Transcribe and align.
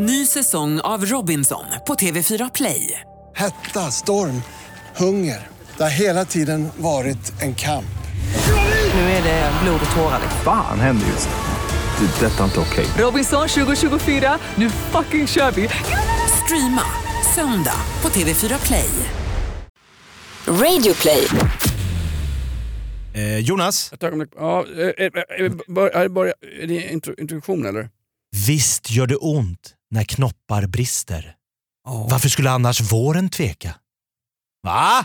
Ny 0.00 0.26
säsong 0.26 0.80
av 0.80 1.04
Robinson 1.06 1.64
på 1.86 1.94
TV4 1.94 2.50
Play. 2.54 3.00
Hetta, 3.36 3.90
storm, 3.90 4.42
hunger. 4.96 5.46
Det 5.76 5.82
har 5.82 5.90
hela 5.90 6.24
tiden 6.24 6.68
varit 6.76 7.42
en 7.42 7.54
kamp. 7.54 7.98
Nu 8.94 9.00
är 9.00 9.22
det 9.22 9.52
blod 9.62 9.80
och 9.90 9.96
tårar. 9.96 10.20
Fan 10.44 10.80
händer 10.80 11.06
just 11.06 11.28
nu. 11.28 12.06
Det. 12.06 12.26
är 12.26 12.30
Detta 12.30 12.40
är 12.40 12.44
inte 12.44 12.60
okej. 12.60 12.86
Robinson 12.98 13.48
2024, 13.48 14.38
nu 14.54 14.70
fucking 14.70 15.26
kör 15.26 15.50
vi! 15.50 15.68
Streama 16.44 16.82
söndag 17.34 17.80
på 18.00 18.08
TV4 18.08 18.66
Play. 18.66 18.90
Radio 20.46 20.94
play. 20.94 21.26
Eh, 23.14 23.38
Jonas, 23.38 23.92
Ett 23.92 24.02
ögonblick. 24.02 24.30
Ja, 24.36 24.64
eh, 24.76 25.06
eh, 25.06 25.44
eh, 25.46 25.52
bör, 25.68 25.88
är, 25.88 26.08
börja, 26.08 26.32
är 26.62 26.66
det 26.66 26.92
intro, 26.92 27.14
introduktion 27.18 27.66
eller? 27.66 27.88
visst 28.46 28.90
gör 28.90 29.06
det 29.06 29.16
ont 29.16 29.74
när 29.90 30.04
knoppar 30.04 30.66
brister. 30.66 31.34
Varför 32.10 32.28
skulle 32.28 32.50
annars 32.50 32.80
våren 32.80 33.30
tveka? 33.30 33.74
Va? 34.62 35.04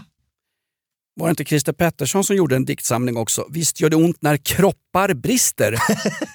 Var 1.15 1.27
det 1.27 1.29
inte 1.29 1.45
Christer 1.45 1.73
Pettersson 1.73 2.23
som 2.23 2.35
gjorde 2.35 2.55
en 2.55 2.65
diktsamling 2.65 3.17
också? 3.17 3.45
Visst 3.49 3.81
gör 3.81 3.89
det 3.89 3.95
ont 3.95 4.21
när 4.21 4.37
kroppar 4.37 5.13
brister? 5.13 5.77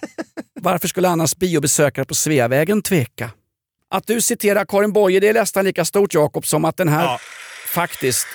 Varför 0.61 0.89
skulle 0.89 1.09
annars 1.09 1.37
biobesökare 1.37 2.05
på 2.05 2.15
Sveavägen 2.15 2.83
tveka? 2.83 3.31
Att 3.91 4.07
du 4.07 4.21
citerar 4.21 4.65
Karin 4.65 4.93
Boye 4.93 5.21
det 5.21 5.29
är 5.29 5.35
nästan 5.35 5.65
lika 5.65 5.85
stort 5.85 6.15
Jakob 6.15 6.47
som 6.47 6.65
att 6.65 6.77
den 6.77 6.89
här 6.89 7.05
Ja. 7.05 7.19
faktiskt... 7.75 8.27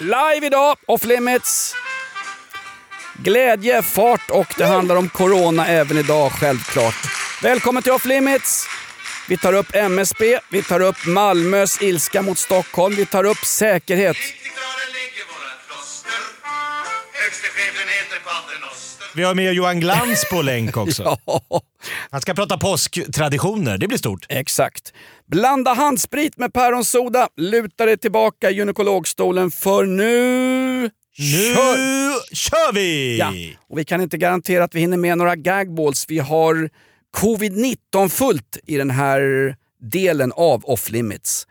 Live 0.00 0.46
idag, 0.46 0.76
off 0.86 1.04
limits! 1.04 1.74
Glädje, 3.18 3.82
fart 3.82 4.30
och 4.30 4.54
det 4.58 4.64
handlar 4.66 4.96
om 4.96 5.08
corona 5.08 5.66
även 5.66 5.98
idag 5.98 6.32
självklart. 6.32 6.94
Välkommen 7.42 7.82
till 7.82 7.92
off 7.92 8.04
limits! 8.04 8.66
Vi 9.28 9.36
tar 9.36 9.52
upp 9.52 9.74
MSB, 9.74 10.38
vi 10.50 10.62
tar 10.62 10.80
upp 10.80 11.06
Malmös 11.06 11.82
ilska 11.82 12.22
mot 12.22 12.38
Stockholm, 12.38 12.94
vi 12.96 13.06
tar 13.06 13.24
upp 13.24 13.44
säkerhet. 13.44 14.16
Vi 19.16 19.22
har 19.22 19.34
med 19.34 19.54
Johan 19.54 19.80
Glans 19.80 20.24
på 20.30 20.42
länk 20.42 20.76
också. 20.76 21.02
Ja, 21.26 21.60
Han 22.10 22.20
ska 22.20 22.34
prata 22.34 22.58
påsktraditioner, 22.58 23.78
det 23.78 23.88
blir 23.88 23.98
stort. 23.98 24.26
exakt. 24.28 24.92
Blanda 25.30 25.72
handsprit 25.72 26.36
med 26.36 26.52
päronsoda, 26.52 27.28
luta 27.36 27.86
dig 27.86 27.98
tillbaka 27.98 28.50
i 28.50 28.54
gynekologstolen 28.54 29.50
för 29.50 29.84
nu... 29.84 30.90
Nu 31.18 31.54
Kör! 31.54 32.34
kör 32.34 32.72
vi! 32.72 33.18
Ja. 33.18 33.32
Och 33.70 33.78
vi 33.78 33.84
kan 33.84 34.00
inte 34.00 34.16
garantera 34.16 34.64
att 34.64 34.74
vi 34.74 34.80
hinner 34.80 34.96
med 34.96 35.18
några 35.18 35.36
gagballs. 35.36 36.04
Vi 36.08 36.18
har 36.18 36.70
covid-19 37.14 38.08
fullt 38.08 38.58
i 38.66 38.76
den 38.76 38.90
här 38.90 39.54
delen 39.80 40.32
av 40.32 40.64
Off 40.64 40.90
Limits. 40.90 41.46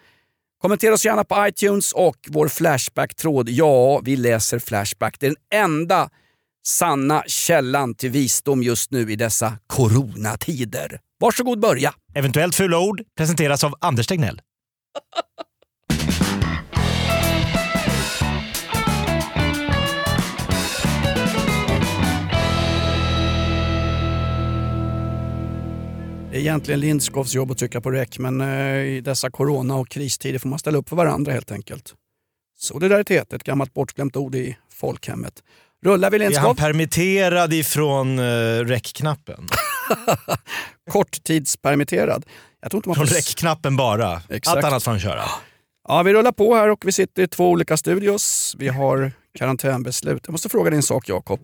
Kommentera 0.61 0.93
oss 0.93 1.05
gärna 1.05 1.23
på 1.23 1.47
iTunes 1.47 1.91
och 1.91 2.17
vår 2.27 2.47
Flashback-tråd. 2.47 3.49
Ja, 3.49 3.99
vi 3.99 4.15
läser 4.15 4.59
Flashback. 4.59 5.19
Det 5.19 5.25
är 5.25 5.29
den 5.29 5.63
enda 5.63 6.09
sanna 6.65 7.23
källan 7.27 7.95
till 7.95 8.09
visdom 8.09 8.63
just 8.63 8.91
nu 8.91 9.11
i 9.11 9.15
dessa 9.15 9.57
coronatider. 9.67 10.99
Varsågod 11.19 11.59
börja. 11.59 11.93
Eventuellt 12.13 12.55
fula 12.55 12.79
ord 12.79 13.01
presenteras 13.17 13.63
av 13.63 13.75
Anders 13.81 14.07
Tegnell. 14.07 14.41
Det 26.33 26.39
är 26.39 26.41
egentligen 26.41 26.79
Lindskovs 26.79 27.33
jobb 27.35 27.51
att 27.51 27.57
trycka 27.57 27.81
på 27.81 27.91
räck, 27.91 28.19
men 28.19 28.41
eh, 28.41 28.75
i 28.75 29.01
dessa 29.01 29.29
corona 29.29 29.75
och 29.75 29.89
kristider 29.89 30.39
får 30.39 30.49
man 30.49 30.59
ställa 30.59 30.77
upp 30.77 30.89
för 30.89 30.95
varandra 30.95 31.31
helt 31.31 31.51
enkelt. 31.51 31.93
Solidaritet, 32.57 33.33
ett 33.33 33.43
gammalt 33.43 33.73
bortglömt 33.73 34.15
ord 34.15 34.35
i 34.35 34.57
folkhemmet. 34.73 35.33
Rullar 35.85 36.11
vi 36.11 36.17
Är 36.17 36.21
han 36.21 36.29
Lindskov? 36.29 36.55
permitterad 36.55 37.53
ifrån 37.53 38.19
uh, 38.19 38.65
räckknappen? 38.65 39.47
Korttidspermitterad. 40.91 42.25
Jag 42.61 42.71
tror 42.71 42.79
inte 42.79 42.89
man 42.89 42.95
Från 42.95 43.07
får... 43.07 43.15
räckknappen 43.15 43.75
bara. 43.75 44.21
Exakt. 44.29 44.57
Allt 44.57 44.65
annat 44.65 44.83
får 44.83 44.91
han 44.91 44.99
köra. 44.99 45.23
Ja, 45.87 46.03
vi 46.03 46.13
rullar 46.13 46.31
på 46.31 46.55
här 46.55 46.69
och 46.69 46.85
vi 46.85 46.91
sitter 46.91 47.23
i 47.23 47.27
två 47.27 47.49
olika 47.49 47.77
studios. 47.77 48.55
Vi 48.57 48.67
har 48.67 49.11
karantänbeslut. 49.37 50.21
Jag 50.25 50.31
måste 50.31 50.49
fråga 50.49 50.69
dig 50.69 50.77
en 50.77 50.83
sak 50.83 51.09
Jakob. 51.09 51.39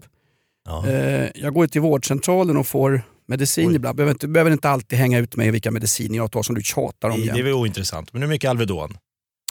Ja. 0.69 0.87
Eh, 0.87 1.29
jag 1.35 1.53
går 1.53 1.67
till 1.67 1.81
vårdcentralen 1.81 2.57
och 2.57 2.67
får 2.67 3.01
medicin 3.27 3.69
Oj. 3.69 3.75
ibland. 3.75 3.95
Behöver 3.97 4.11
inte, 4.11 4.27
behöver 4.27 4.51
inte 4.51 4.69
alltid 4.69 4.99
hänga 4.99 5.19
ut 5.19 5.35
mig 5.35 5.51
vilka 5.51 5.71
mediciner 5.71 6.17
jag 6.17 6.31
tar 6.31 6.43
som 6.43 6.55
du 6.55 6.61
tjatar 6.63 7.09
om 7.09 7.21
Det 7.21 7.29
är 7.39 7.43
väl 7.43 7.53
ointressant, 7.53 8.13
men 8.13 8.21
hur 8.21 8.29
mycket 8.29 8.49
Alvedon? 8.49 8.97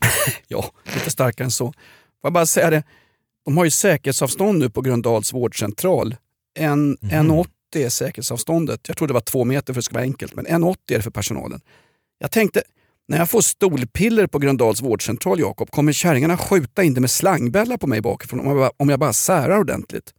Ja, 0.49 0.65
lite 0.95 1.11
starkare 1.11 1.45
än 1.45 1.51
så. 1.51 1.65
Får 1.67 1.75
jag 2.23 2.33
bara 2.33 2.47
säga 2.47 2.71
det, 2.71 2.83
de 3.45 3.57
har 3.57 3.65
ju 3.65 3.71
säkerhetsavstånd 3.71 4.59
nu 4.59 4.71
på 4.71 4.81
Gröndals 4.81 5.33
vårdcentral. 5.33 6.17
En, 6.59 6.89
Mhm. 7.01 7.11
1,80 7.31 7.47
är 7.75 7.89
säkerhetsavståndet. 7.89 8.81
Jag 8.89 8.97
trodde 8.97 9.11
det 9.11 9.15
var 9.15 9.21
två 9.21 9.45
meter 9.45 9.73
för 9.73 9.73
att 9.73 9.77
det 9.77 9.83
ska 9.83 9.95
vara 9.95 10.03
enkelt, 10.03 10.35
men 10.35 10.47
1,80 10.47 10.77
är 10.93 10.97
det 10.97 11.03
för 11.03 11.11
personalen. 11.11 11.61
Jag 12.19 12.31
tänkte, 12.31 12.63
när 13.09 13.19
jag 13.19 13.31
får 13.31 13.41
stolpiller 13.41 14.27
på 14.27 14.39
Gröndals 14.39 14.83
vårdcentral, 14.83 15.41
Jakob, 15.41 15.71
kommer 15.71 15.93
kärringarna 15.93 16.37
skjuta 16.37 16.83
in 16.83 16.95
det 16.95 17.01
med 17.01 17.11
slangbällar 17.11 17.77
på 17.77 17.87
mig 17.87 18.01
bakifrån 18.01 18.41
om 18.41 18.47
jag 18.47 18.57
bara, 18.57 18.71
om 18.77 18.89
jag 18.89 19.01
bara 19.01 19.13
särar 19.13 19.59
ordentligt? 19.59 20.13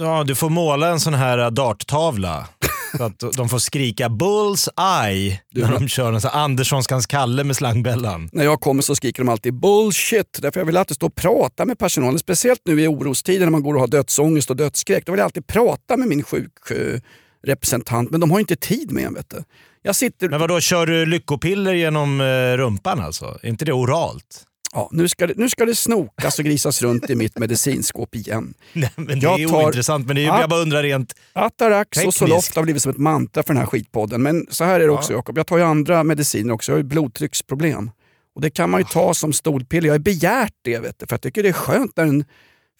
Ja, 0.00 0.24
du 0.24 0.34
får 0.34 0.50
måla 0.50 0.88
en 0.88 1.00
sån 1.00 1.14
här 1.14 1.38
äh, 1.38 1.50
darttavla. 1.50 2.48
Så 2.96 3.04
att 3.04 3.18
de 3.36 3.48
får 3.48 3.58
skrika 3.58 4.08
“Bulls 4.08 4.68
eye” 5.04 5.40
när 5.54 5.72
de 5.72 5.88
kör 5.88 6.12
en 6.12 6.20
sån 6.20 6.30
Anderssonskans 6.30 7.06
Kalle 7.06 7.44
med 7.44 7.56
slangbällan. 7.56 8.28
När 8.32 8.44
jag 8.44 8.60
kommer 8.60 8.82
så 8.82 8.96
skriker 8.96 9.22
de 9.22 9.28
alltid 9.28 9.54
bullshit. 9.54 10.38
Därför 10.42 10.60
jag 10.60 10.64
vill 10.66 10.76
alltid 10.76 10.94
stå 10.94 11.06
och 11.06 11.14
prata 11.14 11.64
med 11.64 11.78
personalen. 11.78 12.18
Speciellt 12.18 12.60
nu 12.64 12.82
i 12.82 12.86
orostider 12.86 13.46
när 13.46 13.50
man 13.50 13.62
går 13.62 13.74
och 13.74 13.80
har 13.80 13.88
dödsångest 13.88 14.50
och 14.50 14.56
dödsskräck. 14.56 15.06
Då 15.06 15.12
vill 15.12 15.18
jag 15.18 15.24
alltid 15.24 15.46
prata 15.46 15.96
med 15.96 16.08
min 16.08 16.22
sjukrepresentant. 16.22 18.10
Men 18.10 18.20
de 18.20 18.30
har 18.30 18.40
inte 18.40 18.56
tid 18.56 18.92
med 18.92 19.04
en. 19.04 19.14
Vet 19.14 19.30
du. 19.30 19.44
Jag 19.82 19.96
sitter... 19.96 20.28
Men 20.28 20.40
vadå, 20.40 20.60
kör 20.60 20.86
du 20.86 21.06
lyckopiller 21.06 21.72
genom 21.74 22.20
eh, 22.20 22.56
rumpan 22.56 23.00
alltså? 23.00 23.38
Är 23.42 23.48
inte 23.48 23.64
det 23.64 23.72
oralt? 23.72 24.44
Ja, 24.78 24.88
nu, 24.92 25.08
ska 25.08 25.26
det, 25.26 25.34
nu 25.36 25.48
ska 25.48 25.64
det 25.64 25.74
snokas 25.74 26.38
och 26.38 26.44
grisas 26.44 26.82
runt 26.82 27.10
i 27.10 27.14
mitt 27.14 27.38
medicinskåp 27.38 28.14
igen. 28.14 28.54
Nej, 28.72 28.90
men 28.96 29.06
det 29.06 29.14
Jag 29.14 29.40
är 29.40 29.48
tar- 29.48 29.62
ointressant, 29.64 30.06
men 30.06 30.16
det 30.16 30.20
är, 30.22 30.22
ju- 30.22 30.28
Ja. 30.28 30.40
jag 30.40 30.50
bara 30.50 30.60
undrar 30.60 30.82
rent... 30.82 31.14
Atarax 31.32 32.04
och. 32.06 32.14
Zoloft 32.14 32.56
har 32.56 32.62
blivit 32.62 32.82
som 32.82 32.90
ett 32.90 32.98
mantra 32.98 33.42
för 33.42 33.54
den 33.54 33.60
här 33.60 33.66
skitpodden. 33.66 34.22
Men 34.22 34.46
så 34.50 34.64
här 34.64 34.80
är 34.80 34.86
det 34.86 34.92
också 34.92 35.12
Jakob, 35.12 35.38
jag 35.38 35.46
tar 35.46 35.58
ju 35.58 35.64
andra 35.64 36.04
mediciner 36.04 36.52
också. 36.54 36.72
Jag 36.72 36.74
har 36.76 36.82
ju 36.82 36.88
blodtrycksproblem. 36.88 37.90
Och 38.34 38.40
det 38.40 38.50
kan 38.50 38.70
man 38.70 38.80
ju 38.80 38.84
ta 38.84 39.14
som 39.14 39.32
stolpiller. 39.32 39.86
Jag 39.88 39.94
har 39.94 39.98
begärt 39.98 40.54
det 40.64 40.78
vet 40.78 40.98
du, 40.98 41.06
för 41.06 41.14
jag 41.14 41.20
tycker 41.22 41.42
det 41.42 41.48
är 41.48 41.52
skönt 41.52 41.96
när 41.96 42.04
en 42.04 42.24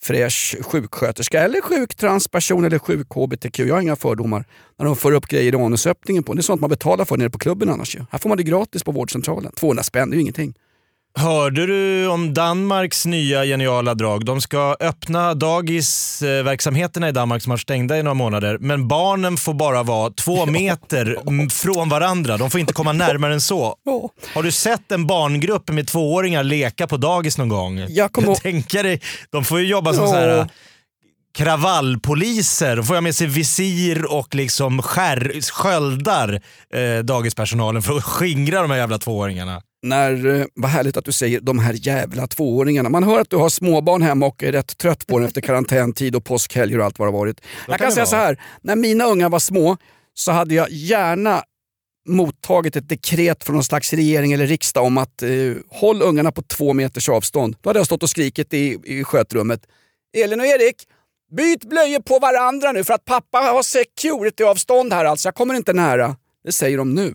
fräsch 0.03 0.56
sjuksköterska 0.62 1.42
eller 1.42 1.60
sjuk 1.60 1.94
transperson 1.94 2.65
eller 2.65 2.78
sjuk 2.78 3.06
hbtq, 3.10 3.59
jag 3.59 3.75
har 3.75 3.82
inga 3.82 3.97
fördomar, 3.97 4.44
när 4.78 4.86
de 4.86 4.97
får 4.97 5.12
upp 5.12 5.26
grejer 5.26 5.54
i 5.54 5.56
anusöppningen 5.56 6.22
på. 6.22 6.34
Det 6.34 6.41
är 6.41 6.42
sånt 6.42 6.60
man 6.60 6.70
betalar 6.70 7.04
för 7.04 7.16
nere 7.16 7.30
på 7.30 7.38
klubben 7.38 7.69
annars 7.69 7.97
ju. 7.97 8.00
Här 8.10 8.19
får 8.19 8.28
man 8.28 8.38
det 8.38 8.44
gratis 8.44 8.82
på 8.84 8.92
vårdcentralen. 8.92 9.53
200 9.53 9.82
spänn, 9.82 10.10
det 10.10 10.15
är 10.15 10.16
ju 10.16 10.22
ingenting. 10.22 10.54
Hörde 11.19 11.67
du 11.67 12.09
om 12.09 12.34
Danmarks 12.34 13.06
nya 13.06 13.45
geniala 13.45 13.95
drag? 13.95 14.25
De 14.25 14.41
ska 14.41 14.77
öppna 14.81 15.34
dagisverksamheterna 15.34 17.09
i 17.09 17.12
Danmark 17.12 17.43
som 17.43 17.51
har 17.51 17.56
stängda 17.56 17.99
i 17.99 18.03
några 18.03 18.15
månader, 18.15 18.59
men 18.61 18.89
barnen 18.89 19.37
får 19.37 19.55
bara 19.55 19.83
vara 19.83 20.11
två 20.11 20.47
meter 20.51 21.17
från 21.51 21.89
varandra. 21.89 22.37
De 22.37 22.51
får 22.51 22.61
inte 22.61 22.73
komma 22.73 22.93
närmare 22.93 23.33
än 23.33 23.41
så. 23.41 23.77
Har 24.34 24.43
du 24.43 24.53
sett 24.53 24.93
en 24.93 25.07
barngrupp 25.07 25.71
med 25.71 25.87
tvååringar 25.87 26.43
leka 26.43 26.87
på 26.87 26.97
dagis 26.97 27.39
någon 27.39 27.49
gång? 27.49 27.87
Jag 27.89 28.12
kommer 28.12 28.34
tänker 28.34 28.83
dig, 28.83 29.01
de 29.31 29.45
får 29.45 29.61
ju 29.61 29.67
jobba 29.67 29.95
som 29.95 30.07
så 30.07 30.15
här 30.15 30.49
kravallpoliser. 31.34 32.77
De 32.77 32.84
får 32.87 32.95
ha 32.95 33.01
med 33.01 33.17
sig 33.17 33.27
visir 33.27 34.12
och 34.12 34.34
liksom 34.34 34.83
skär, 34.83 35.51
sköldar 35.53 36.41
eh, 36.75 37.05
dagispersonalen 37.05 37.83
för 37.83 37.97
att 37.97 38.05
skingra 38.05 38.63
de 38.63 38.71
här 38.71 38.78
jävla 38.78 38.98
tvååringarna. 38.98 39.63
När, 39.83 40.41
eh, 40.41 40.47
vad 40.54 40.71
härligt 40.71 40.97
att 40.97 41.04
du 41.04 41.13
säger 41.13 41.41
de 41.41 41.59
här 41.59 41.75
jävla 41.86 42.27
tvååringarna. 42.27 42.89
Man 42.89 43.04
hör 43.04 43.21
att 43.21 43.30
du 43.30 43.36
har 43.36 43.48
småbarn 43.48 44.03
hemma 44.03 44.27
och 44.27 44.42
är 44.42 44.53
rätt 44.53 44.78
trött 44.78 45.07
på 45.07 45.19
den 45.19 45.28
efter 45.28 45.41
karantäntid 45.41 46.16
och 46.16 46.25
påskhelger 46.25 46.78
och 46.78 46.84
allt 46.84 46.98
vad 46.98 47.09
det 47.09 47.13
varit. 47.13 47.41
Jag 47.66 47.78
kan 47.78 47.86
kan 47.86 47.92
säga 47.92 48.07
så 48.07 48.16
vara. 48.16 48.27
här, 48.27 48.41
när 48.63 48.77
mina 48.77 49.04
ungar 49.04 49.28
var 49.28 49.39
små 49.39 49.77
så 50.15 50.33
hade 50.33 50.54
jag 50.54 50.71
gärna 50.71 51.42
mottagit 52.09 52.77
ett 52.77 52.89
dekret 52.89 53.45
från 53.45 53.54
någon 53.54 53.65
slags 53.65 53.92
regering 53.92 54.33
eller 54.33 54.47
riksdag 54.47 54.84
om 54.84 54.98
att 54.98 55.22
eh, 55.22 55.30
håll 55.69 56.03
ungarna 56.03 56.33
på 56.33 56.42
två 56.42 56.72
meters 56.72 57.09
avstånd. 57.09 57.57
Då 57.60 57.69
hade 57.69 57.78
jag 57.78 57.86
stått 57.86 58.03
och 58.03 58.10
skrikit 58.10 58.54
i, 58.54 58.78
i 58.84 59.04
skötrummet. 59.04 59.60
Elin 60.16 60.41
och 60.41 60.47
Erik, 60.47 60.77
byt 61.36 61.65
blöjor 61.65 62.01
på 62.01 62.19
varandra 62.19 62.72
nu 62.72 62.84
för 62.84 62.95
att 62.95 63.04
pappa 63.04 63.39
har 63.39 63.63
security-avstånd 63.63 64.92
här 64.92 65.04
alltså. 65.04 65.28
Jag 65.28 65.34
kommer 65.34 65.54
inte 65.54 65.72
nära. 65.72 66.16
Det 66.48 66.53
säger 66.53 66.78
de 66.78 66.95
nu. 66.95 67.15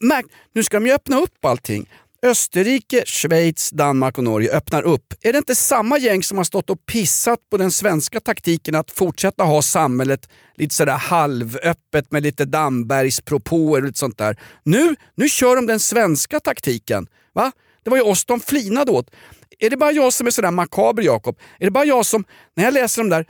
Märk- 0.00 0.26
nu 0.54 0.64
ska 0.64 0.76
de 0.76 0.86
ju 0.86 0.92
öppna 0.92 1.20
upp 1.20 1.44
allting. 1.44 1.90
Österrike, 2.22 3.02
Schweiz, 3.06 3.70
Danmark 3.70 4.18
och 4.18 4.24
Norge 4.24 4.52
öppnar 4.52 4.82
upp. 4.82 5.14
Är 5.20 5.32
det 5.32 5.38
inte 5.38 5.54
samma 5.54 5.98
gäng 5.98 6.22
som 6.22 6.36
har 6.36 6.44
stått 6.44 6.70
och 6.70 6.86
pissat 6.86 7.38
på 7.50 7.56
den 7.56 7.70
svenska 7.70 8.20
taktiken 8.20 8.74
att 8.74 8.90
fortsätta 8.90 9.44
ha 9.44 9.62
samhället 9.62 10.28
lite 10.54 10.74
sådär 10.74 10.92
halvöppet 10.96 12.10
med 12.12 12.22
lite 12.22 12.44
Dambergspropåer 12.44 13.80
och 13.80 13.86
lite 13.86 13.98
sånt 13.98 14.18
där. 14.18 14.36
Nu, 14.64 14.96
nu 15.14 15.28
kör 15.28 15.56
de 15.56 15.66
den 15.66 15.80
svenska 15.80 16.40
taktiken. 16.40 17.06
Va? 17.32 17.52
Det 17.82 17.90
var 17.90 17.96
ju 17.96 18.02
oss 18.02 18.24
de 18.24 18.40
flinade 18.40 18.90
åt. 18.90 19.10
Är 19.58 19.70
det 19.70 19.76
bara 19.76 19.92
jag 19.92 20.12
som 20.12 20.26
är 20.26 20.30
sådär 20.30 20.50
makaber 20.50 21.02
Jakob? 21.02 21.38
Är 21.58 21.64
det 21.64 21.70
bara 21.70 21.84
jag 21.84 22.06
som, 22.06 22.24
när 22.56 22.64
jag 22.64 22.74
läser 22.74 23.02
de 23.02 23.08
där 23.10 23.26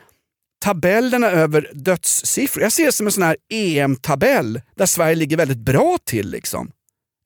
tabellerna 0.61 1.31
över 1.31 1.71
dödssiffror, 1.73 2.63
jag 2.63 2.73
ser 2.73 2.87
det 2.87 2.93
som 2.93 3.07
en 3.07 3.13
sån 3.13 3.23
här 3.23 3.37
EM-tabell 3.53 4.61
där 4.77 4.87
Sverige 4.87 5.15
ligger 5.15 5.37
väldigt 5.37 5.59
bra 5.59 5.99
till. 6.05 6.31
liksom. 6.31 6.71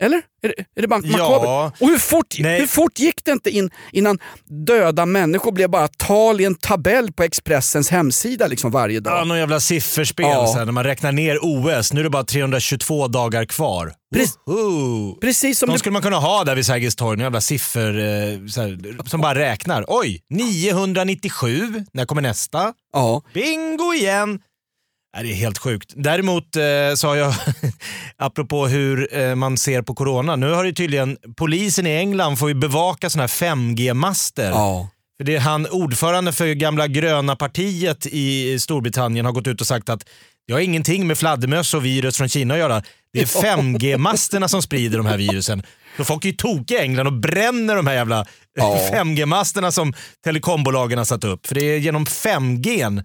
Eller? 0.02 0.22
Är 0.42 0.48
det, 0.48 0.54
är 0.76 0.82
det 0.82 0.88
bara 0.88 1.00
Ja. 1.04 1.18
makabert? 1.18 1.82
Och 1.82 1.88
hur 1.88 1.98
fort, 1.98 2.26
Nej. 2.38 2.60
hur 2.60 2.66
fort 2.66 2.98
gick 2.98 3.24
det 3.24 3.30
inte 3.32 3.50
in, 3.50 3.70
innan 3.92 4.18
döda 4.66 5.06
människor 5.06 5.52
blev 5.52 5.70
bara 5.70 5.88
tal 5.88 6.40
i 6.40 6.44
en 6.44 6.54
tabell 6.54 7.12
på 7.12 7.22
Expressens 7.22 7.90
hemsida 7.90 8.46
liksom 8.46 8.70
varje 8.70 9.00
dag? 9.00 9.18
Ja, 9.20 9.24
någon 9.24 9.38
jävla 9.38 9.60
sifferspel 9.60 10.26
Ja. 10.26 10.54
när 10.64 10.72
man 10.72 10.84
räknar 10.84 11.12
ner 11.12 11.38
OS. 11.42 11.92
Nu 11.92 12.00
är 12.00 12.04
det 12.04 12.10
bara 12.10 12.24
322 12.24 13.08
dagar 13.08 13.44
kvar. 13.44 13.92
Precis. 14.14 14.34
Precis 15.20 15.58
som 15.58 15.68
De 15.68 15.78
skulle 15.78 15.92
man 15.92 16.02
kunna 16.02 16.18
ha 16.18 16.44
där 16.44 16.54
vid 16.54 16.66
Sergels 16.66 16.96
torg, 16.96 17.16
några 17.16 17.26
jävla 17.26 17.40
siffror 17.40 17.98
eh, 17.98 18.04
här, 18.04 19.08
som 19.08 19.20
bara 19.20 19.34
räknar. 19.38 19.84
Oj, 19.88 20.20
997, 20.30 21.84
när 21.92 22.04
kommer 22.06 22.22
nästa? 22.22 22.72
ja. 22.92 23.22
Bingo 23.34 23.94
igen! 23.94 24.38
Nej, 25.14 25.24
det 25.24 25.32
är 25.32 25.34
helt 25.34 25.58
sjukt. 25.58 25.92
Däremot 25.96 26.56
eh, 26.56 26.94
sa 26.96 27.16
jag, 27.16 27.34
apropå 28.16 28.66
hur 28.66 29.16
eh, 29.18 29.34
man 29.34 29.56
ser 29.58 29.82
på 29.82 29.94
corona, 29.94 30.36
nu 30.36 30.50
har 30.52 30.64
det 30.64 30.72
tydligen, 30.72 31.16
polisen 31.36 31.86
i 31.86 31.90
England 31.90 32.36
får 32.36 32.48
ju 32.48 32.54
bevaka 32.54 33.10
såna 33.10 33.22
här 33.22 33.28
5G-master. 33.28 34.50
Ja. 34.50 34.88
För 35.16 35.24
det 35.24 35.36
är 35.36 35.40
han, 35.40 35.66
ordförande 35.66 36.32
för 36.32 36.46
gamla 36.46 36.86
gröna 36.86 37.36
partiet 37.36 38.06
i 38.06 38.58
Storbritannien 38.58 39.24
har 39.26 39.32
gått 39.32 39.46
ut 39.46 39.60
och 39.60 39.66
sagt 39.66 39.88
att 39.88 40.04
det 40.46 40.52
har 40.52 40.60
ingenting 40.60 41.06
med 41.06 41.18
fladdermöss 41.18 41.74
och 41.74 41.84
virus 41.84 42.16
från 42.16 42.28
Kina 42.28 42.54
att 42.54 42.60
göra. 42.60 42.82
Det 43.12 43.20
är 43.20 43.26
5G-masterna 43.56 44.48
som 44.48 44.62
sprider 44.62 44.98
de 44.98 45.06
här 45.06 45.18
virusen. 45.18 45.62
Så 45.96 46.04
folk 46.04 46.24
är 46.24 46.28
ju 46.28 46.34
tokiga 46.34 46.78
i 46.78 46.82
England 46.82 47.06
och 47.06 47.12
bränner 47.12 47.76
de 47.76 47.86
här 47.86 47.94
jävla 47.94 48.26
Ja. 48.56 48.78
5G-masterna 48.92 49.70
som 49.70 49.94
telekombolagen 50.24 50.98
har 50.98 51.04
satt 51.04 51.24
upp. 51.24 51.46
För 51.46 51.54
det 51.54 51.60
är 51.62 51.78
genom 51.78 52.04
5G 52.04 53.02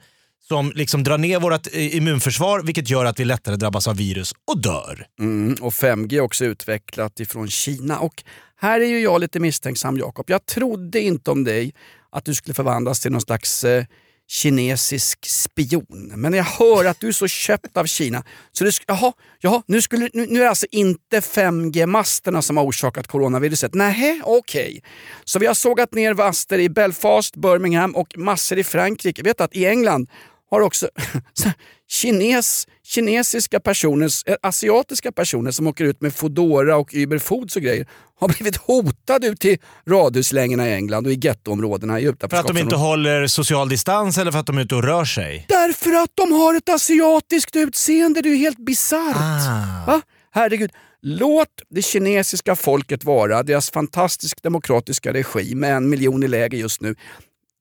som 0.48 0.72
liksom 0.76 1.04
drar 1.04 1.18
ner 1.18 1.40
vårt 1.40 1.68
eh, 1.74 1.96
immunförsvar 1.96 2.62
vilket 2.62 2.90
gör 2.90 3.06
att 3.06 3.20
vi 3.20 3.26
lättare 3.26 3.56
drabbas 3.56 3.88
av 3.88 3.98
virus 3.98 4.34
och 4.48 4.62
dör. 4.62 5.08
Mm, 5.20 5.56
och 5.62 5.74
5G 5.74 6.16
är 6.16 6.22
också 6.22 6.46
utvecklat 6.46 7.20
ifrån 7.20 7.48
Kina. 7.48 8.00
Och 8.00 8.24
här 8.58 8.82
är 8.82 8.86
ju 8.86 9.00
jag 9.00 9.22
lite 9.22 9.40
misstänksam 9.40 9.98
Jakob. 9.98 10.26
Jag 10.30 10.46
trodde 10.46 11.02
inte 11.02 11.32
om 11.32 11.44
dig 11.44 11.74
att 12.10 12.26
du 12.26 12.36
skulle 12.36 12.54
förvandlas 12.54 13.00
till 13.00 13.12
någon 13.12 13.22
slags 13.22 13.64
eh, 13.64 13.86
kinesisk 14.30 15.26
spion. 15.26 16.14
Men 16.16 16.34
jag 16.34 16.44
hör 16.44 16.86
att 16.86 17.00
du 17.00 17.08
är 17.08 17.12
så 17.12 17.28
köpt 17.28 17.78
av 17.78 17.86
Kina. 17.86 18.24
Så 18.52 18.64
du, 18.64 18.70
sk- 18.70 18.84
jaha, 18.88 19.14
jaha, 19.40 19.64
nu, 19.66 19.82
skulle, 19.82 20.10
nu, 20.14 20.26
nu 20.26 20.40
är 20.40 20.44
det 20.44 20.50
alltså 20.50 20.66
inte 20.72 21.20
5G-masterna 21.20 22.42
som 22.42 22.58
har 22.58 22.64
orsakat 22.66 23.08
coronaviruset. 23.08 23.74
Nej, 23.74 24.22
okej. 24.24 24.84
Så 25.26 25.40
vi 25.40 25.46
har 25.46 25.54
sågat 25.54 25.94
ner 25.94 26.14
vaster 26.14 26.60
i 26.60 26.70
Belfast, 26.70 27.36
Birmingham 27.36 27.96
och 27.96 28.18
massor 28.18 28.58
i 28.58 28.64
Frankrike. 28.64 29.24
Vet 29.24 29.38
du 29.38 29.44
att 29.44 29.56
i 29.56 29.66
England 29.66 30.10
har 30.52 30.62
också 30.62 30.90
kines, 31.90 32.68
kinesiska 32.84 33.60
personer, 33.60 34.10
eh, 34.26 34.36
asiatiska 34.42 35.12
personer 35.12 35.52
som 35.52 35.68
åker 35.68 35.86
ut 35.86 36.02
med 36.02 36.14
Foodora 36.14 36.78
och 36.78 36.90
Uber 36.94 37.18
Foods 37.18 37.56
och 37.56 37.62
grejer 37.62 37.88
har 38.20 38.28
blivit 38.28 38.58
hotade 38.58 39.28
ut 39.28 39.40
till 39.40 39.58
radhuslängorna 39.88 40.70
i 40.70 40.74
England 40.74 41.06
och 41.06 41.12
i 41.12 41.16
gettoområdena 41.16 42.00
i 42.00 42.04
För 42.04 42.10
att 42.10 42.20
de 42.20 42.26
utanförskapsområdena. 42.26 42.66
inte 42.66 42.76
håller 42.76 43.28
social 43.28 43.70
distans 43.70 44.18
eller 44.18 44.32
för 44.32 44.40
att 44.40 44.46
de 44.46 44.58
är 44.58 44.62
ute 44.62 44.76
och 44.76 44.84
rör 44.84 45.06
sig. 45.06 45.46
Därför 45.50 46.04
att 46.04 46.12
de 46.14 46.32
har 46.32 46.56
ett 46.56 46.70
asiatiskt 46.70 47.56
utseende, 47.56 48.22
det 48.22 48.30
är 48.30 48.34
ju 48.34 48.38
helt 48.38 48.66
bisarrt. 48.66 49.16
Ah. 49.18 49.84
Va? 49.88 50.02
Herregud, 50.32 50.72
låt 51.02 51.48
det 51.70 51.82
kinesiska 51.82 52.56
folket 52.56 53.04
vara 53.04 53.44
deras 53.44 53.72
fantastisk 53.72 54.44
demokratiska 54.44 55.14
regim 55.14 55.60
med 55.60 55.76
en 55.76 55.90
miljon 55.90 56.24
i 56.24 56.28
läge 56.28 56.58
just 56.58 56.82
nu. 56.82 56.96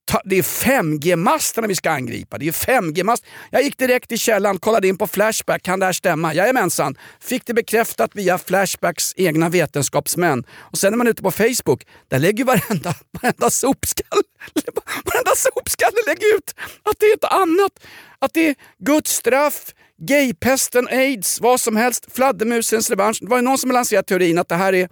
Ta, 0.08 0.20
det 0.25 0.38
är 0.38 0.43
5G-masterna 0.43 1.66
vi 1.66 1.75
ska 1.75 1.90
angripa. 1.90 2.38
Det 2.38 2.49
är 2.49 2.52
5G-mast. 2.52 3.25
Jag 3.50 3.62
gick 3.62 3.78
direkt 3.78 4.08
till 4.08 4.19
källan, 4.19 4.58
kollade 4.58 4.88
in 4.88 4.99
på 4.99 5.06
Flashback. 5.06 5.62
Kan 5.62 5.81
det 5.81 5.87
här 5.87 5.93
stämma? 5.93 6.34
Jajamensan. 6.34 6.96
Fick 7.20 7.46
det 7.46 7.55
bekräftat 7.55 8.10
via 8.14 8.38
Flashbacks 8.38 9.14
egna 9.16 9.49
vetenskapsmän. 9.49 10.44
Och 10.50 10.78
sen 10.78 10.93
är 10.93 10.96
man 10.96 11.06
ute 11.06 11.22
på 11.22 11.31
Facebook, 11.31 11.87
där 12.08 12.19
lägger 12.19 12.44
varenda, 12.44 12.94
varenda 13.22 13.50
sopskalle, 13.50 14.22
varenda 15.05 15.32
sopskalle 15.37 15.96
lägger 16.06 16.37
ut 16.37 16.55
att 16.82 16.96
det 16.99 17.06
är 17.06 17.14
ett 17.14 17.32
annat. 17.32 17.72
Att 18.19 18.34
det 18.34 18.49
är 18.49 18.55
Guds 18.78 19.10
straff, 19.10 19.75
gaypesten, 19.99 20.88
aids, 20.88 21.40
vad 21.40 21.60
som 21.60 21.76
helst, 21.76 22.06
fladdermusens 22.14 22.90
revansch. 22.90 23.19
Det 23.20 23.28
var 23.28 23.38
ju 23.38 23.43
någon 23.43 23.58
som 23.58 23.70
lanserade 23.70 24.08
teorin 24.08 24.38
att 24.38 24.49
det 24.49 24.55
här 24.55 24.72
är 24.72 24.88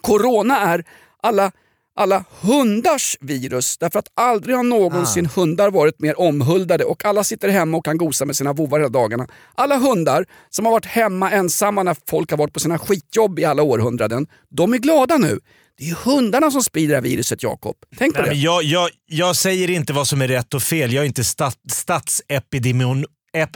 Corona 0.00 0.58
är 0.58 0.84
alla, 1.22 1.52
alla 1.96 2.24
hundars 2.40 3.16
virus 3.20 3.78
därför 3.78 3.98
att 3.98 4.08
aldrig 4.14 4.56
har 4.56 4.62
någonsin 4.62 5.26
hundar 5.26 5.70
varit 5.70 6.00
mer 6.00 6.20
omhuldade 6.20 6.84
och 6.84 7.04
alla 7.04 7.24
sitter 7.24 7.48
hemma 7.48 7.76
och 7.76 7.84
kan 7.84 7.98
gosa 7.98 8.24
med 8.24 8.36
sina 8.36 8.52
vovvar 8.52 8.78
hela 8.78 8.88
dagarna. 8.88 9.26
Alla 9.54 9.76
hundar 9.78 10.26
som 10.50 10.64
har 10.64 10.72
varit 10.72 10.86
hemma 10.86 11.30
ensamma 11.30 11.82
när 11.82 11.96
folk 12.10 12.30
har 12.30 12.38
varit 12.38 12.52
på 12.54 12.60
sina 12.60 12.78
skitjobb 12.78 13.38
i 13.38 13.44
alla 13.44 13.62
århundraden, 13.62 14.26
de 14.50 14.72
är 14.74 14.78
glada 14.78 15.18
nu. 15.18 15.40
Det 15.78 15.90
är 15.90 15.94
hundarna 15.94 16.50
som 16.50 16.62
sprider 16.62 16.88
det 16.88 16.94
här 16.94 17.02
viruset 17.02 17.42
Jakob. 17.42 17.76
Tänk 17.98 18.14
på 18.14 18.22
Nej, 18.22 18.30
det. 18.30 18.36
jag, 18.36 18.62
jag, 18.62 18.90
jag 19.06 19.36
säger 19.36 19.70
inte 19.70 19.92
vad 19.92 20.06
som 20.08 20.22
är 20.22 20.28
rätt 20.28 20.54
och 20.54 20.62
fel. 20.62 20.92
Jag 20.92 21.02
är 21.02 21.06
inte 21.06 21.24
stat, 21.24 21.56
statsepidemion, 21.72 23.04
ep, 23.36 23.50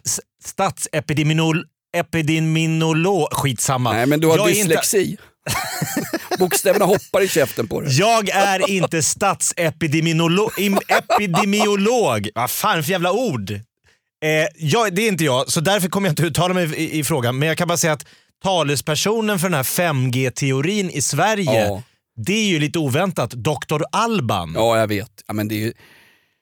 statsepidemiolog. 0.45 1.65
Epideminolog, 1.97 3.29
skitsamma. 3.33 3.93
Nej 3.93 4.07
men 4.07 4.21
du 4.21 4.27
har 4.27 4.37
jag 4.37 4.47
är 4.47 4.51
inte- 4.51 4.63
dyslexi. 4.63 5.17
Bokstäverna 6.39 6.85
hoppar 6.85 7.23
i 7.25 7.29
käften 7.29 7.69
på 7.69 7.81
dig. 7.81 7.99
Jag 7.99 8.29
är 8.29 8.71
inte 8.71 9.03
statsepidemiolog. 9.03 10.51
Epidemiolog. 10.89 12.29
Vad 12.35 12.51
fan 12.51 12.83
för 12.85 12.91
jävla 12.91 13.13
ord? 13.13 13.51
Eh, 13.51 14.29
jag, 14.57 14.95
det 14.95 15.03
är 15.03 15.09
inte 15.09 15.25
jag, 15.25 15.51
så 15.53 15.61
därför 15.61 15.89
kommer 15.89 16.09
jag 16.09 16.13
inte 16.13 16.23
uttala 16.23 16.55
mig 16.55 16.75
i, 16.77 16.99
i 16.99 17.05
frågan. 17.05 17.39
Men 17.39 17.49
jag 17.49 17.59
kan 17.59 17.69
bara 17.69 17.79
säga 17.79 17.93
att 17.93 18.07
talespersonen 18.43 19.39
för 19.39 19.47
den 19.49 19.55
här 19.55 19.63
5G-teorin 19.63 20.91
i 20.91 21.03
Sverige, 21.03 21.67
Ja. 21.69 21.83
det 22.17 22.33
är 22.33 22.45
ju 22.49 22.59
lite 22.59 22.79
oväntat. 22.79 23.31
Dr. 23.31 23.83
Alban. 23.93 24.53
Ja 24.55 24.79
jag 24.79 24.87
vet. 24.87 25.11
Ja, 25.27 25.35
men 25.35 25.49
det 25.49 25.55
är 25.55 25.59
ju... 25.59 25.73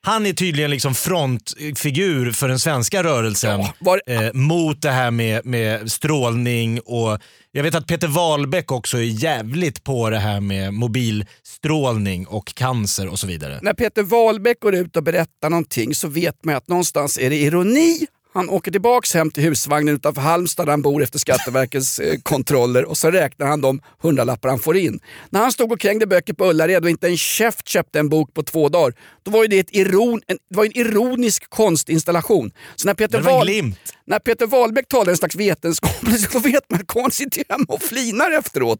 Han 0.07 0.25
är 0.25 0.33
tydligen 0.33 0.71
liksom 0.71 0.95
frontfigur 0.95 2.31
för 2.31 2.47
den 2.47 2.59
svenska 2.59 3.03
rörelsen 3.03 3.59
Ja, 3.59 3.73
var- 3.79 4.01
eh, 4.07 4.33
mot 4.33 4.81
det 4.81 4.89
här 4.91 5.11
med, 5.11 5.45
med 5.45 5.91
strålning 5.91 6.79
och 6.79 7.19
jag 7.51 7.63
vet 7.63 7.75
att 7.75 7.87
Peter 7.87 8.07
Wahlbeck 8.07 8.71
också 8.71 8.97
är 8.97 9.01
jävligt 9.23 9.83
på 9.83 10.09
det 10.09 10.17
här 10.19 10.39
med 10.41 10.73
mobilstrålning 10.73 12.27
och 12.27 12.53
cancer 12.55 13.07
och 13.07 13.19
så 13.19 13.27
vidare. 13.27 13.59
när 13.61 13.73
Peter 13.73 14.03
Wahlbeck 14.03 14.59
går 14.59 14.75
ut 14.75 14.95
och 14.95 15.03
berättar 15.03 15.49
någonting 15.49 15.95
så 15.95 16.07
vet 16.07 16.45
man 16.45 16.55
att 16.55 16.67
någonstans 16.67 17.17
är 17.19 17.29
det 17.29 17.35
ironi. 17.35 18.07
Han 18.37 18.49
åker 18.49 18.71
tillbaks 18.71 19.13
hem 19.13 19.31
till 19.31 19.43
husvagnen 19.43 19.95
utanför 19.95 20.21
Halmstad 20.21 20.65
där 20.65 20.71
han 20.71 20.81
bor 20.81 21.03
efter 21.03 21.19
Skatteverkets 21.19 21.99
eh, 21.99 22.19
kontroller 22.23 22.85
och 22.85 22.97
så 22.97 23.11
räknar 23.11 23.47
han 23.47 23.61
de 23.61 23.81
hundralappar 24.01 24.49
han 24.49 24.59
får 24.59 24.77
in. 24.77 24.99
När 25.29 25.39
han 25.39 25.51
stod 25.51 25.71
och 25.71 25.79
krängde 25.79 26.07
böcker 26.07 26.33
på 26.33 26.45
Ullared 26.45 26.83
och 26.83 26.89
inte 26.89 27.07
en 27.07 27.17
käft 27.17 27.67
köpte 27.67 27.99
en 27.99 28.09
bok 28.09 28.33
på 28.33 28.43
två 28.43 28.69
dagar, 28.69 28.93
då 29.23 29.31
var 29.31 29.41
ju 29.41 29.47
det 29.47 29.59
ett 29.59 29.75
iron, 29.75 30.21
en, 30.27 30.37
det 30.49 30.57
var 30.57 30.65
en 30.65 30.77
ironisk 30.77 31.49
konstinstallation. 31.49 32.51
Så 32.75 32.87
när 32.87 32.93
Peter, 32.93 33.21
Wahl- 33.21 33.75
när 34.05 34.19
Peter 34.19 34.47
Wahlbeck 34.47 34.87
talar 34.87 35.11
en 35.11 35.17
slags 35.17 35.35
vetenskaplig 35.35 36.19
så 36.31 36.39
vet 36.39 36.69
man 36.69 36.81
att 36.81 37.01
han 37.01 37.11
sitter 37.11 37.43
hemma 37.49 37.65
och 37.67 37.81
flinar 37.81 38.31
efteråt. 38.39 38.79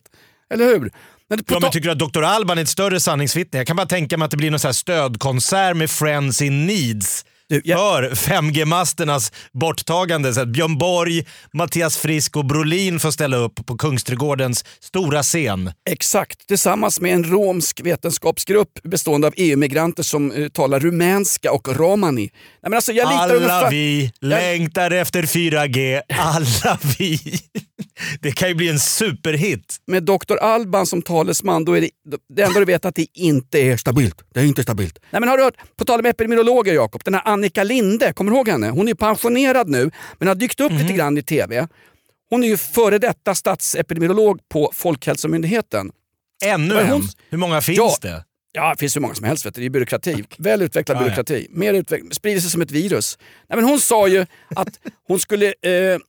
Eller 0.53 0.65
hur? 0.65 0.91
Men 1.29 1.43
Ja, 1.47 1.59
men 1.59 1.71
tycker 1.71 1.95
du 1.95 2.05
att 2.05 2.13
Dr. 2.13 2.23
Alban 2.23 2.57
är 2.57 2.61
ett 2.61 2.69
större 2.69 2.99
sanningsvittne? 2.99 3.59
Jag 3.59 3.67
kan 3.67 3.75
bara 3.75 3.87
tänka 3.87 4.17
mig 4.17 4.25
att 4.25 4.31
det 4.31 4.37
blir 4.37 4.51
någon 4.51 4.73
stödkonsert 4.73 5.77
med 5.77 5.89
Friends 5.89 6.41
in 6.41 6.65
Needs 6.65 7.25
Du, 7.49 7.61
jag- 7.65 8.17
för 8.17 8.31
5G-masternas 8.31 9.31
borttagande. 9.53 10.33
Så 10.33 10.41
att 10.41 10.47
Björn 10.47 10.77
Borg, 10.77 11.25
Mattias 11.53 11.97
Frisk 11.97 12.35
och 12.37 12.45
Brolin 12.45 12.99
får 12.99 13.11
ställa 13.11 13.37
upp 13.37 13.65
på 13.65 13.77
Kungsträdgårdens 13.77 14.65
stora 14.79 15.23
scen. 15.23 15.71
Exakt, 15.89 16.47
tillsammans 16.47 16.99
med 17.01 17.13
en 17.13 17.23
romsk 17.23 17.79
vetenskapsgrupp 17.83 18.69
bestående 18.83 19.27
av 19.27 19.33
EU-migranter 19.37 20.03
som 20.03 20.31
eh, 20.31 20.47
talar 20.47 20.79
rumänska 20.79 21.51
och 21.51 21.75
romani. 21.77 22.21
Nej, 22.31 22.31
men 22.61 22.73
alltså, 22.73 22.91
jag 22.91 23.07
Alla 23.07 23.35
ungefär- 23.35 23.71
vi 23.71 24.11
längtar 24.21 24.91
efter 24.91 25.23
4G, 25.23 26.01
alla 26.17 26.79
vi. 26.99 27.19
Det 28.21 28.31
kan 28.31 28.47
ju 28.49 28.55
bli 28.55 28.69
en 28.69 28.79
superhit. 28.79 29.77
Med 29.87 30.03
Dr. 30.03 30.35
Alban 30.41 30.85
som 30.85 31.01
talesman, 31.01 31.65
då 31.65 31.73
är 31.77 31.81
det, 31.81 31.89
det 32.35 32.41
enda 32.41 32.59
du 32.59 32.65
vet 32.65 32.85
att 32.85 32.95
det 32.95 33.05
inte 33.13 33.59
är 33.59 33.77
stabilt. 33.77 34.21
Det 34.33 34.39
är 34.39 34.43
inte 34.45 34.63
stabilt. 34.63 34.99
Nej, 35.11 35.19
men 35.19 35.29
har 35.29 35.37
du 35.37 35.43
hört, 35.43 35.55
på 35.77 35.85
tal 35.85 35.99
om 35.99 36.05
epidemiologer 36.05 36.73
Jakob, 36.73 37.01
den 37.03 37.13
här 37.13 37.21
Annika 37.25 37.63
Linde, 37.63 38.13
kommer 38.13 38.31
du 38.31 38.37
ihåg 38.37 38.49
henne? 38.49 38.69
Hon 38.69 38.87
är 38.87 38.93
pensionerad 38.93 39.69
nu, 39.69 39.91
men 40.19 40.27
har 40.27 40.35
dykt 40.35 40.59
upp 40.59 40.71
lite 40.71 40.93
grann 40.93 41.17
i 41.17 41.21
TV. 41.23 41.67
Hon 42.29 42.43
är 42.43 42.47
ju 42.47 42.57
före 42.57 42.97
detta 42.99 43.35
statsepidemiolog 43.35 44.39
på 44.49 44.71
Folkhälsomyndigheten. 44.73 45.91
Ännu 46.45 46.79
en? 46.79 46.87
hon- 46.89 47.09
Hur 47.29 47.37
många 47.37 47.61
finns 47.61 47.77
Ja. 47.77 47.95
det? 48.01 48.23
Ja, 48.51 48.69
det 48.73 48.79
finns 48.79 48.95
hur 48.95 49.01
många 49.01 49.15
som 49.15 49.25
helst. 49.25 49.45
Vet 49.45 49.55
du. 49.55 49.61
Det 49.61 49.67
är 49.67 49.69
byråkrati. 49.69 50.23
Väl 50.37 50.61
utvecklad 50.61 50.97
Ja, 50.97 51.01
ja. 51.01 51.05
byråkrati. 51.05 51.47
Mer 51.51 51.73
utveck- 51.73 52.13
sprider 52.13 52.41
sig 52.41 52.49
som 52.51 52.61
ett 52.61 52.71
virus. 52.71 53.17
Nej, 53.49 53.55
men 53.59 53.65
hon 53.69 53.79
sa 53.79 54.07
ju 54.07 54.25
att 54.55 54.67
hon 55.07 55.19
skulle, 55.19 55.45
eh, 55.47 55.99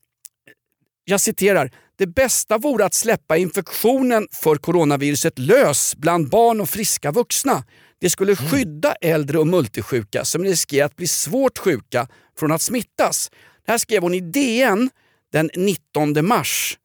jag 1.10 1.20
citerar, 1.20 1.70
det 1.98 2.06
bästa 2.06 2.58
vore 2.58 2.84
att 2.84 2.94
släppa 2.94 3.36
infektionen 3.36 4.28
för 4.32 4.56
coronaviruset 4.56 5.38
lös 5.38 5.96
bland 5.96 6.28
barn 6.28 6.60
och 6.60 6.68
friska 6.70 7.10
vuxna. 7.12 7.64
Det 8.00 8.10
skulle 8.10 8.32
Mm. 8.32 8.50
skydda 8.50 8.92
äldre 8.92 9.38
och 9.38 9.46
multisjuka 9.46 10.24
som 10.24 10.44
riskerar 10.44 10.86
att 10.86 10.96
bli 10.96 11.06
svårt 11.08 11.58
sjuka 11.58 12.08
från 12.38 12.52
att 12.52 12.62
smittas. 12.62 13.30
Det 13.66 13.72
här 13.72 13.78
skrev 13.78 14.02
hon 14.02 14.14
i 14.14 14.20
DN 14.20 14.90
den 15.32 15.50
19 15.56 16.26
mars. 16.26 16.78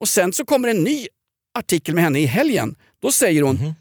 Och 0.00 0.08
sen 0.08 0.32
så 0.32 0.44
kommer 0.44 0.68
en 0.68 0.84
ny 0.84 1.06
artikel 1.58 1.94
med 1.94 2.04
henne 2.04 2.20
i 2.20 2.26
helgen. 2.26 2.74
Då 3.02 3.12
säger 3.12 3.42
hon 3.42 3.56
Mhm. 3.56 3.74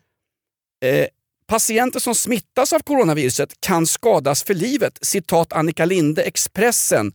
Eh, 0.85 1.07
patienter 1.47 1.99
som 1.99 2.15
smittas 2.15 2.73
av 2.73 2.79
coronaviruset 2.79 3.61
kan 3.61 3.87
skadas 3.87 4.43
för 4.43 4.53
livet. 4.53 4.99
Citat 5.01 5.53
Annika 5.53 5.85
Linde, 5.85 6.21
Expressen, 6.23 7.13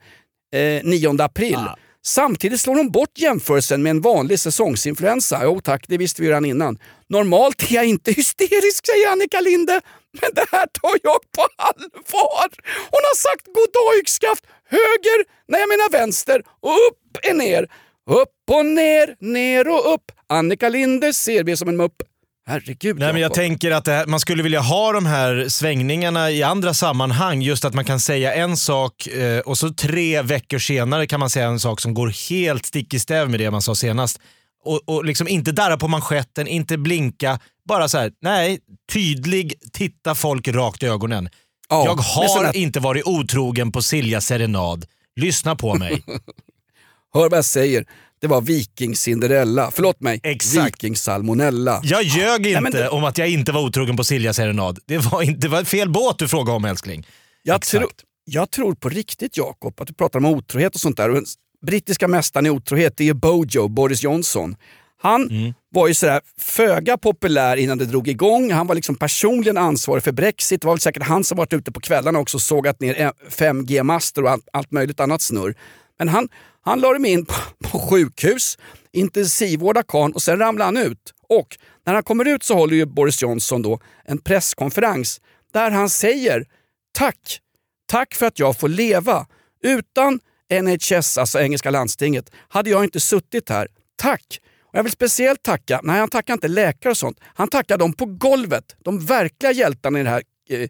eh, 0.55 0.81
9 0.85 1.23
april. 1.25 1.55
Ah. 1.57 1.77
Samtidigt 2.05 2.61
slår 2.61 2.77
hon 2.77 2.91
bort 2.91 3.19
jämförelsen 3.19 3.83
med 3.83 3.91
en 3.91 4.01
vanlig 4.01 4.41
säsongsinfluensa. 4.41 5.41
Jo 5.45 5.61
tack, 5.61 5.85
det 5.89 5.99
visste 5.99 6.23
vi 6.23 6.29
redan 6.29 6.45
innan. 6.45 6.79
Normalt 7.09 7.71
är 7.71 7.75
jag 7.75 7.85
inte 7.85 8.13
hysterisk, 8.13 8.87
säger 8.87 9.13
Annika 9.13 9.41
Linde. 9.41 9.81
Men 10.21 10.31
det 10.35 10.47
här 10.53 10.67
tar 10.67 10.99
jag 11.03 11.21
på 11.37 11.47
allvar. 11.57 12.49
Hon 12.91 13.03
har 13.09 13.17
sagt 13.17 13.47
goddag 13.47 14.01
yxskaft, 14.01 14.47
höger 14.69 15.25
Nej 15.49 15.61
jag 15.61 15.69
menar 15.69 15.91
vänster 15.91 16.43
och 16.61 16.73
upp 16.73 17.19
är 17.23 17.35
ner. 17.35 17.69
Upp 18.11 18.51
och 18.51 18.67
ner, 18.67 19.17
ner 19.21 19.69
och 19.69 19.95
upp. 19.95 20.13
Annika 20.29 20.69
Linde 20.69 21.13
ser 21.13 21.45
vi 21.45 21.57
som 21.57 21.69
en 21.69 21.77
mupp. 21.77 22.03
Herregud 22.47 22.99
Nej, 22.99 23.13
men 23.13 23.23
jag 23.23 23.35
tänker 23.35 23.71
att 23.71 23.87
här, 23.87 24.07
man 24.07 24.21
skulle 24.21 24.43
vilja 24.43 24.61
ha 24.61 24.93
de 24.93 25.07
här 25.07 25.49
svängningarna 25.49 26.31
i 26.31 26.43
andra 26.43 26.75
sammanhang. 26.75 27.43
Just 27.43 27.65
att 27.65 27.75
man 27.75 27.85
kan 27.85 28.01
säga 28.01 28.35
en 28.35 28.57
sak 28.57 29.07
eh, 29.07 29.39
och 29.39 29.59
så 29.59 29.71
tre 29.71 30.23
veckor 30.23 30.59
senare 30.59 31.07
kan 31.07 31.21
man 31.21 31.31
säga 31.31 31.47
en 31.47 31.61
sak 31.61 31.81
som 31.81 31.95
går 31.95 32.29
helt 32.31 32.67
stick 32.67 32.95
i 32.95 32.99
stäv 32.99 33.31
med 33.31 33.41
det 33.41 33.51
man 33.51 33.63
sa 33.63 33.75
senast. 33.75 34.21
Och, 34.65 34.81
och 34.89 35.05
liksom 35.05 35.29
inte 35.29 35.53
darra 35.53 35.77
på 35.77 35.89
manschetten, 35.89 36.47
inte 36.47 36.79
blinka. 36.79 37.39
Bara 37.69 37.89
så 37.89 37.99
här, 37.99 38.13
nej, 38.21 38.59
tydlig, 38.93 39.55
titta 39.73 40.15
folk 40.15 40.49
rakt 40.49 40.83
i 40.83 40.87
ögonen. 40.87 41.29
Ja, 41.69 41.85
jag 41.85 41.95
har 41.95 42.45
här- 42.45 42.57
inte 42.57 42.81
varit 42.81 43.07
otrogen 43.07 43.73
på 43.73 43.83
Silja 43.83 44.21
serenad. 44.21 44.85
Lyssna 45.21 45.57
på 45.57 45.75
mig. 45.75 46.03
Hör 47.15 47.29
vad 47.31 47.37
jag 47.39 47.45
säger. 47.45 47.87
Det 48.23 48.29
var 48.29 48.41
viking-Cinderella. 48.41 49.71
Förlåt 49.75 50.01
mig. 50.01 50.21
Exakt. 50.23 50.67
Viking-salmonella. 50.85 51.81
Jag 51.83 52.03
ljög 52.03 52.47
inte 52.47 52.61
men 52.61 52.73
det- 52.73 52.89
om 52.89 53.05
att 53.05 53.19
jag 53.19 53.29
inte 53.29 53.53
var 53.53 53.61
otrogen 53.61 53.97
på 53.97 54.05
Silja 54.05 54.33
serenad. 54.33 54.79
Det 54.87 54.99
var, 54.99 55.23
inte, 55.23 55.41
det 55.41 55.49
var 55.49 55.65
fel 55.65 55.91
båt 55.91 56.19
du 56.19 56.29
frågade 56.29 56.57
om 56.57 56.65
älskling. 56.65 57.07
Jag, 57.43 57.63
tror, 57.63 57.87
jag 58.25 58.51
tror 58.51 58.75
på 58.75 58.89
riktigt 58.89 59.37
Jakob 59.37 59.81
att 59.81 59.89
du 59.89 59.95
pratar 59.95 60.19
om 60.19 60.25
otrohet 60.25 60.75
och 60.75 60.81
sånt 60.81 60.97
där. 60.97 61.09
Och 61.09 61.15
den 61.15 61.25
brittiska 61.67 62.09
mästaren 62.09 62.47
i 62.47 62.51
otrohet 62.51 63.01
är 63.01 63.13
Bojo, 63.15 63.69
Boris 63.69 64.03
Johnson. 64.03 64.57
Han 65.03 65.29
Mm. 65.31 65.55
var 65.75 65.89
ju 65.89 65.95
sådär 65.95 66.21
föga 66.41 66.97
populär 66.99 67.57
innan 67.57 67.79
det 67.79 67.85
drog 67.85 68.09
igång. 68.09 68.53
Han 68.53 68.67
var 68.67 68.75
liksom 68.75 68.95
personligen 68.95 69.57
ansvarig 69.59 70.05
för 70.05 70.13
Brexit. 70.13 70.61
Det 70.61 70.67
var 70.67 70.75
väl 70.75 70.81
säkert 70.81 71.03
han 71.03 71.25
som 71.25 71.39
varit 71.39 71.53
ute 71.53 71.73
på 71.73 71.81
kvällarna 71.81 72.19
också 72.19 72.37
och 72.37 72.43
sågat 72.43 72.81
ner 72.81 73.13
5G-master 73.31 74.23
och 74.25 74.31
allt, 74.31 74.49
allt 74.53 74.71
möjligt 74.73 75.01
annat 75.01 75.23
snurr. 75.23 75.55
Men 76.03 76.09
han, 76.09 76.29
han 76.61 76.81
lade 76.81 76.99
mig 76.99 77.11
in 77.11 77.25
på, 77.25 77.35
på 77.71 77.79
sjukhus, 77.79 78.59
intensivvårdade 78.93 79.87
karln 79.89 80.13
och 80.13 80.23
sen 80.23 80.39
ramlade 80.39 80.65
han 80.65 80.77
ut. 80.77 81.15
Och 81.29 81.57
när 81.87 81.95
han 81.95 82.03
kommer 82.03 82.29
ut 82.29 82.43
så 82.43 82.55
håller 82.55 82.77
ju 82.77 82.87
Boris 82.87 83.23
Johnson 83.23 83.63
då 83.63 83.81
en 84.05 84.19
presskonferens 84.19 85.21
där 85.53 85.71
han 85.71 85.91
säger 85.91 86.45
tack, 86.93 87.41
tack 87.87 88.15
för 88.15 88.27
att 88.27 88.39
jag 88.39 88.59
får 88.59 88.69
leva. 88.69 89.27
Utan 89.63 90.21
NHS, 90.63 91.19
alltså 91.19 91.41
engelska 91.41 91.71
landstinget, 91.71 92.31
hade 92.49 92.71
jag 92.71 92.85
inte 92.85 93.01
suttit 93.01 93.49
här. 93.49 93.69
Tack! 93.97 94.41
Och 94.63 94.79
jag 94.79 94.83
vill 94.83 94.93
speciellt 94.93 95.43
tacka, 95.43 95.81
nej 95.83 96.01
han 96.01 96.09
tackar 96.09 96.35
inte 96.35 96.49
läkare 96.49 96.91
och 96.91 96.97
sånt, 96.97 97.21
han 97.35 97.49
tackar 97.49 97.79
dem 97.79 97.93
på 97.93 98.07
golvet, 98.07 98.77
de 98.79 99.07
verkliga 99.07 99.53
hjältarna 99.53 100.01
i 100.01 100.03
det 100.03 100.11
här 100.11 100.23
eh, 100.49 100.69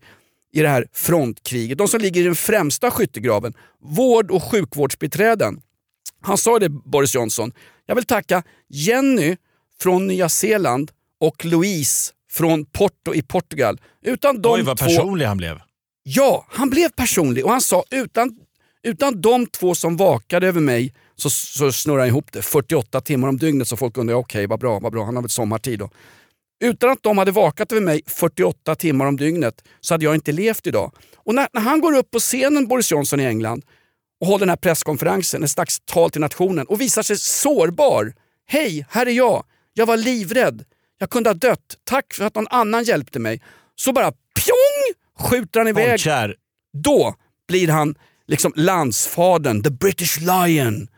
i 0.52 0.62
det 0.62 0.68
här 0.68 0.86
frontkriget. 0.92 1.78
De 1.78 1.88
som 1.88 2.00
ligger 2.00 2.20
i 2.20 2.24
den 2.24 2.34
främsta 2.34 2.90
skyttegraven. 2.90 3.54
Vård 3.80 4.30
och 4.30 4.42
sjukvårdsbiträden. 4.42 5.60
Han 6.20 6.38
sa 6.38 6.58
det, 6.58 6.68
Boris 6.68 7.14
Johnson. 7.14 7.52
Jag 7.86 7.94
vill 7.94 8.04
tacka 8.04 8.42
Jenny 8.68 9.36
från 9.80 10.06
Nya 10.06 10.28
Zeeland 10.28 10.90
och 11.20 11.44
Louise 11.44 12.12
från 12.30 12.64
Porto 12.64 13.14
i 13.14 13.22
Portugal. 13.22 13.80
Utan 14.02 14.42
de 14.42 14.52
Oj 14.52 14.62
vad 14.62 14.78
två... 14.78 14.86
personlig 14.86 15.26
han 15.26 15.36
blev. 15.36 15.60
Ja, 16.02 16.46
han 16.50 16.70
blev 16.70 16.88
personlig 16.88 17.44
och 17.44 17.50
han 17.50 17.60
sa 17.60 17.84
utan, 17.90 18.36
utan 18.82 19.20
de 19.20 19.46
två 19.46 19.74
som 19.74 19.96
vakade 19.96 20.48
över 20.48 20.60
mig 20.60 20.94
så, 21.16 21.30
så 21.30 21.72
snurrar 21.72 21.98
han 21.98 22.08
ihop 22.08 22.32
det. 22.32 22.42
48 22.42 23.00
timmar 23.00 23.28
om 23.28 23.38
dygnet 23.38 23.68
så 23.68 23.76
folk 23.76 23.96
undrar, 23.96 24.14
okej 24.14 24.46
vad 24.46 24.60
bra, 24.60 24.78
vad 24.78 24.92
bra, 24.92 25.04
han 25.04 25.16
har 25.16 25.22
väl 25.22 25.30
sommartid 25.30 25.78
då. 25.78 25.90
Utan 26.62 26.90
att 26.90 27.02
de 27.02 27.18
hade 27.18 27.30
vakat 27.30 27.72
över 27.72 27.82
mig 27.82 28.02
48 28.06 28.74
timmar 28.74 29.06
om 29.06 29.16
dygnet 29.16 29.64
så 29.80 29.94
hade 29.94 30.04
jag 30.04 30.14
inte 30.14 30.32
levt 30.32 30.66
idag. 30.66 30.92
Och 31.16 31.34
när, 31.34 31.48
när 31.52 31.60
han 31.60 31.80
går 31.80 31.96
upp 31.96 32.10
på 32.10 32.18
scenen, 32.18 32.66
Boris 32.66 32.92
Johnson 32.92 33.20
i 33.20 33.24
England, 33.24 33.64
och 34.20 34.26
håller 34.26 34.38
den 34.38 34.48
här 34.48 34.56
presskonferensen, 34.56 35.42
en 35.42 35.48
slags 35.48 35.80
tal 35.80 36.10
till 36.10 36.20
nationen 36.20 36.66
och 36.66 36.80
visar 36.80 37.02
sig 37.02 37.16
sårbar. 37.18 38.12
Hej, 38.46 38.86
här 38.90 39.06
är 39.06 39.10
jag. 39.10 39.44
Jag 39.72 39.86
var 39.86 39.96
livrädd. 39.96 40.64
Jag 40.98 41.10
kunde 41.10 41.30
ha 41.30 41.34
dött. 41.34 41.76
Tack 41.84 42.14
för 42.14 42.24
att 42.24 42.34
någon 42.34 42.48
annan 42.50 42.84
hjälpte 42.84 43.18
mig. 43.18 43.42
Så 43.74 43.92
bara 43.92 44.12
pjong 44.12 45.28
skjuter 45.28 45.60
han 45.60 45.68
iväg 45.68 45.90
Folkkär. 45.90 46.36
då 46.72 47.14
blir 47.48 47.68
han 47.68 47.94
liksom 48.26 48.52
landsfadern, 48.56 49.62
the 49.62 49.70
British 49.70 50.18
Lion. 50.20 50.88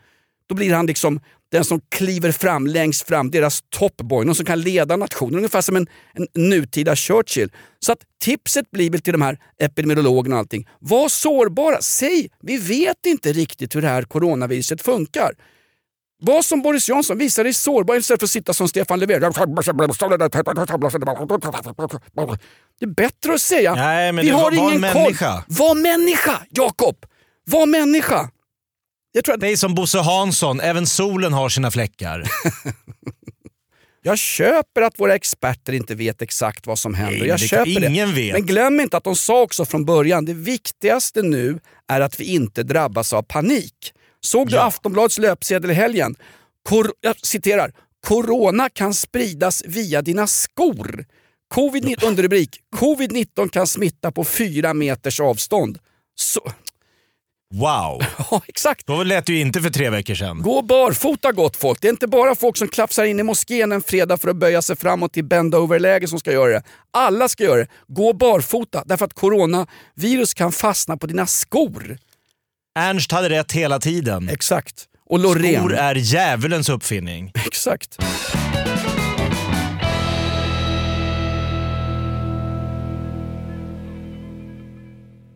Då 0.47 0.55
blir 0.55 0.73
han 0.73 0.85
liksom 0.85 1.19
den 1.51 1.65
som 1.65 1.81
kliver 1.91 2.31
fram 2.31 2.67
längst 2.67 3.07
fram, 3.07 3.31
deras 3.31 3.59
topboy, 3.69 4.25
någon 4.25 4.35
som 4.35 4.45
kan 4.45 4.61
leda 4.61 4.95
nationen, 4.97 5.35
ungefär 5.35 5.61
som 5.61 5.75
en, 5.75 5.87
en 6.13 6.27
nutida 6.49 6.95
Churchill. 6.95 7.51
Så 7.79 7.91
att 7.91 7.99
tipset 8.23 8.71
blir 8.71 8.89
väl 8.89 9.01
till 9.01 9.13
de 9.13 9.21
här 9.21 9.37
epidemiologerna 9.61 10.35
och 10.35 10.39
allting, 10.39 10.67
var 10.79 11.09
sårbara, 11.09 11.81
säg, 11.81 12.29
vi 12.41 12.57
vet 12.57 13.05
inte 13.05 13.33
riktigt 13.33 13.75
hur 13.75 13.81
det 13.81 13.87
här 13.87 14.03
coronaviruset 14.03 14.81
funkar. 14.81 15.31
Var 16.21 16.41
som 16.41 16.61
Boris 16.61 16.89
Johnson, 16.89 17.17
visa 17.17 17.43
dig 17.43 17.53
sårbar 17.53 17.95
istället 17.95 18.21
för 18.21 18.25
att 18.27 18.31
sitta 18.31 18.53
som 18.53 18.67
Stefan 18.67 18.99
Löfven. 18.99 19.21
Det 22.79 22.85
är 22.85 22.87
bättre 22.87 23.33
att 23.33 23.41
säga, 23.41 23.75
Nej, 23.75 24.11
men 24.11 24.25
vi 24.25 24.31
har 24.31 24.41
var- 24.41 24.51
var 24.57 24.69
ingen 24.71 24.83
en 24.83 24.93
koll. 24.93 25.01
människa. 25.01 25.43
Var 25.47 25.75
människa, 25.75 26.41
Jakob! 26.49 27.05
Var 27.45 27.65
människa! 27.65 28.29
Jag, 29.15 29.23
tror 29.23 29.35
att 29.35 29.41
Det 29.41 29.47
är 29.51 29.55
som 29.57 29.75
Bosse 29.75 29.99
Hansson, 29.99 30.59
även 30.59 30.87
solen 30.87 31.33
har 31.33 31.49
sina 31.49 31.71
fläckar. 31.71 32.23
jag 34.01 34.17
köper 34.17 34.81
att 34.81 34.99
våra 34.99 35.15
experter 35.15 35.73
inte 35.73 35.95
vet 35.95 36.21
exakt 36.21 36.67
vad 36.67 36.79
som 36.79 36.93
händer. 36.93 37.19
Nej, 37.19 37.27
jag 37.27 37.39
det- 37.39 37.47
köper 37.47 37.79
det. 37.79 37.87
ingen 37.87 38.13
vet. 38.15 38.33
Men 38.33 38.45
glöm 38.45 38.79
inte 38.79 38.97
att 38.97 39.03
de 39.03 39.15
sa 39.15 39.41
också 39.41 39.65
från 39.65 39.85
början, 39.85 40.25
det 40.25 40.33
viktigaste 40.33 41.21
nu 41.21 41.59
är 41.87 42.01
att 42.01 42.19
vi 42.19 42.23
inte 42.25 42.63
drabbas 42.63 43.13
av 43.13 43.21
panik. 43.23 43.93
Såg 44.21 44.47
du 44.49 44.55
Ja. 44.55 44.63
Aftonbladets 44.63 45.17
löpsedel 45.19 45.71
i 45.71 45.73
helgen? 45.73 46.15
Kor 46.69 46.91
jag 47.01 47.19
citerar. 47.25 47.71
Corona 48.07 48.69
kan 48.69 48.93
spridas 48.93 49.63
via 49.65 50.01
dina 50.01 50.27
skor. 50.27 51.05
Covid 51.53 52.03
underrubrik. 52.03 52.59
Covid-19 52.75 53.49
kan 53.49 53.67
smitta 53.67 54.11
på 54.11 54.23
fyra 54.23 54.73
meters 54.73 55.19
avstånd. 55.19 55.79
Så, 56.15 56.41
Wow. 57.53 58.01
ja, 58.31 58.41
exakt. 58.47 58.87
Då 58.87 59.03
lät 59.03 59.25
det 59.25 59.33
ju 59.33 59.39
inte 59.39 59.61
för 59.61 59.69
tre 59.69 59.89
veckor 59.89 60.15
sedan. 60.15 60.41
Gå 60.41 60.61
barfota 60.61 61.31
gott 61.31 61.55
folk. 61.55 61.81
Det 61.81 61.87
är 61.87 61.89
inte 61.89 62.07
bara 62.07 62.35
folk 62.35 62.57
som 62.57 62.67
klafsar 62.67 63.05
in 63.05 63.19
i 63.19 63.23
moskén 63.23 63.71
en 63.71 63.81
fredag 63.81 64.17
för 64.17 64.29
att 64.29 64.35
böja 64.35 64.61
sig 64.61 64.75
framåt 64.75 65.17
i 65.17 65.23
bend-over-läge 65.23 66.07
som 66.07 66.19
ska 66.19 66.31
göra 66.31 66.49
det. 66.53 66.63
Alla 66.93 67.29
ska 67.29 67.43
göra 67.43 67.59
det. 67.59 67.67
Gå 67.87 68.13
barfota 68.13 68.83
därför 68.85 69.05
att 69.05 69.13
coronavirus 69.13 70.33
kan 70.33 70.51
fastna 70.51 70.97
på 70.97 71.07
dina 71.07 71.27
skor. 71.27 71.97
Ernst 72.79 73.11
hade 73.11 73.29
rätt 73.29 73.51
hela 73.51 73.79
tiden. 73.79 74.29
Exakt. 74.29 74.85
Och 75.09 75.19
Loreen. 75.19 75.59
Skor 75.59 75.73
är 75.73 75.95
djävulens 75.95 76.69
uppfinning. 76.69 77.31
Exakt. 77.45 77.97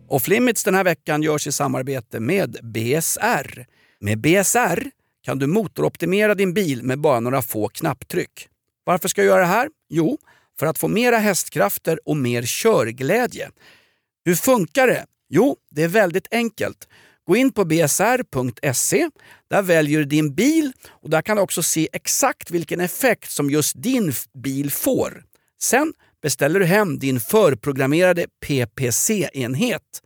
Off 0.10 0.28
Limits 0.28 0.64
den 0.64 0.76
här 0.76 0.84
veckan 0.84 1.24
görs 1.24 1.48
i 1.48 1.52
samarbete 1.52 2.20
med 2.20 2.58
BSR. 2.64 3.66
Med 4.00 4.18
BSR 4.18 4.92
kan 5.24 5.40
du 5.40 5.48
motoroptimera 5.48 6.36
din 6.36 6.54
bil 6.54 6.84
med 6.84 7.00
bara 7.00 7.20
några 7.20 7.42
få 7.42 7.68
knapptryck. 7.68 8.48
Varför 8.84 9.10
ska 9.10 9.22
jag 9.22 9.28
göra 9.28 9.42
det 9.42 9.48
här? 9.48 9.70
Jo, 9.90 10.18
för 10.60 10.66
att 10.66 10.78
få 10.78 10.88
mera 10.88 11.18
hästkrafter 11.18 12.00
och 12.06 12.18
mer 12.18 12.44
körglädje. 12.46 13.50
Hur 14.26 14.36
funkar 14.36 14.88
det? 14.88 15.06
Jo, 15.30 15.56
det 15.72 15.84
är 15.84 15.88
väldigt 15.88 16.28
enkelt. 16.32 16.88
Gå 17.28 17.36
in 17.36 17.52
på 17.52 17.66
bsr.se. 17.66 19.10
Där 19.50 19.62
väljer 19.62 20.00
du 20.00 20.06
din 20.06 20.36
bil 20.36 20.72
och 20.88 21.10
där 21.10 21.22
kan 21.22 21.38
du 21.38 21.44
också 21.44 21.64
se 21.64 21.90
exakt 21.94 22.52
vilken 22.52 22.80
effekt 22.80 23.32
som 23.32 23.50
just 23.50 23.84
din 23.84 24.14
bil 24.34 24.72
får. 24.72 25.24
Sen 25.62 25.94
beställer 26.22 26.60
du 26.60 26.66
hem 26.66 27.00
din 27.00 27.20
förprogrammerade 27.20 28.26
PPC-enhet. 28.46 30.02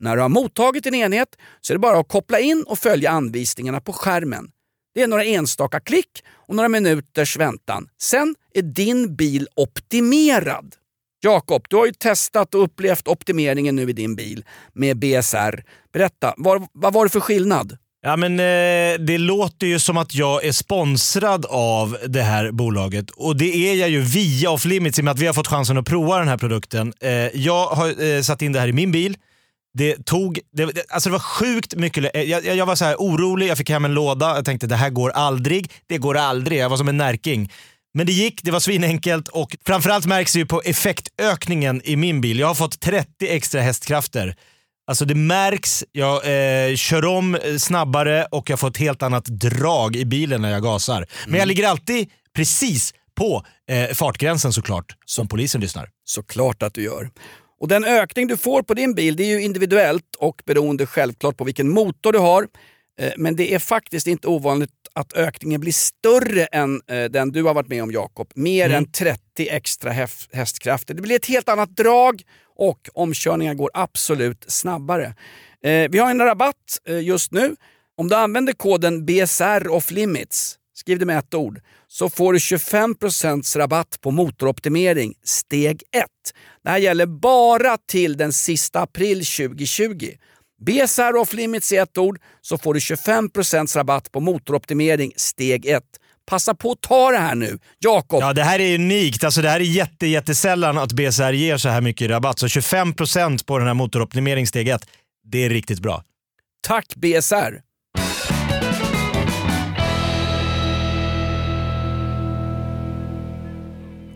När 0.00 0.16
du 0.16 0.22
har 0.22 0.28
mottagit 0.28 0.84
din 0.84 0.94
enhet 0.94 1.28
så 1.60 1.72
är 1.72 1.74
det 1.74 1.78
bara 1.78 1.98
att 1.98 2.08
koppla 2.08 2.40
in 2.40 2.64
och 2.68 2.78
följa 2.78 3.10
anvisningarna 3.10 3.80
på 3.80 3.92
skärmen. 3.92 4.50
Det 4.94 5.02
är 5.02 5.06
några 5.06 5.24
enstaka 5.24 5.80
klick 5.80 6.24
och 6.28 6.54
några 6.54 6.68
minuters 6.68 7.36
väntan. 7.36 7.88
Sen 7.98 8.34
är 8.54 8.62
din 8.62 9.16
bil 9.16 9.48
optimerad. 9.54 10.74
Jakob, 11.20 11.66
du 11.68 11.76
har 11.76 11.86
ju 11.86 11.92
testat 11.92 12.54
och 12.54 12.62
upplevt 12.62 13.08
optimeringen 13.08 13.76
nu 13.76 13.90
i 13.90 13.92
din 13.92 14.16
bil 14.16 14.44
med 14.72 14.98
BSR. 14.98 15.64
Berätta, 15.92 16.34
vad, 16.36 16.66
vad 16.72 16.92
var 16.92 17.04
det 17.04 17.10
för 17.10 17.20
skillnad? 17.20 17.78
Ja, 18.06 18.16
men, 18.16 18.40
eh, 18.40 18.98
det 18.98 19.18
låter 19.18 19.66
ju 19.66 19.78
som 19.78 19.96
att 19.96 20.14
jag 20.14 20.44
är 20.44 20.52
sponsrad 20.52 21.46
av 21.48 21.98
det 22.06 22.22
här 22.22 22.50
bolaget 22.50 23.10
och 23.10 23.36
det 23.36 23.70
är 23.70 23.74
jag 23.74 23.88
ju 23.88 24.00
via 24.00 24.50
Off 24.50 24.64
Limits 24.64 24.98
i 24.98 25.02
och 25.02 25.04
med 25.04 25.12
att 25.12 25.18
vi 25.18 25.26
har 25.26 25.34
fått 25.34 25.46
chansen 25.46 25.78
att 25.78 25.86
prova 25.86 26.18
den 26.18 26.28
här 26.28 26.36
produkten. 26.36 26.92
Eh, 27.00 27.10
jag 27.12 27.66
har 27.66 28.02
eh, 28.04 28.20
satt 28.20 28.42
in 28.42 28.52
det 28.52 28.60
här 28.60 28.68
i 28.68 28.72
min 28.72 28.92
bil. 28.92 29.16
Det 29.78 30.06
tog, 30.06 30.38
det, 30.52 30.64
det, 30.64 30.84
alltså 30.88 31.08
det 31.08 31.12
var 31.12 31.18
sjukt 31.18 31.74
mycket, 31.74 32.16
eh, 32.16 32.22
jag, 32.22 32.44
jag 32.44 32.66
var 32.66 32.74
så 32.74 32.84
här 32.84 32.96
orolig, 32.96 33.48
jag 33.48 33.58
fick 33.58 33.70
hem 33.70 33.84
en 33.84 33.94
låda, 33.94 34.34
jag 34.34 34.44
tänkte 34.44 34.66
det 34.66 34.76
här 34.76 34.90
går 34.90 35.10
aldrig, 35.10 35.70
det 35.86 35.98
går 35.98 36.16
aldrig, 36.16 36.58
jag 36.58 36.68
var 36.68 36.76
som 36.76 36.88
en 36.88 36.96
närking. 36.96 37.52
Men 37.94 38.06
det 38.06 38.12
gick, 38.12 38.42
det 38.42 38.50
var 38.50 38.60
svinenkelt 38.60 39.28
och 39.28 39.56
framförallt 39.66 40.06
märks 40.06 40.32
det 40.32 40.38
ju 40.38 40.46
på 40.46 40.62
effektökningen 40.64 41.80
i 41.84 41.96
min 41.96 42.20
bil. 42.20 42.38
Jag 42.38 42.46
har 42.46 42.54
fått 42.54 42.80
30 42.80 43.28
extra 43.28 43.60
hästkrafter. 43.60 44.36
Alltså 44.86 45.04
det 45.04 45.14
märks, 45.14 45.84
jag 45.92 46.14
eh, 46.70 46.76
kör 46.76 47.04
om 47.04 47.34
eh, 47.34 47.56
snabbare 47.56 48.26
och 48.30 48.50
jag 48.50 48.60
får 48.60 48.68
ett 48.68 48.76
helt 48.76 49.02
annat 49.02 49.24
drag 49.24 49.96
i 49.96 50.04
bilen 50.04 50.42
när 50.42 50.50
jag 50.50 50.62
gasar. 50.62 51.06
Men 51.26 51.38
jag 51.38 51.48
ligger 51.48 51.68
alltid 51.68 52.10
precis 52.36 52.94
på 53.14 53.44
eh, 53.68 53.94
fartgränsen 53.94 54.52
såklart, 54.52 54.96
som 55.04 55.28
polisen 55.28 55.60
lyssnar. 55.60 55.88
Såklart 56.04 56.62
att 56.62 56.74
du 56.74 56.82
gör. 56.82 57.10
Och 57.60 57.68
Den 57.68 57.84
ökning 57.84 58.26
du 58.26 58.36
får 58.36 58.62
på 58.62 58.74
din 58.74 58.94
bil 58.94 59.16
det 59.16 59.24
är 59.24 59.28
ju 59.28 59.42
individuellt 59.42 60.14
och 60.18 60.42
beroende 60.46 60.86
självklart 60.86 61.36
på 61.36 61.44
vilken 61.44 61.68
motor 61.68 62.12
du 62.12 62.18
har. 62.18 62.46
Eh, 63.00 63.12
Men 63.16 63.36
det 63.36 63.54
är 63.54 63.58
faktiskt 63.58 64.06
inte 64.06 64.28
ovanligt 64.28 64.70
att 64.92 65.12
ökningen 65.12 65.60
blir 65.60 65.72
större 65.72 66.44
än 66.44 66.80
eh, 66.90 67.04
den 67.04 67.32
du 67.32 67.42
har 67.42 67.54
varit 67.54 67.68
med 67.68 67.82
om 67.82 67.92
Jakob. 67.92 68.28
Mer 68.34 68.70
än 68.70 68.92
30 69.36 69.48
extra 69.50 69.92
hästkrafter. 70.32 70.94
Det 70.94 71.02
blir 71.02 71.16
ett 71.16 71.26
helt 71.26 71.48
annat 71.48 71.76
drag 71.76 72.22
och 72.56 72.88
omkörningar 72.94 73.54
går 73.54 73.70
absolut 73.74 74.44
snabbare. 74.48 75.14
Eh, 75.64 75.90
Vi 75.90 75.98
har 75.98 76.10
en 76.10 76.18
rabatt 76.20 76.80
eh, 76.88 77.00
just 77.00 77.32
nu. 77.32 77.56
Om 77.96 78.08
du 78.08 78.14
använder 78.16 78.52
koden 78.52 79.06
BSR 79.06 79.68
off 79.68 79.90
limits, 79.90 80.58
skriv 80.74 80.98
det 80.98 81.06
med 81.06 81.18
ett 81.18 81.34
ord, 81.34 81.60
så 81.88 82.10
får 82.10 82.32
du 82.32 82.38
25% 82.38 83.58
rabatt 83.58 84.00
på 84.00 84.10
motoroptimering 84.10 85.14
steg 85.24 85.82
1. 85.92 86.04
Det 86.64 86.70
här 86.70 86.78
gäller 86.78 87.06
bara 87.06 87.76
till 87.76 88.16
den 88.16 88.32
sista 88.32 88.80
april 88.80 89.24
2020. 89.24 90.10
BSR 90.66 91.16
off 91.16 91.32
limits 91.32 91.72
i 91.72 91.76
ett 91.76 91.98
ord 91.98 92.20
så 92.40 92.58
får 92.58 92.74
du 92.74 92.80
25% 92.80 93.76
rabatt 93.76 94.12
på 94.12 94.20
motoroptimering 94.20 95.12
steg 95.16 95.66
1. 95.66 95.82
Passa 96.26 96.54
på 96.54 96.72
att 96.72 96.80
ta 96.80 97.10
det 97.10 97.18
här 97.18 97.34
nu. 97.34 97.58
Jakob, 97.78 98.20
Ja, 98.22 98.32
det 98.32 98.42
här 98.42 98.58
är 98.60 98.74
unikt. 98.74 99.24
Alltså, 99.24 99.42
det 99.42 99.48
här 99.48 99.60
är 99.60 99.64
jätte, 99.64 100.06
jättesällan 100.06 100.78
att 100.78 100.92
BSR 100.92 101.32
ger 101.32 101.56
så 101.56 101.68
här 101.68 101.80
mycket 101.80 102.10
rabatt. 102.10 102.38
Så 102.38 102.46
25% 102.46 103.46
på 103.46 103.58
den 103.58 103.66
här 103.66 103.74
motoroptimering 103.74 104.46
steg 104.46 104.68
1, 104.68 104.86
det 105.24 105.44
är 105.44 105.50
riktigt 105.50 105.80
bra. 105.80 106.02
tack 106.66 106.94
BSR! 106.96 107.60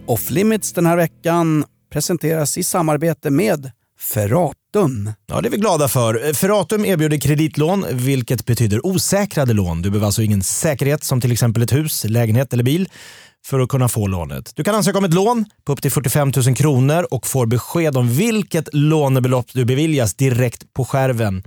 Off 0.07 0.31
limits 0.31 0.73
den 0.73 0.87
här 0.87 0.97
veckan 0.97 1.65
presenteras 1.93 2.59
i 2.59 2.62
samarbete 2.62 3.31
med 3.31 3.71
Ferratum. 4.78 5.12
Ja, 5.26 5.40
det 5.40 5.49
är 5.49 5.50
vi 5.50 5.56
glada 5.56 5.88
för. 5.88 6.32
Ferratum 6.35 6.85
erbjuder 6.85 7.18
kreditlån, 7.18 7.87
vilket 7.92 8.47
betyder 8.47 8.87
osäkrade 8.87 9.52
lån. 9.52 9.82
Du 9.82 9.90
behöver 9.90 10.06
alltså 10.06 10.23
ingen 10.23 10.42
säkerhet 10.42 11.04
som 11.04 11.20
till 11.20 11.32
exempel 11.32 11.62
ett 11.62 11.73
hus, 11.73 12.04
lägenhet 12.04 12.52
eller 12.52 12.64
bil 12.64 12.88
för 13.47 13.61
att 13.61 13.68
kunna 13.68 13.88
få 13.88 14.06
lånet. 14.06 14.52
Du 14.54 14.64
kan 14.64 14.75
ansöka 14.75 14.99
om 14.99 15.04
ett 15.04 15.14
lån 15.14 15.44
på 15.64 15.73
upp 15.73 15.82
till 15.82 15.92
45 15.92 16.32
000 16.46 16.57
kronor 16.57 17.07
och 17.11 17.26
får 17.26 17.46
besked 17.46 17.96
om 17.96 18.09
vilket 18.09 18.68
lånebelopp 18.72 19.46
du 19.53 19.64
beviljas 19.64 20.14
direkt 20.14 20.74
på 20.74 20.85
skärmen. 20.85 21.42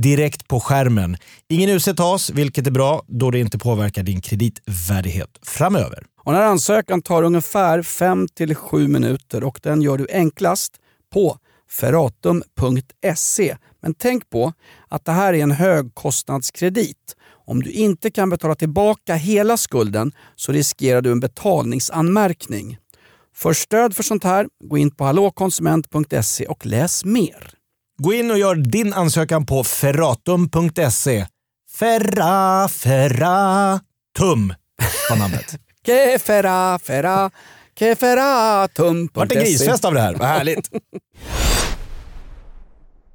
Direkt 0.00 0.48
på 0.48 0.60
skärmen. 0.60 1.16
Ingen 1.48 1.70
UC 1.70 1.88
tas, 1.96 2.30
vilket 2.30 2.66
är 2.66 2.70
bra 2.70 3.02
då 3.06 3.30
det 3.30 3.38
inte 3.38 3.58
påverkar 3.58 4.02
din 4.02 4.20
kreditvärdighet 4.20 5.38
framöver. 5.42 6.04
Och 6.24 6.32
den 6.32 6.40
här 6.40 6.48
ansökan 6.48 7.02
tar 7.02 7.22
ungefär 7.22 7.82
5-7 7.82 8.88
minuter 8.88 9.44
och 9.44 9.60
den 9.62 9.82
gör 9.82 9.98
du 9.98 10.06
enklast 10.12 10.72
på 11.12 11.38
ferratum.se. 11.72 13.56
Men 13.82 13.94
tänk 13.94 14.30
på 14.30 14.52
att 14.88 15.04
det 15.04 15.12
här 15.12 15.34
är 15.34 15.42
en 15.42 15.50
högkostnadskredit. 15.50 17.16
Om 17.46 17.62
du 17.62 17.70
inte 17.70 18.10
kan 18.10 18.30
betala 18.30 18.54
tillbaka 18.54 19.14
hela 19.14 19.56
skulden 19.56 20.12
så 20.36 20.52
riskerar 20.52 21.00
du 21.00 21.12
en 21.12 21.20
betalningsanmärkning. 21.20 22.78
För 23.34 23.52
stöd 23.52 23.96
för 23.96 24.02
sånt 24.02 24.24
här, 24.24 24.46
gå 24.64 24.78
in 24.78 24.90
på 24.90 25.04
hallåkonsument.se 25.04 26.46
och 26.46 26.66
läs 26.66 27.04
mer. 27.04 27.50
Gå 27.98 28.12
in 28.12 28.30
och 28.30 28.38
gör 28.38 28.54
din 28.54 28.92
ansökan 28.92 29.46
på 29.46 29.64
ferratum.se. 29.64 31.26
Ferra, 31.78 32.68
ferratum 32.68 34.54
var 35.10 35.16
namnet. 35.16 35.58
Kefera, 35.86 36.78
fera, 36.78 37.30
keferatum.se. 37.78 39.10
Vart 39.14 39.32
en 39.32 39.44
grisfest 39.44 39.84
av 39.84 39.94
det 39.94 40.00
här. 40.00 40.14
Vad 40.14 40.28
härligt. 40.28 40.70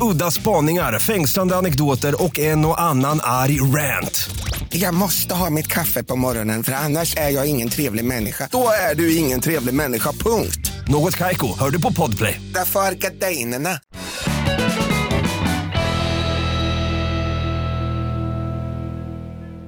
Udda 0.00 0.30
spaningar, 0.30 0.98
fängslande 0.98 1.56
anekdoter 1.56 2.22
och 2.22 2.38
en 2.38 2.64
och 2.64 2.80
annan 2.80 3.20
arg 3.22 3.60
rant. 3.60 4.30
Jag 4.70 4.94
måste 4.94 5.34
ha 5.34 5.50
mitt 5.50 5.66
kaffe 5.66 6.02
på 6.04 6.16
morgonen 6.16 6.64
för 6.64 6.72
annars 6.72 7.16
är 7.16 7.30
jag 7.30 7.46
ingen 7.46 7.68
trevlig 7.68 8.04
människa. 8.04 8.48
Då 8.52 8.68
är 8.90 8.94
du 8.94 9.16
ingen 9.16 9.40
trevlig 9.40 9.74
människa, 9.74 10.12
punkt. 10.12 10.72
Något 10.88 11.16
Kaiko, 11.16 11.58
hör 11.58 11.70
du 11.70 11.80
på 11.82 11.92
Podplay. 11.92 12.40
Därför 12.54 12.80
är 12.80 12.92
gardinerna. 12.92 13.70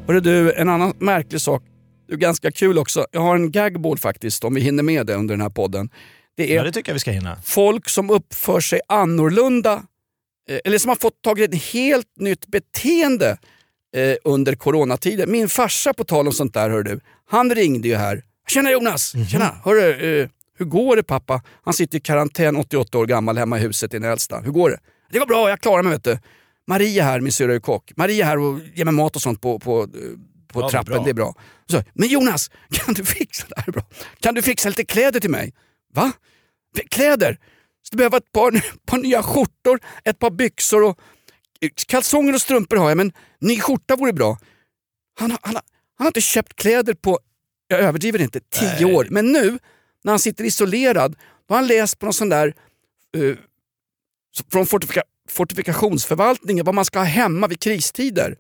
Hörru 0.07 0.21
du, 0.21 0.53
en 0.53 0.69
annan 0.69 0.95
märklig 0.99 1.41
sak. 1.41 1.63
Det 2.09 2.15
är 2.15 2.17
ganska 2.17 2.51
kul 2.51 2.79
också. 2.79 3.07
Jag 3.13 3.21
har 3.21 3.35
en 3.37 3.51
gagboard 3.51 4.01
faktiskt, 4.01 4.45
om 4.45 4.55
vi 4.55 4.61
hinner 4.61 4.83
med 4.83 5.07
det 5.07 5.15
under 5.15 5.35
den 5.35 5.41
här 5.43 5.51
podden. 5.51 5.89
Det 6.37 6.53
är 6.53 6.57
Ja, 6.57 6.63
det 6.65 6.73
tycker 6.73 6.91
jag 6.91 6.95
vi 6.95 7.01
ska 7.01 7.11
hinna. 7.11 7.37
folk 7.45 7.89
som 7.89 8.11
uppför 8.11 8.61
sig 8.61 8.81
annorlunda, 8.89 9.83
eller 10.65 10.79
som 10.79 10.89
har 10.89 10.97
fått 10.97 11.23
tag 11.23 11.41
i 11.41 11.45
ett 11.45 11.63
helt 11.63 12.07
nytt 12.19 12.47
beteende 12.47 13.39
eh, 13.97 14.17
under 14.25 14.55
coronatiden. 14.55 15.31
Min 15.31 15.49
farsa, 15.49 15.95
på 15.95 16.05
tal 16.05 16.27
om 16.27 16.33
sånt 16.33 16.55
där, 16.55 16.71
hör 16.71 16.83
du, 16.83 17.01
han 17.31 17.55
ringde 17.55 17.89
ju 17.89 17.97
här. 17.97 18.23
Tjena 18.49 18.71
Jonas! 18.71 19.15
Tjena! 19.31 19.55
Hörru, 19.65 20.21
eh, 20.23 20.29
hur 20.59 20.67
går 20.67 20.97
det 20.97 21.03
pappa? 21.03 21.43
Han 21.65 21.75
sitter 21.75 21.99
i 21.99 22.01
karantän, 22.01 22.57
88 22.57 22.99
år 22.99 23.07
gammal, 23.07 23.39
hemma 23.39 23.59
i 23.59 23.61
huset 23.61 23.95
i 23.95 23.99
Nälsta. 23.99 24.41
Hur 24.41 24.53
går 24.53 24.71
det? 24.71 24.79
Det 25.11 25.19
går 25.19 25.27
bra, 25.27 25.49
jag 25.49 25.61
klarar 25.61 25.83
mig 25.83 25.93
vet 25.93 26.05
du. 26.05 26.19
Maria 26.67 27.05
här, 27.05 27.21
min 27.21 27.33
syrra 27.33 27.55
är 27.55 27.61
kock. 27.61 27.93
Maria 27.97 28.25
här 28.25 28.39
och 28.39 28.61
ger 28.75 28.85
mig 28.85 28.95
mat 28.95 29.17
och 29.17 29.23
sånt 29.23 29.41
på, 29.41 29.59
på, 29.59 29.83
eh, 29.83 29.87
på 30.53 30.61
Ja, 30.61 30.71
trappen, 30.71 30.95
bra. 30.95 31.05
det 31.05 31.11
är 31.11 31.15
bra. 31.15 31.35
Så, 31.71 31.83
men 31.93 32.09
Jonas, 32.09 32.51
kan 32.71 32.95
du 32.95 33.05
fixa 33.05 33.47
det 33.49 33.55
här 33.57 33.69
är 33.69 33.73
bra? 33.73 33.83
Kan 34.21 34.35
du 34.35 34.43
fixa 34.43 34.69
lite 34.69 34.85
kläder 34.85 35.21
till 35.21 35.31
mig? 35.31 35.53
Va? 35.95 36.13
Kläder? 36.91 37.39
Så 37.89 37.93
du 37.93 37.97
behöver 37.97 38.17
ett 38.17 38.33
par, 38.33 38.65
par 38.87 38.99
nya 38.99 39.23
skjortor, 39.23 39.81
ett 40.05 40.19
par 40.19 40.31
byxor 40.31 40.83
och 40.83 40.99
kalsonger 41.87 42.35
och 42.35 42.41
strumpor 42.41 42.77
har 42.77 42.89
jag, 42.89 42.97
men 42.97 43.13
ny 43.41 43.61
skjorta 43.61 43.97
vore 43.97 44.13
bra. 44.13 44.39
Han, 45.21 45.31
han, 45.31 45.41
han 45.45 45.63
har 45.99 46.07
inte 46.07 46.21
köpt 46.21 46.57
kläder 46.57 46.95
på, 46.95 47.19
jag 47.69 47.81
överdriver 47.81 48.21
inte, 48.21 48.41
tio 48.41 48.85
år. 48.85 49.07
Men 49.11 49.33
nu, 49.33 49.59
när 50.05 50.13
han 50.13 50.19
sitter 50.19 50.45
isolerad, 50.45 51.17
då 51.47 51.55
har 51.55 51.57
han 51.57 51.67
läst 51.67 51.99
på 51.99 52.07
någon 52.07 52.13
sån 52.13 52.29
där 52.29 52.55
eh, 53.17 53.37
från 54.53 54.67
fortifika, 54.67 55.03
fortifikationsförvaltningen 55.29 56.65
vad 56.65 56.75
man 56.75 56.85
ska 56.85 56.99
ha 56.99 57.07
hemma 57.07 57.47
vid 57.47 57.61
kristider. 57.61 58.37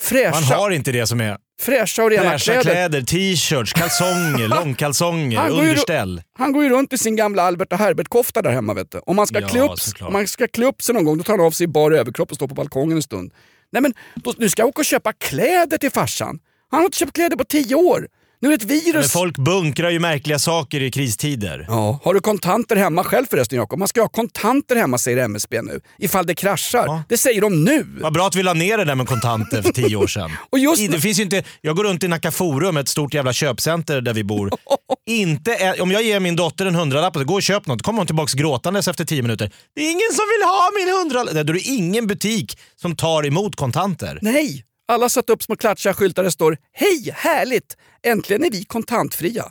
Fräscha, 0.00 0.30
Man 0.30 0.42
har 0.44 0.70
inte 0.70 0.92
det 0.92 1.06
som 1.06 1.20
är 1.20 1.36
fräscha 1.60 2.04
och 2.04 2.10
rena 2.10 2.22
fräscha 2.30 2.52
kläder. 2.52 2.62
kläder, 2.70 3.02
t-shirts, 3.02 3.72
kalsonger, 3.72 4.48
långkalsonger, 4.64 5.38
Han 5.38 5.50
går 5.50 5.62
ju- 5.64 5.68
underställ. 5.70 6.22
Han 6.38 6.52
går 6.52 6.64
ju 6.64 6.70
runt 6.70 6.92
i 6.92 6.98
sin 6.98 7.16
gamla 7.16 7.42
Albert 7.42 7.72
och 7.72 7.78
Herbert-kofta 7.78 8.42
där 8.42 8.50
hemma. 8.50 8.74
Vet 8.74 8.90
du. 8.92 8.98
Om 9.06 9.16
man 9.16 9.26
ska, 9.26 9.40
Ja, 9.40 9.48
klä 9.48 9.60
upp, 9.60 9.70
om 10.00 10.12
man 10.12 10.28
ska 10.28 10.48
klä 10.48 10.66
upp 10.66 10.82
sig 10.82 10.94
någon 10.94 11.04
gång, 11.04 11.18
då 11.18 11.24
tar 11.24 11.32
han 11.36 11.46
av 11.46 11.50
sig 11.50 11.64
i 11.64 11.68
bar 11.68 11.90
överkropp 11.90 12.30
och 12.30 12.36
står 12.36 12.48
på 12.48 12.54
balkongen 12.54 12.96
en 12.96 13.02
stund. 13.02 13.32
Nej 13.72 13.82
men, 13.82 13.94
då, 14.14 14.34
nu 14.38 14.48
ska 14.48 14.62
jag 14.62 14.68
åka 14.68 14.80
och 14.80 14.84
köpa 14.84 15.12
kläder 15.12 15.78
till 15.78 15.90
farsan. 15.90 16.38
Han 16.70 16.80
har 16.80 16.84
inte 16.84 16.98
köpt 16.98 17.12
kläder 17.12 17.36
på 17.36 17.44
tio 17.44 17.74
år. 17.74 18.06
Nu 18.40 18.52
är 18.52 18.58
det 18.58 18.64
ett 18.64 18.70
virus. 18.70 18.94
Men 18.94 19.04
folk 19.04 19.38
bunkrar 19.38 19.90
ju 19.90 19.98
märkliga 19.98 20.38
saker 20.38 20.82
i 20.82 20.90
kristider. 20.90 21.64
Ja, 21.68 22.00
har 22.04 22.14
du 22.14 22.20
kontanter 22.20 22.76
hemma 22.76 23.04
själv 23.04 23.26
förresten 23.30 23.58
Jakob? 23.58 23.78
Man 23.78 23.88
ska 23.88 24.00
ha 24.00 24.08
kontanter 24.08 24.76
hemma 24.76 24.98
säger 24.98 25.18
MSB 25.18 25.62
nu. 25.62 25.80
Ifall 25.98 26.26
det 26.26 26.34
kraschar. 26.34 26.84
Ja. 26.86 27.02
Det 27.08 27.18
säger 27.18 27.40
de 27.40 27.64
nu. 27.64 27.86
Vad 28.00 28.12
bra 28.12 28.26
att 28.26 28.36
vi 28.36 28.42
la 28.42 28.54
ner 28.54 28.78
det 28.78 28.84
där 28.84 28.94
med 28.94 29.08
kontanter 29.08 29.62
för 29.62 29.72
tio 29.72 29.96
år 29.96 30.06
sedan. 30.06 30.30
Och 30.50 30.58
just 30.58 30.82
I, 30.82 30.88
det 30.88 31.00
finns 31.00 31.18
inte, 31.18 31.42
jag 31.60 31.76
går 31.76 31.84
runt 31.84 32.04
i 32.04 32.08
Nacka 32.08 32.30
Forum, 32.30 32.76
ett 32.76 32.88
stort 32.88 33.14
jävla 33.14 33.32
köpcenter 33.32 34.00
där 34.00 34.14
vi 34.14 34.24
bor. 34.24 34.50
inte 35.06 35.74
om 35.80 35.90
jag 35.90 36.02
ger 36.02 36.20
min 36.20 36.36
dotter 36.36 36.66
en 36.66 36.74
hundralapp 36.74 37.16
och 37.16 37.24
gå 37.24 37.34
och 37.34 37.42
köp 37.42 37.66
något, 37.66 37.82
kommer 37.82 37.98
hon 37.98 38.06
tillbaka 38.06 38.36
gråtandes 38.36 38.88
efter 38.88 39.04
tio 39.04 39.22
minuter. 39.22 39.50
Det 39.74 39.80
är 39.80 39.90
ingen 39.90 40.12
som 40.12 40.24
vill 40.38 40.46
ha 40.46 40.70
min 40.76 40.96
hundralapp. 40.96 41.46
Då 41.46 41.52
är 41.52 41.54
det 41.54 41.68
ingen 41.68 42.06
butik 42.06 42.58
som 42.76 42.96
tar 42.96 43.26
emot 43.26 43.56
kontanter. 43.56 44.18
Nej! 44.22 44.64
Alla 44.88 45.08
satt 45.08 45.30
upp 45.30 45.42
små 45.42 45.56
klatschiga 45.56 45.94
skyltar 45.94 46.22
där 46.22 46.28
det 46.28 46.32
står 46.32 46.56
Hej, 46.72 47.10
härligt! 47.14 47.76
Äntligen 48.02 48.44
är 48.44 48.50
vi 48.50 48.64
kontantfria. 48.64 49.44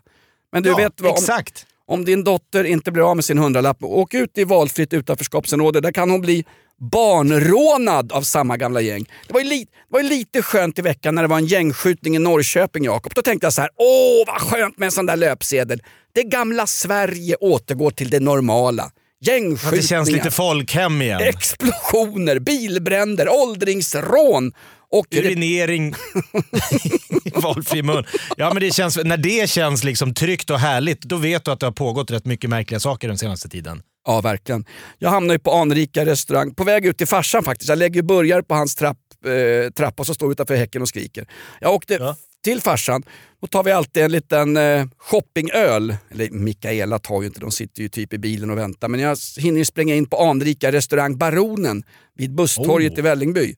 Men 0.52 0.64
du 0.64 0.70
Ja, 0.70 0.76
vet 0.78 1.02
vad? 1.02 1.12
Om, 1.12 1.18
exakt. 1.18 1.66
om 1.88 2.06
din 2.06 2.24
dotter 2.24 2.64
inte 2.64 2.92
blir 2.92 3.10
av 3.10 3.16
med 3.16 3.26
sin 3.26 3.38
hundralapp, 3.38 3.78
åk 3.84 4.14
ut 4.14 4.38
i 4.38 4.44
valfritt 4.44 4.94
utanförskapsområde. 4.94 5.82
Där 5.82 5.92
kan 5.92 6.10
hon 6.10 6.22
bli 6.22 6.46
barnrånad 6.80 8.12
av 8.12 8.22
samma 8.22 8.58
gamla 8.58 8.82
gäng. 8.82 9.06
Det 9.28 9.34
var, 9.34 9.42
ju 9.42 9.48
li, 9.50 9.68
var 9.90 10.00
ju 10.02 10.10
lite 10.10 10.42
skönt 10.42 10.80
i 10.80 10.82
veckan 10.82 11.16
när 11.16 11.22
det 11.22 11.28
var 11.28 11.38
en 11.38 11.46
gängskjutning 11.46 12.16
i 12.16 12.20
Norrköping, 12.20 12.84
Jakob. 12.84 13.14
Då 13.16 13.22
tänkte 13.22 13.46
jag 13.46 13.54
så 13.54 13.62
här, 13.62 13.70
åh 13.78 14.24
vad 14.28 14.42
skönt 14.42 14.78
med 14.78 14.86
en 14.86 14.92
sån 14.92 15.06
där 15.06 15.16
löpsedel. 15.16 15.82
Det 16.14 16.24
gamla 16.24 16.68
Sverige 16.68 17.36
återgår 17.36 17.92
till 17.92 18.10
det 18.10 18.20
normala. 18.20 18.92
Att 19.28 19.34
Gängskjutningar. 19.34 19.82
det 19.82 19.88
känns 19.88 20.10
lite 20.12 20.32
folkhem 20.32 21.02
igen. 21.02 21.22
Explosioner, 21.22 22.40
bilbränder, 22.40 23.30
åldringsrån. 23.30 24.54
Och 24.90 25.06
Urinering 25.16 25.96
i 27.26 27.30
valfri 27.36 27.82
mun. 27.84 28.06
Ja, 28.38 28.54
men 28.54 28.62
det 28.62 28.72
känns, 28.74 28.98
när 29.04 29.18
det 29.18 29.50
känns 29.50 29.84
liksom 29.84 30.14
tryggt 30.14 30.50
och 30.50 30.60
härligt, 30.60 31.02
då 31.02 31.16
vet 31.18 31.46
du 31.46 31.52
att 31.52 31.60
det 31.60 31.66
har 31.66 31.72
pågått 31.72 32.12
rätt 32.12 32.26
mycket 32.26 32.50
märkliga 32.50 32.80
saker 32.80 33.08
den 33.08 33.18
senaste 33.18 33.50
tiden. 33.50 33.82
Ja, 34.08 34.22
verkligen. 34.22 34.66
Jag 34.98 35.10
hamnar 35.10 35.34
ju 35.36 35.40
på 35.40 35.52
anrika 35.52 36.06
restaurang, 36.06 36.54
på 36.56 36.64
väg 36.64 36.86
ut 36.86 36.98
till 36.98 37.08
farsan 37.08 37.44
faktiskt. 37.44 37.70
Jag 37.70 37.78
lägger 37.78 38.02
burgare 38.02 38.44
på 38.44 38.56
hans 38.56 38.76
trapp, 38.76 38.98
eh, 39.26 39.72
trappa 39.72 40.02
och 40.04 40.08
så 40.08 40.14
står 40.14 40.32
utanför 40.32 40.56
häcken 40.56 40.82
och 40.82 40.90
skriker. 40.90 41.28
Jag 41.62 41.74
åkte 41.74 41.94
Ja. 41.94 42.16
till 42.44 42.62
farsan, 42.62 43.04
då 43.42 43.48
tar 43.48 43.64
vi 43.64 43.72
alltid 43.72 44.04
en 44.04 44.12
liten 44.12 44.58
eh, 44.58 44.86
shoppingöl. 44.98 45.96
Eller 46.12 46.30
Mikaela 46.30 47.00
tar 47.00 47.22
ju 47.22 47.28
inte, 47.28 47.40
de 47.40 47.52
sitter 47.52 47.82
ju 47.82 47.90
typ 47.90 48.14
i 48.14 48.18
bilen 48.18 48.50
och 48.50 48.58
väntar. 48.58 48.88
Men 48.88 49.00
jag 49.00 49.18
hinner 49.38 49.58
ju 49.58 49.66
spränga 49.66 49.96
in 49.96 50.06
på 50.06 50.18
anrika 50.18 50.72
restaurang 50.72 51.18
Baronen 51.18 51.84
vid 52.16 52.36
busstorget 52.36 52.94
Oh. 52.94 53.00
i 53.00 53.02
Vällingby. 53.02 53.56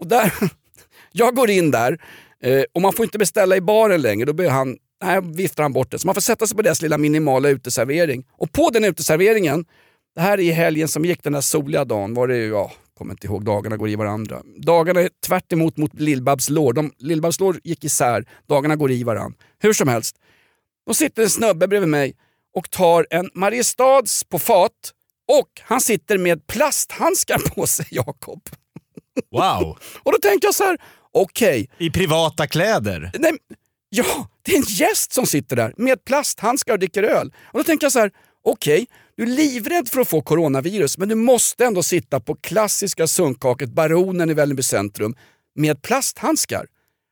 Och 0.00 0.06
där, 0.06 0.32
jag 1.12 1.34
går 1.34 1.50
in 1.50 1.70
där 1.70 1.98
eh, 2.42 2.62
och 2.74 2.82
man 2.82 2.92
får 2.92 3.04
inte 3.04 3.18
beställa 3.18 3.56
i 3.56 3.60
baren 3.60 4.02
längre. 4.02 4.26
Då 4.26 4.32
börjar 4.32 4.50
han, 4.50 4.76
nej, 5.04 5.20
viftar 5.22 5.62
han 5.62 5.72
bort 5.72 5.90
det. 5.90 5.98
Så 5.98 6.06
man 6.06 6.14
får 6.14 6.22
sätta 6.22 6.46
sig 6.46 6.56
på 6.56 6.62
deras 6.62 6.82
lilla 6.82 6.98
minimala 6.98 7.48
uteservering. 7.48 8.24
Och 8.32 8.52
på 8.52 8.70
den 8.70 8.84
uteserveringen, 8.84 9.64
det 10.14 10.20
här 10.20 10.38
är 10.38 10.42
i 10.42 10.50
helgen 10.50 10.88
som 10.88 11.04
gick 11.04 11.22
den 11.22 11.32
där 11.32 11.40
soliga 11.40 11.84
dagen, 11.84 12.14
var 12.14 12.28
det 12.28 12.36
ju, 12.36 12.48
ja, 12.48 12.72
kommer 12.98 13.12
inte 13.14 13.26
ihåg, 13.26 13.44
dagarna 13.44 13.76
går 13.76 13.88
i 13.88 13.96
varandra. 13.96 14.42
Dagarna 14.56 15.00
är 15.00 15.10
tvärt 15.26 15.52
emot 15.52 15.76
mot 15.76 15.94
Lill-Babs 15.94 16.50
lår. 16.50 16.72
De- 16.72 16.92
Lill-Babs 16.98 17.40
lår 17.40 17.60
gick 17.64 17.84
isär, 17.84 18.24
dagarna 18.48 18.76
går 18.76 18.90
i 18.90 19.02
varandra. 19.02 19.38
Hur 19.58 19.72
som 19.72 19.88
helst, 19.88 20.16
då 20.86 20.94
sitter 20.94 21.22
en 21.22 21.30
snubbe 21.30 21.68
bredvid 21.68 21.88
mig 21.88 22.16
och 22.54 22.70
tar 22.70 23.06
en 23.10 23.30
Mariestads 23.34 24.24
på 24.24 24.38
fat 24.38 24.72
och 25.28 25.48
han 25.62 25.80
sitter 25.80 26.18
med 26.18 26.46
plasthandskar 26.46 27.38
på 27.54 27.66
sig, 27.66 27.86
Jakob. 27.90 28.40
Wow! 29.30 29.78
Och 30.02 30.12
då 30.12 30.18
tänker 30.22 30.46
jag 30.48 30.54
så 30.54 30.64
här, 30.64 30.78
okej, 31.12 31.70
I 31.78 31.90
privata 31.90 32.46
kläder. 32.46 33.10
nej, 33.18 33.32
ja, 33.88 34.28
det 34.42 34.52
är 34.52 34.56
en 34.56 34.62
gäst 34.68 35.12
som 35.12 35.26
sitter 35.26 35.56
där 35.56 35.74
med 35.76 36.04
plasthandskar 36.04 36.72
och 36.72 36.78
dricker 36.78 37.02
öl. 37.02 37.32
Och 37.52 37.58
då 37.58 37.64
tänker 37.64 37.84
jag 37.84 37.92
så 37.92 37.98
här, 37.98 38.10
okej, 38.50 38.86
du 39.16 39.22
är 39.22 39.26
livrädd 39.26 39.88
för 39.88 40.00
att 40.00 40.08
få 40.08 40.22
coronavirus 40.22 40.98
men 40.98 41.08
du 41.08 41.14
måste 41.14 41.64
ändå 41.64 41.82
sitta 41.82 42.20
på 42.20 42.34
klassiska 42.34 43.06
sunkhaket 43.06 43.70
Baronen 43.70 44.30
i 44.30 44.34
Vällingby 44.34 44.62
centrum 44.62 45.14
med 45.54 45.82
plasthandskar. 45.82 46.66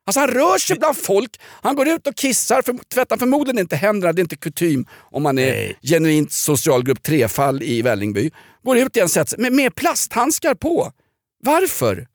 Alltså 0.07 0.20
han 0.20 0.29
rör 0.29 0.59
sig 0.59 0.79
bland 0.79 0.96
folk, 0.96 1.40
han 1.62 1.77
går 1.77 1.88
ut 1.88 2.07
och 2.07 2.16
kissar, 2.16 2.62
för, 2.62 2.75
tvättar 2.94 3.16
förmodligen 3.16 3.59
inte 3.59 3.77
händerna, 3.77 4.12
det 4.12 4.20
är 4.20 4.22
inte 4.22 4.37
kutym 4.37 4.87
om 5.11 5.22
man 5.22 5.38
är 5.38 5.53
Nej. 5.53 5.79
genuint 5.83 6.33
socialgrupp 6.33 6.99
3-fall 7.07 7.62
i 7.62 7.83
Vällingby. 7.83 8.31
Går 8.64 8.79
ut 8.79 8.96
igen 8.96 9.09
sätter 9.09 9.31
sig 9.31 9.38
med, 9.38 9.53
med 9.53 9.75
plasthandskar 9.75 10.55
på. 10.55 10.92
Varför? 11.44 11.94
Nej, 11.96 12.07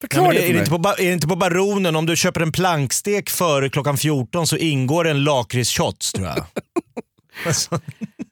Förklara 0.00 0.26
men 0.26 0.36
det 0.36 0.48
är, 0.48 0.52
det 0.52 0.58
inte 0.58 0.70
på, 0.70 0.88
är 0.88 1.06
det 1.06 1.12
inte 1.12 1.26
på 1.26 1.36
Baronen, 1.36 1.96
om 1.96 2.06
du 2.06 2.16
köper 2.16 2.40
en 2.40 2.52
plankstek 2.52 3.30
före 3.30 3.70
klockan 3.70 3.96
14 3.96 4.46
så 4.46 4.56
ingår 4.56 5.06
en 5.08 5.24
lakritsshots 5.24 6.12
tror 6.12 6.26
jag. 6.26 6.36
så, 7.44 7.52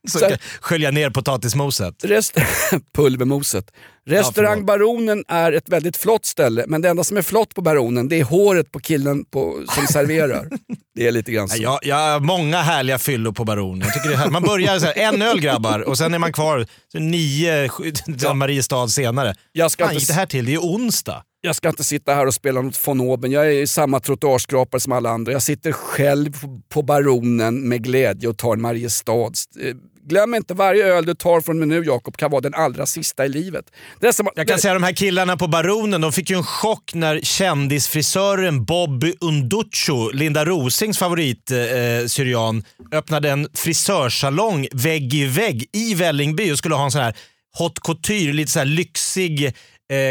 så 0.08 0.18
Så- 0.18 0.28
kan 0.28 0.38
skölja 0.60 0.90
ner 0.90 1.10
potatismoset. 1.10 2.04
Rest 2.04 2.38
pulvermoset. 2.94 3.70
Restaurang. 4.06 4.66
Baronen 4.66 5.24
är 5.28 5.52
ett 5.52 5.68
väldigt 5.68 5.96
flott 5.96 6.24
ställe, 6.26 6.64
men 6.68 6.82
det 6.82 6.88
enda 6.88 7.04
som 7.04 7.16
är 7.16 7.22
flott 7.22 7.54
på 7.54 7.60
Baronen 7.62 8.08
det 8.08 8.20
är 8.20 8.24
håret 8.24 8.72
på 8.72 8.78
killen 8.80 9.24
på, 9.24 9.62
som 9.74 9.86
serverar. 9.86 10.48
Det 10.94 11.06
är 11.06 11.12
lite 11.12 11.32
grann 11.32 11.48
så. 11.48 11.62
Jag, 11.62 11.78
jag 11.82 11.96
har 11.96 12.20
många 12.20 12.60
härliga 12.62 12.98
fyllor 12.98 13.32
på 13.32 13.44
Baron. 13.44 13.80
Jag 13.80 13.94
tycker 13.94 14.08
det 14.08 14.14
är. 14.24 14.30
Man 14.30 14.42
börjar 14.42 14.78
så 14.78 14.86
här, 14.86 14.98
en 14.98 15.22
öl 15.22 15.40
grabbar 15.40 15.80
och 15.80 15.98
sen 15.98 16.14
är 16.14 16.18
man 16.18 16.32
kvar 16.32 16.66
nio 16.94 17.70
ja. 18.06 18.34
Mariestad 18.34 18.88
senare. 18.88 19.34
Jag 19.52 19.70
ska 19.70 19.84
Fan 19.84 19.92
inte 19.92 20.00
gick 20.02 20.08
det 20.08 20.14
här 20.14 20.26
till? 20.26 20.44
Det 20.46 20.54
är 20.54 20.58
onsdag. 20.58 21.22
Jag 21.44 21.56
ska 21.56 21.68
inte 21.68 21.84
sitta 21.84 22.14
här 22.14 22.26
och 22.26 22.34
spela 22.34 22.62
något 22.62 22.88
von 22.88 23.00
oben. 23.00 23.32
Jag 23.32 23.52
är 23.54 23.66
samma 23.66 24.00
trottoarskrapare 24.00 24.80
som 24.80 24.92
alla 24.92 25.10
andra. 25.10 25.32
Jag 25.32 25.42
sitter 25.42 25.72
själv 25.72 26.32
på 26.68 26.82
Baronen 26.82 27.68
med 27.68 27.84
glädje 27.84 28.28
och 28.28 28.38
tar 28.38 28.52
en 28.52 28.60
Mariestads. 28.60 29.44
Eh, 29.60 29.74
glöm 30.08 30.34
inte, 30.34 30.54
varje 30.54 30.86
öl 30.86 31.06
du 31.06 31.14
tar 31.14 31.40
från 31.40 31.58
mig 31.58 31.68
nu 31.68 31.84
Jakob 31.84 32.16
kan 32.16 32.30
vara 32.30 32.40
den 32.40 32.54
allra 32.54 32.86
sista 32.86 33.26
i 33.26 33.28
livet. 33.28 33.64
Det 34.00 34.06
är 34.06 34.12
som, 34.12 34.28
Jag 34.34 34.48
kan 34.48 34.56
det, 34.56 34.62
säga 34.62 34.74
de 34.74 34.82
här 34.82 34.92
killarna 34.92 35.36
på 35.36 35.48
Baronen, 35.48 36.00
de 36.00 36.12
fick 36.12 36.30
ju 36.30 36.36
en 36.36 36.42
chock 36.42 36.94
när 36.94 37.20
kändisfrisören 37.20 38.64
Bobby 38.64 39.14
Unducho, 39.20 40.10
Linda 40.12 40.44
Rosings 40.44 40.98
favorit 40.98 41.50
eh, 41.50 41.58
eh, 41.58 42.06
syrian, 42.06 42.64
öppnade 42.92 43.30
en 43.30 43.48
frisörsalong 43.54 44.66
vägg 44.72 45.14
i 45.14 45.26
vägg 45.26 45.66
i 45.72 45.94
Vällingby 45.94 46.52
och 46.52 46.58
skulle 46.58 46.74
ha 46.74 46.84
en 46.84 46.90
sån 46.90 47.02
här 47.02 47.16
haute 47.58 47.80
couture, 47.84 48.32
lite 48.32 48.50
så 48.50 48.58
här 48.58 48.66
lyxig 48.66 49.54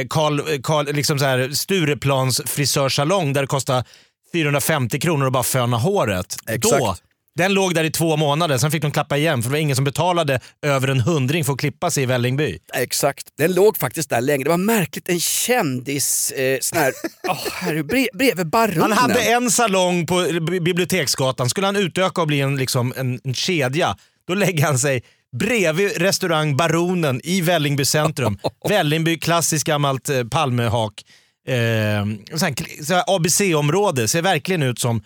Karl, 0.10 0.62
Karl, 0.62 0.93
liksom 0.93 1.19
så 1.19 1.25
här 1.25 1.49
Stureplans 1.49 2.41
frisörsalong 2.45 3.34
där 3.34 3.41
det 3.41 3.47
kostar 3.47 3.84
450 4.34 4.99
kronor 4.99 5.27
att 5.27 5.34
bara 5.34 5.43
föna 5.43 5.77
håret. 5.77 6.36
Exakt. 6.47 6.79
Då, 6.79 6.95
den 7.36 7.53
låg 7.53 7.75
där 7.75 7.84
i 7.84 7.91
två 7.91 8.17
månader, 8.17 8.57
sen 8.57 8.71
fick 8.71 8.81
de 8.81 8.91
klappa 8.91 9.17
igen 9.17 9.41
för 9.41 9.49
det 9.49 9.53
var 9.53 9.60
ingen 9.60 9.75
som 9.75 9.86
betalade 9.86 10.39
över 10.62 10.88
en 10.88 10.99
hundring 10.99 11.45
för 11.45 11.53
att 11.53 11.60
klippa 11.60 11.91
sig 11.91 12.03
i 12.03 12.05
Vällingby. 12.05 12.57
Exakt, 12.73 13.27
den 13.38 13.53
låg 13.53 13.77
faktiskt 13.77 14.10
där 14.10 14.21
länge. 14.21 14.43
Det 14.43 14.49
var 14.49 14.57
märkligt, 14.57 15.10
en 15.10 15.19
kändis, 15.19 16.31
eh, 16.31 16.57
sån 16.62 16.77
här, 16.77 16.93
oh, 17.29 17.51
herre, 17.51 17.84
brev, 17.84 18.07
bredvid 18.13 18.49
Baronen. 18.49 18.81
Han 18.81 18.91
hade 18.91 19.21
en 19.21 19.51
salong 19.51 20.05
på 20.05 20.27
Biblioteksgatan, 20.62 21.49
skulle 21.49 21.67
han 21.67 21.75
utöka 21.75 22.21
och 22.21 22.27
bli 22.27 22.41
en, 22.41 22.55
liksom, 22.55 22.93
en, 22.97 23.19
en 23.23 23.34
kedja, 23.34 23.97
då 24.27 24.34
lägger 24.34 24.65
han 24.65 24.79
sig 24.79 25.03
bredvid 25.38 25.98
restaurang 25.98 26.58
Baronen 26.58 27.22
i 27.24 27.41
Vällingby 27.41 27.86
centrum. 27.86 28.39
Vällingby, 28.70 29.20
klassiskt 29.20 29.65
gammalt 29.67 30.10
eh, 30.10 30.24
Palmehak. 30.24 31.06
Eh, 31.48 32.02
ABC-område, 33.08 34.08
ser 34.08 34.22
verkligen 34.22 34.63
ut 34.63 34.80
som 34.80 35.04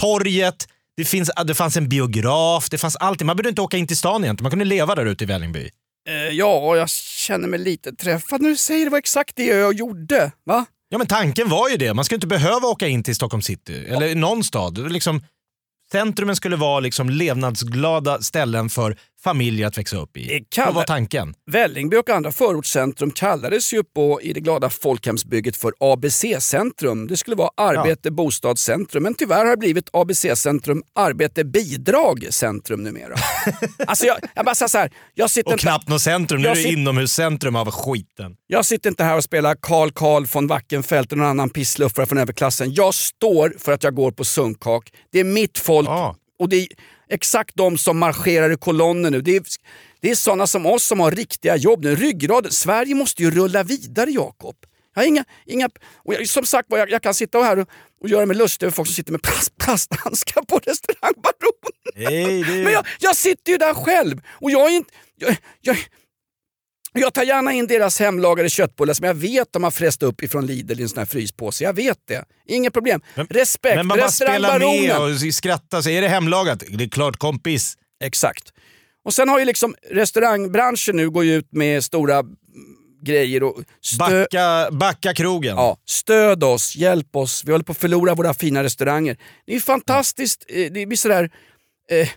torget, 0.00 0.66
det, 0.96 1.04
finns, 1.04 1.30
det 1.44 1.54
fanns 1.54 1.76
en 1.76 1.88
biograf, 1.88 2.68
det 2.70 2.78
fanns 2.78 2.96
allting. 2.96 3.26
Man 3.26 3.36
behövde 3.36 3.48
inte 3.48 3.62
åka 3.62 3.76
in 3.76 3.86
till 3.86 3.96
stan 3.96 4.24
egentligen, 4.24 4.44
man 4.44 4.50
kunde 4.50 4.64
leva 4.64 4.94
där 4.94 5.06
ute 5.06 5.24
i 5.24 5.26
Vällingby. 5.26 5.70
Eh, 6.08 6.14
ja, 6.14 6.76
jag 6.76 6.90
känner 6.90 7.48
mig 7.48 7.58
lite 7.58 7.92
träffad 7.92 8.42
när 8.42 8.48
du 8.48 8.56
säger 8.56 8.84
det 8.84 8.90
var 8.90 8.98
exakt 8.98 9.36
det 9.36 9.44
jag 9.44 9.74
gjorde. 9.74 10.32
Va? 10.44 10.66
Ja 10.88 10.98
men 10.98 11.06
tanken 11.06 11.48
var 11.48 11.68
ju 11.68 11.76
det, 11.76 11.94
man 11.94 12.04
skulle 12.04 12.16
inte 12.16 12.26
behöva 12.26 12.68
åka 12.68 12.88
in 12.88 13.02
till 13.02 13.14
Stockholm 13.14 13.42
city 13.42 13.86
eller 13.88 14.14
någon 14.14 14.44
stad. 14.44 14.92
Liksom, 14.92 15.22
centrumen 15.92 16.36
skulle 16.36 16.56
vara 16.56 16.80
liksom 16.80 17.10
levnadsglada 17.10 18.22
ställen 18.22 18.70
för 18.70 18.96
familjer 19.24 19.66
att 19.66 19.78
växa 19.78 19.96
upp 19.96 20.16
i. 20.16 20.44
Kall- 20.50 20.64
Vad 20.66 20.74
var 20.74 20.84
tanken? 20.84 21.34
Vällingby 21.50 21.96
och 21.96 22.10
andra 22.10 22.32
förortscentrum 22.32 23.10
kallades 23.10 23.72
ju 23.72 23.84
på, 23.84 24.22
i 24.22 24.32
det 24.32 24.40
glada 24.40 24.70
folkhemsbygget 24.70 25.56
för 25.56 25.72
ABC-centrum. 25.80 27.06
Det 27.06 27.16
skulle 27.16 27.36
vara 27.36 27.50
arbete, 27.56 28.00
ja. 28.02 28.10
bostadscentrum. 28.10 29.02
Men 29.02 29.14
tyvärr 29.14 29.44
har 29.44 29.50
det 29.50 29.56
blivit 29.56 29.88
ABC-centrum, 29.92 30.82
arbete, 30.94 31.44
bidrag-centrum 31.44 32.82
numera. 32.84 33.14
alltså 33.86 34.06
jag, 34.06 34.16
jag 34.34 34.44
bara 34.44 34.54
säger 34.54 34.68
så 34.68 34.78
här, 34.78 34.90
jag 35.14 35.30
sitter 35.30 35.48
Och 35.48 35.52
inte, 35.52 35.62
knappt 35.62 35.88
något 35.88 36.02
centrum, 36.02 36.42
nu 36.42 36.48
är 36.48 36.54
det 36.54 36.60
sit- 36.60 36.72
inomhuscentrum 36.72 37.56
av 37.56 37.70
skiten. 37.70 38.36
jag 38.46 38.64
sitter 38.64 38.90
inte 38.90 39.04
här 39.04 39.16
och 39.16 39.24
spelar 39.24 39.56
Karl 39.60 39.90
Karl 39.90 40.26
von 40.34 40.46
Wackenfeldt 40.46 41.12
eller 41.12 41.22
någon 41.22 41.30
annan 41.30 41.50
pissluffare 41.50 42.06
från 42.06 42.18
överklassen. 42.18 42.74
Jag 42.74 42.94
står 42.94 43.54
för 43.58 43.72
att 43.72 43.84
jag 43.84 43.94
går 43.94 44.10
på 44.10 44.24
sunkak. 44.24 44.92
Det 45.12 45.20
är 45.20 45.24
mitt 45.24 45.58
folk 45.58 45.88
Ja. 45.88 46.16
och 46.38 46.48
det 46.48 46.56
är 46.56 46.66
exakt 47.10 47.56
de 47.56 47.78
som 47.78 47.98
marscherar 47.98 48.50
i 48.50 48.56
kolonner 48.56 49.10
nu. 49.10 49.20
Det 49.20 49.36
är, 49.36 49.42
det 50.00 50.10
är 50.10 50.14
sådana 50.14 50.46
som 50.46 50.66
oss 50.66 50.84
som 50.84 51.00
har 51.00 51.10
riktiga 51.10 51.56
jobb 51.56 51.84
nu. 51.84 51.96
Ryggraden. 51.96 52.52
Sverige 52.52 52.94
måste 52.94 53.22
ju 53.22 53.30
rulla 53.30 53.62
vidare 53.62 54.10
Jakob. 54.10 54.56
Jag 54.94 55.06
inga, 55.06 55.24
inga, 55.46 55.68
och 55.96 56.14
jag, 56.14 56.28
som 56.28 56.44
sagt 56.44 56.66
jag, 56.70 56.90
jag 56.90 57.02
kan 57.02 57.14
sitta 57.14 57.38
här 57.38 57.58
och, 57.58 57.68
och 58.00 58.08
göra 58.08 58.26
mig 58.26 58.36
lustig 58.36 58.66
över 58.66 58.74
folk 58.74 58.88
som 58.88 58.94
sitter 58.94 59.12
med 59.12 59.22
plast, 59.22 59.58
plasthandskar 59.58 60.42
på 60.42 60.58
restaurang 60.58 61.14
Baron. 61.22 61.72
Det... 61.94 62.64
Men 62.64 62.72
jag, 62.72 62.86
jag 63.00 63.16
sitter 63.16 63.52
ju 63.52 63.58
där 63.58 63.74
själv 63.74 64.20
och 64.28 64.50
jag 64.50 64.72
är 64.72 64.76
inte... 64.76 64.90
Jag, 65.16 65.36
jag, 65.60 65.76
jag 66.92 67.14
tar 67.14 67.22
gärna 67.22 67.52
in 67.52 67.66
deras 67.66 68.00
hemlagade 68.00 68.50
köttbullar 68.50 68.94
som 68.94 69.06
jag 69.06 69.14
vet 69.14 69.52
de 69.52 69.64
har 69.64 69.70
fräst 69.70 70.02
upp 70.02 70.22
ifrån 70.22 70.46
Lidl 70.46 70.80
i 70.80 70.82
en 70.82 70.88
sån 70.88 70.98
här 70.98 71.06
fryspåse. 71.06 71.64
Jag 71.64 71.72
vet 71.72 71.98
det. 72.08 72.24
Inget 72.46 72.72
problem. 72.72 73.00
Respekt. 73.30 73.76
Men 73.76 73.86
man 73.86 73.98
bara 73.98 74.08
spelar 74.10 74.58
med 74.58 74.98
och 75.28 75.34
skrattar. 75.34 75.88
Är 75.88 76.00
det 76.02 76.08
hemlagat? 76.08 76.62
Det 76.68 76.84
är 76.84 76.88
klart 76.88 77.16
kompis. 77.16 77.74
Exakt. 78.04 78.44
Och 79.04 79.14
sen 79.14 79.28
har 79.28 79.38
ju 79.38 79.44
liksom 79.44 79.74
restaurangbranschen 79.90 80.96
nu 80.96 81.10
går 81.10 81.24
ju 81.24 81.34
ut 81.34 81.48
med 81.52 81.84
stora 81.84 82.24
grejer 83.02 83.42
och 83.42 83.62
Backa, 83.98 84.68
backa 84.72 85.14
krogen. 85.14 85.56
Ja, 85.56 85.76
stöd 85.86 86.44
oss, 86.44 86.76
hjälp 86.76 87.16
oss. 87.16 87.42
Vi 87.46 87.52
håller 87.52 87.64
på 87.64 87.72
att 87.72 87.78
förlora 87.78 88.14
våra 88.14 88.34
fina 88.34 88.62
restauranger. 88.62 89.16
Det 89.46 89.54
är 89.56 89.60
fantastiskt. 89.60 90.44
eh, 90.48 90.72
Det 90.72 90.86
blir 90.86 90.96
sådär 90.96 91.30
eh, 91.90 92.08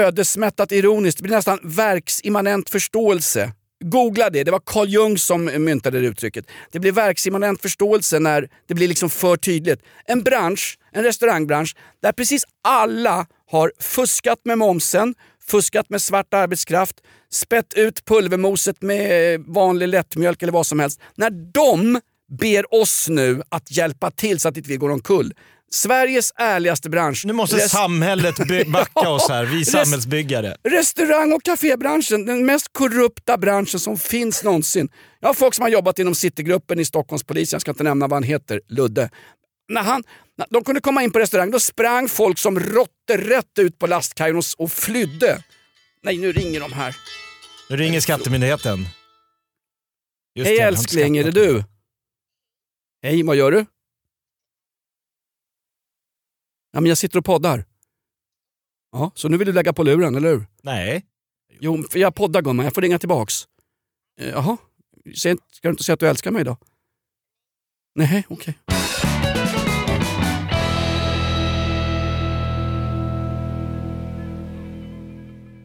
ödesmättat 0.00 0.72
ironiskt. 0.72 1.18
Det 1.18 1.22
blir 1.22 1.36
nästan 1.36 1.58
verksimmanent 1.62 2.70
förståelse. 2.70 3.52
Googla 3.82 4.30
det, 4.30 4.44
det 4.44 4.50
var 4.50 4.62
Carl 4.66 4.88
Jung 4.88 5.18
som 5.18 5.44
myntade 5.44 6.00
det 6.00 6.06
uttrycket. 6.06 6.46
Det 6.70 6.80
blir 6.80 6.92
verksimmanent 6.92 7.62
förståelse 7.62 8.18
när 8.18 8.48
det 8.68 8.74
blir 8.74 8.88
liksom 8.88 9.10
för 9.10 9.36
tydligt. 9.36 9.80
En 10.04 10.22
bransch, 10.22 10.78
en 10.92 11.04
restaurangbransch, 11.04 11.76
där 12.02 12.12
precis 12.12 12.44
alla 12.62 13.26
har 13.50 13.72
fuskat 13.80 14.38
med 14.44 14.58
momsen, 14.58 15.14
fuskat 15.46 15.90
med 15.90 16.02
svart 16.02 16.34
arbetskraft, 16.34 16.96
spett 17.32 17.74
ut 17.74 18.04
pulvermoset 18.04 18.82
med 18.82 19.34
eh, 19.34 19.40
vanlig 19.46 19.88
lättmjölk 19.88 20.42
eller 20.42 20.52
vad 20.52 20.66
som 20.66 20.80
helst. 20.80 21.00
När 21.14 21.30
de 21.30 22.00
ber 22.38 22.74
oss 22.74 23.08
nu 23.08 23.42
att 23.48 23.76
hjälpa 23.76 24.10
till 24.10 24.40
så 24.40 24.48
att 24.48 24.56
inte 24.56 24.76
går 24.76 24.90
omkull. 24.90 25.32
Sveriges 25.74 26.32
ärligaste 26.36 26.90
bransch. 26.90 27.24
Nu 27.26 27.32
måste 27.32 27.56
Rest- 27.56 27.70
samhället 27.70 28.34
backa 28.66 29.08
oss 29.08 29.28
här, 29.28 29.44
vi 29.44 29.64
samhällsbyggare. 29.64 30.56
Restaurang 30.68 31.32
och 31.32 31.42
kafébranschen, 31.42 32.26
den 32.26 32.46
mest 32.46 32.66
korrupta 32.72 33.38
branschen 33.38 33.80
som 33.80 33.98
finns 33.98 34.44
någonsin. 34.44 34.88
Jag 35.20 35.28
har 35.28 35.34
folk 35.34 35.54
som 35.54 35.62
har 35.62 35.68
jobbat 35.68 35.98
inom 35.98 36.14
Citygruppen 36.14 36.80
i 36.80 36.84
Stockholmspolisen, 36.84 37.56
jag 37.56 37.60
ska 37.60 37.70
inte 37.70 37.82
nämna 37.84 38.06
vad 38.08 38.16
han 38.16 38.22
heter, 38.22 38.60
Ludde. 38.68 39.10
När 39.68 39.82
han, 39.82 40.02
när 40.38 40.46
de 40.50 40.64
kunde 40.64 40.80
komma 40.80 41.02
in 41.02 41.10
på 41.12 41.18
restaurang, 41.18 41.50
då 41.50 41.60
sprang 41.60 42.08
folk 42.08 42.38
som 42.38 42.60
råttor 42.60 43.18
rätt 43.18 43.58
ut 43.58 43.78
på 43.78 43.86
lastkajen 43.86 44.36
och, 44.36 44.44
och 44.58 44.72
flydde. 44.72 45.42
Nej, 46.02 46.18
nu 46.18 46.32
ringer 46.32 46.60
de 46.60 46.72
här. 46.72 46.96
Nu 47.70 47.76
ringer 47.76 48.00
Skattemyndigheten. 48.00 48.86
Just 50.34 50.48
Hej 50.48 50.56
det, 50.56 50.62
älskling, 50.62 51.16
är 51.18 51.24
det 51.24 51.30
du? 51.30 51.64
Hej, 53.02 53.22
vad 53.22 53.36
gör 53.36 53.50
du? 53.50 53.66
Ja, 56.72 56.80
men 56.80 56.88
jag 56.88 56.98
sitter 56.98 57.18
och 57.18 57.24
poddar. 57.24 57.64
Ja, 58.92 59.10
så 59.14 59.28
nu 59.28 59.36
vill 59.36 59.46
du 59.46 59.52
lägga 59.52 59.72
på 59.72 59.82
luren, 59.82 60.14
eller 60.14 60.28
hur? 60.28 60.46
Nej. 60.62 61.04
Jo, 61.60 61.84
för 61.90 61.98
jag 61.98 62.14
poddar 62.14 62.42
gumman, 62.42 62.64
jag 62.64 62.74
får 62.74 62.82
ringa 62.82 62.98
tillbaks. 62.98 63.34
Eh, 64.20 64.28
Jaha, 64.28 64.56
ska 65.14 65.36
du 65.62 65.68
inte 65.70 65.84
säga 65.84 65.94
att 65.94 66.00
du 66.00 66.08
älskar 66.08 66.30
mig 66.30 66.44
då? 66.44 66.56
Nej, 67.94 68.24
okej. 68.28 68.54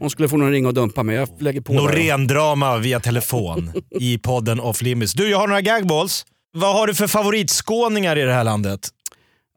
Hon 0.00 0.10
skulle 0.10 0.28
få 0.28 0.36
någon 0.36 0.50
ringa 0.50 0.68
och 0.68 0.74
dumpa 0.74 1.02
mig, 1.02 1.16
jag 1.16 1.28
lägger 1.42 1.60
på. 1.60 1.72
Norén-drama 1.72 2.76
via 2.78 3.00
telefon 3.00 3.72
i 4.00 4.18
podden 4.18 4.60
Off 4.60 4.82
Limits. 4.82 5.12
Du, 5.12 5.30
jag 5.30 5.38
har 5.38 5.48
några 5.48 5.60
gagballs. 5.60 6.26
Vad 6.52 6.74
har 6.76 6.86
du 6.86 6.94
för 6.94 7.06
favoritskåningar 7.06 8.16
i 8.18 8.22
det 8.22 8.32
här 8.32 8.44
landet? 8.44 8.88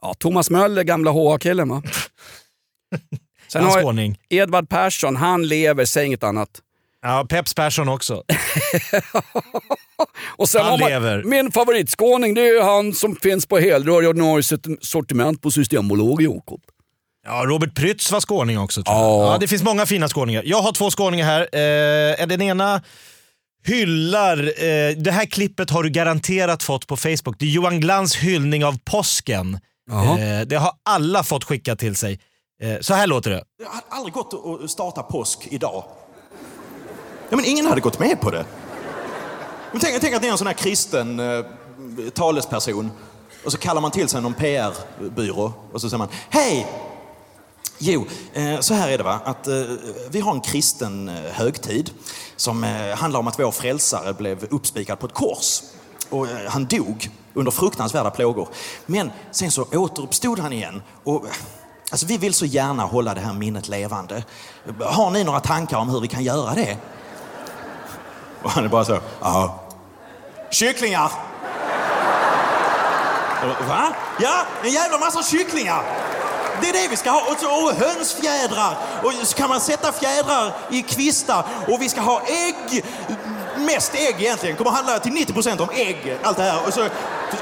Ja, 0.01 0.13
Thomas 0.13 0.49
Möller, 0.49 0.83
gamla 0.83 1.11
HA-killen 1.11 1.69
va? 1.69 1.83
Sen 3.47 3.63
har 3.63 3.79
jag 3.81 4.15
Edvard 4.29 4.69
Persson, 4.69 5.15
han 5.15 5.47
lever, 5.47 5.85
säg 5.85 6.05
inget 6.05 6.23
annat. 6.23 6.49
Ja, 7.01 7.25
Peps 7.29 7.53
Persson 7.53 7.89
också. 7.89 8.23
Och 10.37 10.49
sen 10.49 10.65
Han 10.65 10.79
man, 10.79 10.89
lever. 10.89 11.23
Min 11.23 11.51
favoritskåning 11.51 12.33
det 12.33 12.41
är 12.41 12.63
han 12.63 12.93
som 12.93 13.15
finns 13.15 13.45
på 13.45 13.57
helrör 13.59 14.03
i 14.03 14.07
ordinarie 14.07 14.43
sort- 14.43 14.65
sortiment 14.81 15.41
på 15.41 15.51
Systembolaget, 15.51 16.23
Jakob. 16.23 16.61
Ja, 17.25 17.43
Robert 17.45 17.75
Prytz 17.75 18.11
var 18.11 18.19
skåning 18.19 18.59
också. 18.59 18.83
Tror 18.83 18.95
jag. 18.97 19.05
Ja. 19.05 19.31
Ja, 19.31 19.37
det 19.37 19.47
finns 19.47 19.63
många 19.63 19.85
fina 19.85 20.07
skåningar. 20.07 20.43
Jag 20.45 20.61
har 20.61 20.71
två 20.71 20.89
skåningar 20.91 21.25
här. 21.25 21.41
Eh, 22.21 22.27
den 22.27 22.41
ena 22.41 22.81
hyllar, 23.65 24.37
eh, 24.37 24.95
det 24.97 25.11
här 25.11 25.25
klippet 25.25 25.69
har 25.69 25.83
du 25.83 25.89
garanterat 25.89 26.63
fått 26.63 26.87
på 26.87 26.97
Facebook. 26.97 27.35
Det 27.39 27.45
är 27.45 27.49
Johan 27.49 27.79
Glans 27.79 28.15
hyllning 28.15 28.65
av 28.65 28.79
påsken. 28.83 29.59
Eh, 29.91 30.47
det 30.47 30.55
har 30.55 30.73
alla 30.83 31.23
fått 31.23 31.43
skicka 31.43 31.75
till 31.75 31.95
sig. 31.95 32.19
Eh, 32.61 32.79
så 32.81 32.93
här 32.93 33.07
låter 33.07 33.29
det. 33.29 33.43
Det 33.59 33.65
hade 33.65 33.83
aldrig 33.89 34.13
gått 34.13 34.61
att 34.63 34.71
starta 34.71 35.03
påsk 35.03 35.47
idag. 35.49 35.83
Ja, 37.29 37.35
men 37.35 37.45
ingen 37.45 37.65
hade 37.65 37.81
gått 37.81 37.99
med 37.99 38.21
på 38.21 38.31
det. 38.31 38.45
Men 39.71 39.79
tänk, 39.81 40.01
tänk 40.01 40.15
att 40.15 40.21
ni 40.21 40.27
är 40.27 40.31
en 40.31 40.37
sån 40.37 40.47
här 40.47 40.53
kristen 40.53 41.19
eh, 41.19 41.45
talesperson 42.13 42.91
och 43.45 43.51
så 43.51 43.57
kallar 43.57 43.81
man 43.81 43.91
till 43.91 44.07
sig 44.07 44.21
någon 44.21 44.33
PR-byrå 44.33 45.53
och 45.73 45.81
så 45.81 45.89
säger 45.89 45.97
man 45.97 46.07
Hej! 46.29 46.67
Jo, 47.77 48.05
eh, 48.33 48.59
så 48.59 48.73
här 48.73 48.89
är 48.89 48.97
det 48.97 49.03
va. 49.03 49.19
Att, 49.25 49.47
eh, 49.47 49.63
vi 50.09 50.19
har 50.19 50.31
en 50.31 50.41
kristen 50.41 51.09
eh, 51.09 51.15
högtid 51.15 51.91
som 52.35 52.63
eh, 52.63 52.95
handlar 52.95 53.19
om 53.19 53.27
att 53.27 53.39
vår 53.39 53.51
frälsare 53.51 54.13
blev 54.13 54.47
uppspikad 54.49 54.99
på 54.99 55.05
ett 55.05 55.13
kors. 55.13 55.61
Och 56.11 56.27
eh, 56.27 56.49
han 56.49 56.65
dog 56.65 57.09
under 57.33 57.51
fruktansvärda 57.51 58.09
plågor. 58.09 58.47
Men 58.85 59.11
sen 59.31 59.51
så 59.51 59.63
återuppstod 59.63 60.39
han 60.39 60.53
igen. 60.53 60.81
Och, 61.03 61.25
eh, 61.25 61.31
alltså, 61.91 62.05
vi 62.05 62.17
vill 62.17 62.33
så 62.33 62.45
gärna 62.45 62.83
hålla 62.83 63.13
det 63.13 63.21
här 63.21 63.33
minnet 63.33 63.67
levande. 63.67 64.23
Har 64.79 65.09
ni 65.09 65.23
några 65.23 65.39
tankar 65.39 65.77
om 65.77 65.89
hur 65.89 65.99
vi 65.99 66.07
kan 66.07 66.23
göra 66.23 66.55
det? 66.55 66.77
Och 68.43 68.51
han 68.51 68.65
är 68.65 68.69
bara 68.69 68.85
så, 68.85 68.99
ja. 69.21 69.59
Kycklingar! 70.51 71.11
Va? 73.67 73.93
Ja, 74.19 74.45
en 74.63 74.71
jävla 74.71 74.97
massa 74.97 75.23
kycklingar! 75.23 75.83
Det 76.61 76.69
är 76.69 76.73
det 76.73 76.87
vi 76.89 76.97
ska 76.97 77.09
ha. 77.09 77.21
Och, 77.31 77.39
så, 77.39 77.47
och 77.47 77.71
hönsfjädrar. 77.71 78.77
Och 79.03 79.27
så 79.27 79.35
kan 79.35 79.49
man 79.49 79.61
sätta 79.61 79.91
fjädrar 79.91 80.53
i 80.69 80.81
kvistar. 80.81 81.45
Och 81.67 81.81
vi 81.81 81.89
ska 81.89 82.01
ha 82.01 82.21
ägg. 82.21 82.85
Mest 83.65 83.93
ägg 83.95 84.15
egentligen. 84.19 84.55
kommer 84.55 84.71
handla 84.71 84.99
till 84.99 85.11
90% 85.11 85.59
om 85.61 85.69
ägg. 85.75 86.17
Allt 86.23 86.37
det 86.37 86.43
här. 86.43 86.67
Och 86.67 86.73
så 86.73 86.87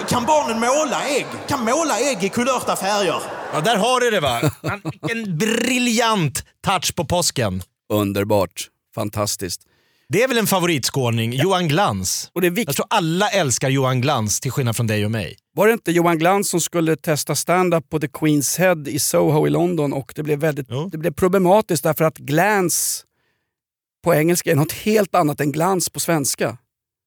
kan 0.10 0.26
barnen 0.26 0.60
måla 0.60 1.08
ägg. 1.08 1.26
Kan 1.48 1.66
måla 1.66 2.00
ägg 2.00 2.24
i 2.24 2.30
kulörta 2.30 2.76
färger. 2.76 3.16
Ja, 3.54 3.62
där 3.62 3.78
har 3.78 4.00
du 4.00 4.10
det 4.10 4.20
va. 4.20 4.42
En 5.10 5.38
briljant 5.38 6.44
touch 6.66 6.96
på 6.96 7.06
påsken. 7.06 7.64
Underbart. 7.94 8.68
Fantastiskt. 8.96 9.62
Det 10.10 10.24
är 10.24 10.28
väl 10.28 10.38
en 10.38 10.48
favoritskåning, 10.48 11.34
Johan 11.34 11.68
Glans. 11.68 12.30
Och 12.34 12.42
det 12.42 12.48
är 12.48 12.52
vikt- 12.52 12.68
Jag 12.68 12.76
tror 12.76 12.86
alla 12.90 13.30
älskar 13.30 13.70
Johan 13.70 14.02
Glans 14.02 14.40
till 14.40 14.52
skillnad 14.52 14.76
från 14.76 14.88
dig 14.88 15.06
och 15.06 15.12
mig. 15.12 15.38
Var 15.56 15.68
det 15.68 15.74
inte 15.74 15.92
Johan 15.92 16.18
Glans 16.20 16.50
som 16.50 16.62
skulle 16.62 16.96
testa 16.96 17.36
stand-up 17.36 17.90
på 17.90 18.00
The 18.00 18.08
Queen's 18.08 18.60
Head 18.60 18.84
i 18.88 19.00
Soho 19.00 19.48
i 19.48 19.50
London 19.50 19.94
och 19.94 20.12
det 20.16 20.24
blev, 20.24 20.40
väldigt, 20.40 20.68
det 20.92 20.98
blev 20.98 21.14
problematiskt 21.14 21.84
därför 21.84 22.04
att 22.06 22.18
glans 22.18 23.04
på 24.04 24.14
engelska 24.14 24.52
är 24.52 24.56
något 24.56 24.72
helt 24.72 25.16
annat 25.16 25.42
än 25.42 25.52
glans 25.52 25.90
på 25.90 26.00
svenska. 26.00 26.58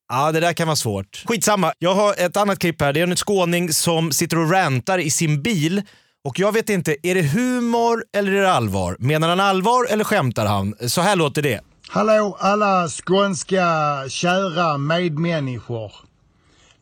Ja, 0.09 0.33
det 0.33 0.41
där 0.41 0.53
kan 0.53 0.67
vara 0.67 0.77
svårt. 0.77 1.25
Skitsamma, 1.27 1.73
jag 1.79 1.95
har 1.95 2.15
ett 2.19 2.37
annat 2.37 2.59
klipp 2.59 2.81
här. 2.81 2.93
Det 2.93 3.01
är 3.01 3.07
en 3.07 3.17
skåning 3.17 3.73
som 3.73 4.13
sitter 4.13 4.39
och 4.39 4.51
rantar 4.51 4.99
i 4.99 5.11
sin 5.11 5.43
bil. 5.43 5.83
Och 6.25 6.39
jag 6.39 6.53
vet 6.53 6.69
inte, 6.69 6.97
är 7.03 7.15
det 7.15 7.23
humor 7.23 8.05
eller 8.17 8.33
är 8.33 8.43
det 8.43 8.53
allvar? 8.53 8.97
Menar 8.99 9.29
han 9.29 9.41
allvar 9.41 9.87
eller 9.91 10.05
skämtar 10.05 10.47
han? 10.47 10.75
Så 10.89 11.01
här 11.01 11.17
låter 11.17 11.43
det. 11.43 11.61
Hallå 11.89 12.37
alla 12.41 12.89
skånska 12.89 13.65
kära 14.09 14.79
medmänniskor. 14.79 15.93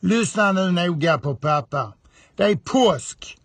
Lyssna 0.01 0.53
nu 0.53 0.71
noga 0.71 1.19
på 1.19 1.35
pappa. 1.35 1.93
Det 2.37 2.45
är 2.45 2.57
påsk. 2.57 3.37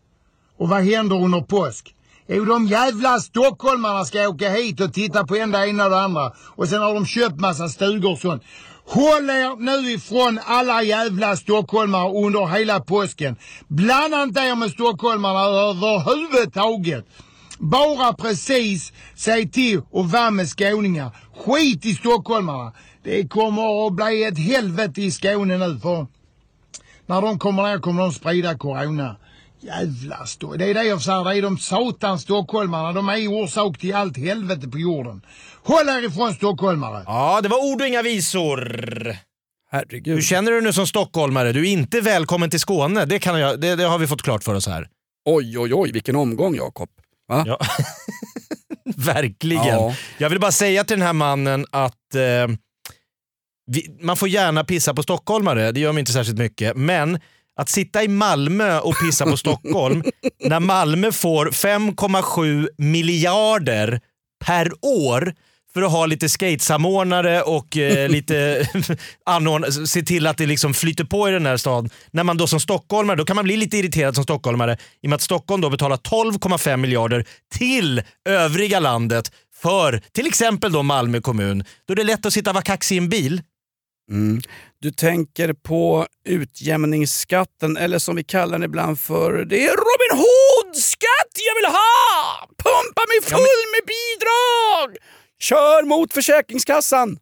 Och 0.57 0.69
vad 0.69 0.83
händer 0.83 1.15
under 1.15 1.41
påsk? 1.41 1.94
Jo, 2.27 2.45
de 2.45 2.67
jävla 2.67 3.19
stockholmarna 3.19 4.05
ska 4.05 4.29
åka 4.29 4.49
hit 4.49 4.79
och 4.79 4.93
titta 4.93 5.25
på 5.27 5.35
en 5.35 5.51
det 5.51 5.67
ena 5.67 5.83
och 5.83 5.89
det 5.89 5.99
andra. 5.99 6.31
Och 6.55 6.67
sen 6.67 6.81
har 6.81 6.93
de 6.93 7.05
köpt 7.05 7.39
massa 7.39 7.69
stugor 7.69 8.11
och 8.11 8.17
sånt. 8.17 8.43
Håll 8.87 9.29
er 9.29 9.55
nu 9.59 9.91
ifrån 9.91 10.39
alla 10.45 10.83
jävla 10.83 11.35
stockholmare 11.35 12.25
under 12.25 12.47
hela 12.47 12.79
påsken. 12.79 13.35
Blanda 13.67 14.23
inte 14.23 14.39
er 14.39 14.55
med 14.55 14.71
stockholmarna 14.71 15.39
överhuvudtaget. 15.39 17.05
Bara 17.59 18.13
precis 18.13 18.93
säg 19.15 19.51
till 19.51 19.81
och 19.91 20.11
vara 20.11 20.31
med 20.31 20.49
skåningar. 20.49 21.11
Skit 21.45 21.85
i 21.85 21.93
stockholmarna. 21.93 22.73
Det 23.03 23.27
kommer 23.27 23.87
att 23.87 23.93
bli 23.93 24.23
ett 24.23 24.37
helvete 24.37 25.01
i 25.01 25.11
Skåne 25.11 25.57
nu 25.57 25.79
för 25.79 26.07
när 27.05 27.21
de 27.21 27.39
kommer 27.39 27.63
ner 27.63 27.79
kommer 27.79 28.01
de 28.01 28.11
sprida 28.11 28.57
corona. 28.57 29.15
Jävla 29.65 30.25
stå. 30.25 30.53
Det 30.55 30.65
är 30.65 30.73
det 30.73 30.83
jag 30.83 31.01
säger, 31.01 31.23
det 31.23 31.37
är 31.37 31.41
de 31.41 31.57
satans 31.57 32.21
stockholmarna. 32.21 32.93
De 32.93 33.09
är 33.09 33.27
orsak 33.27 33.77
till 33.77 33.95
allt 33.95 34.17
helvete 34.17 34.67
på 34.67 34.79
jorden. 34.79 35.21
Håll 35.63 35.89
er 35.89 36.05
ifrån 36.05 36.33
stockholmare. 36.33 37.03
Ja, 37.05 37.41
det 37.41 37.49
var 37.49 37.73
ord 37.73 37.81
och 37.81 37.87
inga 37.87 38.01
visor. 38.01 38.59
Herregud. 39.71 40.15
Hur 40.15 40.21
känner 40.21 40.51
du 40.51 40.61
nu 40.61 40.73
som 40.73 40.87
stockholmare? 40.87 41.51
Du 41.51 41.67
är 41.67 41.71
inte 41.71 42.01
välkommen 42.01 42.49
till 42.49 42.59
Skåne. 42.59 43.05
Det, 43.05 43.19
kan 43.19 43.39
jag, 43.39 43.61
det, 43.61 43.75
det 43.75 43.83
har 43.83 43.97
vi 43.99 44.07
fått 44.07 44.21
klart 44.21 44.43
för 44.43 44.53
oss 44.53 44.67
här. 44.67 44.87
Oj, 45.25 45.59
oj, 45.59 45.73
oj, 45.73 45.91
vilken 45.91 46.15
omgång 46.15 46.55
Jakob. 46.55 46.89
Va? 47.27 47.43
Ja. 47.47 47.59
Verkligen. 48.95 49.67
Ja. 49.67 49.95
Jag 50.17 50.29
vill 50.29 50.39
bara 50.39 50.51
säga 50.51 50.83
till 50.83 50.97
den 50.97 51.05
här 51.05 51.13
mannen 51.13 51.65
att 51.71 52.15
eh, 52.15 52.55
vi, 53.67 53.97
man 54.01 54.17
får 54.17 54.27
gärna 54.27 54.63
pissa 54.63 54.93
på 54.93 55.03
stockholmare, 55.03 55.71
det 55.71 55.79
gör 55.79 55.91
mig 55.91 55.99
inte 55.99 56.11
särskilt 56.11 56.37
mycket. 56.37 56.77
Men 56.77 57.19
att 57.55 57.69
sitta 57.69 58.03
i 58.03 58.07
Malmö 58.07 58.79
och 58.79 58.99
pissa 58.99 59.25
på 59.25 59.37
Stockholm 59.37 60.03
när 60.43 60.59
Malmö 60.59 61.11
får 61.11 61.45
5,7 61.45 62.69
miljarder 62.77 64.01
per 64.45 64.71
år 64.81 65.33
för 65.75 65.81
att 65.81 65.91
ha 65.91 66.05
lite 66.05 66.29
skatesamordnare 66.29 67.41
och 67.41 67.77
eh, 67.77 68.09
lite 68.15 68.67
se 69.87 70.01
till 70.01 70.27
att 70.27 70.37
det 70.37 70.45
liksom 70.45 70.73
flyter 70.73 71.03
på 71.03 71.29
i 71.29 71.31
den 71.31 71.45
här 71.45 71.57
staden. 71.57 71.89
När 72.11 72.23
man 72.23 72.37
då 72.37 72.47
som 72.47 72.59
stockholmare, 72.59 73.17
då 73.17 73.25
kan 73.25 73.35
man 73.35 73.45
bli 73.45 73.57
lite 73.57 73.77
irriterad 73.77 74.15
som 74.15 74.23
stockholmare 74.23 74.77
i 75.01 75.07
och 75.07 75.09
med 75.09 75.15
att 75.15 75.21
Stockholm 75.21 75.61
då 75.61 75.69
betalar 75.69 75.97
12,5 75.97 76.77
miljarder 76.77 77.25
till 77.57 78.01
övriga 78.29 78.79
landet 78.79 79.31
för 79.61 80.01
till 80.11 80.27
exempel 80.27 80.71
då 80.71 80.83
Malmö 80.83 81.21
kommun. 81.21 81.63
Då 81.87 81.91
är 81.91 81.95
det 81.95 82.03
lätt 82.03 82.25
att 82.25 82.33
sitta 82.33 82.49
och 82.49 82.53
vara 82.53 82.63
kaxig 82.63 82.95
i 82.95 82.97
en 82.97 83.09
bil. 83.09 83.41
Mm. 84.11 84.41
Du 84.79 84.91
tänker 84.91 85.53
på 85.53 86.07
utjämningsskatten, 86.25 87.77
eller 87.77 87.99
som 87.99 88.15
vi 88.15 88.23
kallar 88.23 88.51
den 88.51 88.63
ibland 88.63 88.99
för, 88.99 89.45
det 89.45 89.65
är 89.65 89.71
Robin 89.71 90.23
Hood-skatt 90.23 91.31
jag 91.47 91.55
vill 91.55 91.75
ha! 91.75 92.47
Pumpa 92.47 93.01
mig 93.07 93.21
full 93.21 93.63
med 93.73 93.85
bidrag! 93.87 94.97
Kör 95.39 95.83
mot 95.83 96.13
Försäkringskassan! 96.13 97.17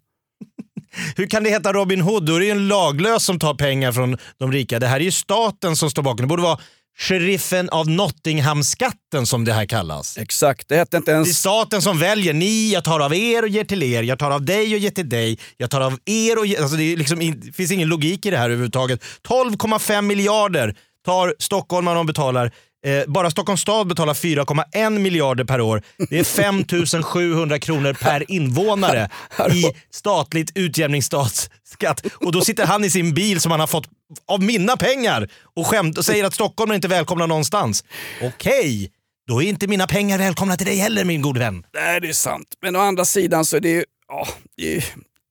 Hur 1.15 1.27
kan 1.27 1.43
det 1.43 1.49
heta 1.49 1.73
Robin 1.73 2.01
Hood? 2.01 2.25
Då 2.25 2.35
är 2.35 2.39
det 2.39 2.45
ju 2.45 2.51
en 2.51 2.67
laglös 2.67 3.25
som 3.25 3.39
tar 3.39 3.53
pengar 3.53 3.91
från 3.91 4.17
de 4.37 4.51
rika. 4.51 4.79
Det 4.79 4.87
här 4.87 4.99
är 4.99 5.03
ju 5.03 5.11
staten 5.11 5.75
som 5.75 5.89
står 5.89 6.03
bakom. 6.03 6.21
Det 6.21 6.27
borde 6.27 6.43
vara 6.43 6.59
sheriffen 6.99 7.69
av 7.69 7.89
Nottingham-skatten 7.89 9.25
som 9.25 9.45
det 9.45 9.53
här 9.53 9.65
kallas. 9.65 10.17
Exakt, 10.17 10.67
det 10.67 10.75
hette 10.75 10.97
inte 10.97 11.11
ens... 11.11 11.27
Det 11.27 11.31
är 11.31 11.33
staten 11.33 11.81
som 11.81 11.99
väljer. 11.99 12.33
Ni, 12.33 12.71
jag 12.73 12.83
tar 12.83 12.99
av 12.99 13.13
er 13.15 13.41
och 13.43 13.49
ger 13.49 13.63
till 13.63 13.83
er. 13.83 14.03
Jag 14.03 14.19
tar 14.19 14.31
av 14.31 14.45
dig 14.45 14.73
och 14.73 14.79
ger 14.79 14.89
till 14.91 15.09
dig. 15.09 15.39
Jag 15.57 15.69
tar 15.69 15.81
av 15.81 15.99
er 16.05 16.39
och 16.39 16.45
ger... 16.45 16.61
Alltså 16.61 16.77
det, 16.77 16.95
liksom, 16.95 17.21
in- 17.21 17.41
det 17.45 17.51
finns 17.51 17.71
ingen 17.71 17.89
logik 17.89 18.25
i 18.25 18.29
det 18.29 18.37
här 18.37 18.45
överhuvudtaget. 18.45 19.03
12,5 19.27 20.01
miljarder 20.01 20.75
tar 21.05 21.35
stockholmarna 21.39 21.99
och 21.99 22.05
betalar. 22.05 22.51
Eh, 22.85 23.03
bara 23.07 23.31
Stockholms 23.31 23.61
stad 23.61 23.87
betalar 23.87 24.13
4,1 24.13 24.99
miljarder 24.99 25.43
per 25.43 25.61
år. 25.61 25.81
Det 26.09 26.19
är 26.19 26.23
5 26.23 26.63
700 27.03 27.59
kronor 27.59 27.93
per 27.93 28.31
invånare 28.31 29.09
i 29.51 29.63
statligt 29.91 30.51
utjämningsstatsskatt. 30.55 32.05
Och 32.15 32.31
då 32.31 32.41
sitter 32.41 32.65
han 32.65 32.83
i 32.83 32.89
sin 32.89 33.13
bil 33.13 33.41
som 33.41 33.51
han 33.51 33.59
har 33.59 33.67
fått 33.67 33.87
av 34.25 34.43
mina 34.43 34.77
pengar 34.77 35.29
och 35.55 35.67
skämt 35.67 35.97
och 35.97 36.05
säger 36.05 36.23
att 36.23 36.33
Stockholm 36.33 36.71
är 36.71 36.75
inte 36.75 36.87
välkomna 36.87 37.25
någonstans. 37.25 37.83
Okej, 38.21 38.91
då 39.27 39.43
är 39.43 39.47
inte 39.47 39.67
mina 39.67 39.87
pengar 39.87 40.17
välkomna 40.17 40.57
till 40.57 40.67
dig 40.67 40.75
heller 40.75 41.05
min 41.05 41.21
gode 41.21 41.39
vän. 41.39 41.65
Nej, 41.73 42.01
det 42.01 42.09
är 42.09 42.13
sant. 42.13 42.47
Men 42.61 42.75
å 42.75 42.79
andra 42.79 43.05
sidan 43.05 43.45
så 43.45 43.55
är 43.55 43.61
det 43.61 43.69
ju 43.69 43.85
ja, 44.07 44.27
det 44.57 44.77
är, 44.77 44.85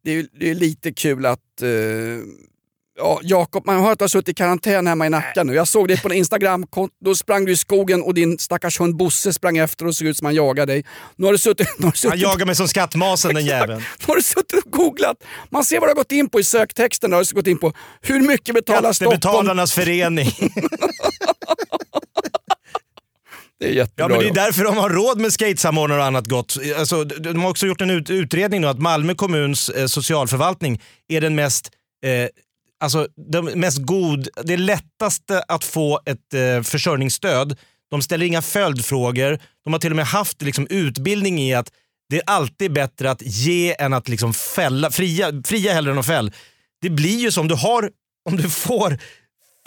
det 0.04 0.10
är, 0.12 0.26
det 0.40 0.50
är 0.50 0.54
lite 0.54 0.92
kul 0.92 1.26
att 1.26 1.62
uh 1.62 2.22
Ja, 2.98 3.20
Jakob, 3.22 3.66
man 3.66 3.80
har 3.80 3.92
inte 3.92 4.08
suttit 4.08 4.28
i 4.28 4.34
karantän 4.34 4.86
hemma 4.86 5.06
i 5.06 5.10
Nacka 5.10 5.42
nu. 5.44 5.54
Jag 5.54 5.68
såg 5.68 5.88
det 5.88 6.02
på 6.02 6.08
en 6.08 6.14
Instagram, 6.14 6.66
då 7.04 7.14
sprang 7.14 7.44
du 7.44 7.52
i 7.52 7.56
skogen 7.56 8.02
och 8.02 8.14
din 8.14 8.38
stackars 8.38 8.80
hund 8.80 8.96
Bosse 8.96 9.32
sprang 9.32 9.58
efter 9.58 9.86
och 9.86 9.96
såg 9.96 10.06
ut 10.06 10.16
som 10.16 10.24
han 10.24 10.34
jagade 10.34 10.72
dig. 10.72 10.84
Nu 11.16 11.26
har 11.26 11.32
du 11.32 11.38
suttit... 11.38 11.68
Nu 11.78 11.84
har 11.84 11.92
du 11.92 11.98
suttit 11.98 12.10
Han 12.10 12.18
jagar 12.20 12.46
mig 12.46 12.54
som 12.54 12.68
skattmasen 12.68 13.34
den 13.34 13.46
jäveln. 13.46 13.78
nu 13.78 14.04
har 14.06 14.16
du 14.16 14.22
suttit 14.22 14.64
och 14.64 14.72
googlat. 14.72 15.16
Man 15.50 15.64
ser 15.64 15.80
vad 15.80 15.88
du 15.88 15.90
har 15.90 15.94
gått 15.96 16.12
in 16.12 16.28
på 16.28 16.40
i 16.40 16.44
söktexten. 16.44 17.10
Där 17.10 17.16
har 17.16 17.24
du 17.24 17.34
gått 17.34 17.46
in 17.46 17.58
på 17.58 17.72
hur 18.00 18.20
mycket 18.20 18.54
betalar 18.54 18.92
Stockholm? 18.92 19.20
Skattebetalarnas 19.20 19.72
förening. 19.72 20.30
Det 23.60 23.68
är 23.68 23.72
jättebra. 23.72 24.04
Ja, 24.04 24.08
men 24.08 24.18
det 24.18 24.40
är 24.40 24.44
därför 24.44 24.64
de 24.64 24.76
har 24.76 24.90
råd 24.90 25.20
med 25.20 25.32
skatesamordnare 25.32 26.00
och 26.00 26.06
annat 26.06 26.26
gott. 26.26 26.56
Alltså, 26.78 27.04
de 27.04 27.42
har 27.42 27.50
också 27.50 27.66
gjort 27.66 27.80
en 27.80 27.90
ut 27.90 28.10
utredning 28.10 28.60
nu 28.60 28.66
att 28.66 28.78
Malmö 28.78 29.14
kommuns 29.14 29.68
eh, 29.68 29.86
socialförvaltning 29.86 30.82
är 31.08 31.20
den 31.20 31.34
mest 31.34 31.70
eh, 32.04 32.28
Alltså 32.82 33.08
den 33.16 33.44
mest 33.44 33.78
god, 33.78 34.28
det 34.44 34.56
lättaste 34.56 35.42
att 35.48 35.64
få 35.64 36.00
ett 36.06 36.34
eh, 36.34 36.62
försörjningsstöd. 36.62 37.58
De 37.90 38.02
ställer 38.02 38.26
inga 38.26 38.42
följdfrågor. 38.42 39.38
De 39.64 39.72
har 39.72 39.80
till 39.80 39.90
och 39.92 39.96
med 39.96 40.06
haft 40.06 40.42
liksom, 40.42 40.66
utbildning 40.70 41.40
i 41.40 41.54
att 41.54 41.68
det 42.08 42.16
är 42.16 42.22
alltid 42.26 42.72
bättre 42.72 43.10
att 43.10 43.22
ge 43.22 43.74
än 43.78 43.92
att 43.92 44.08
liksom, 44.08 44.34
fälla. 44.34 44.90
Fria, 44.90 45.42
fria 45.44 45.72
hellre 45.72 45.92
än 45.92 45.98
att 45.98 46.06
fälla. 46.06 46.32
Det 46.80 46.90
blir 46.90 47.18
ju 47.18 47.30
som 47.30 47.48
du 47.48 47.54
har, 47.54 47.90
om 48.28 48.36
du 48.36 48.50
får 48.50 48.98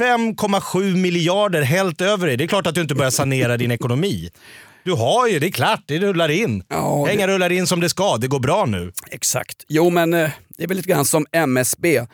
5,7 0.01 0.95
miljarder 0.95 1.61
helt 1.61 2.01
över 2.01 2.27
dig. 2.27 2.37
Det 2.37 2.43
är 2.43 2.47
klart 2.47 2.67
att 2.67 2.75
du 2.75 2.81
inte 2.81 2.95
börjar 2.95 3.11
sanera 3.11 3.57
din 3.57 3.71
ekonomi. 3.71 4.29
Du 4.83 4.91
har 4.91 5.27
ju, 5.27 5.39
det 5.39 5.47
är 5.47 5.51
klart, 5.51 5.83
det 5.85 5.99
rullar 5.99 6.29
in. 6.29 6.63
Ja, 6.69 7.05
Pengar 7.05 7.27
rullar 7.27 7.51
in 7.51 7.67
som 7.67 7.79
det 7.79 7.89
ska, 7.89 8.17
det 8.17 8.27
går 8.27 8.39
bra 8.39 8.65
nu. 8.65 8.91
Exakt. 9.11 9.65
Jo, 9.67 9.89
men 9.89 10.13
eh, 10.13 10.29
det 10.57 10.63
är 10.63 10.67
väl 10.67 10.77
lite 10.77 10.89
grann 10.89 11.05
som 11.05 11.25
MSB. 11.31 12.05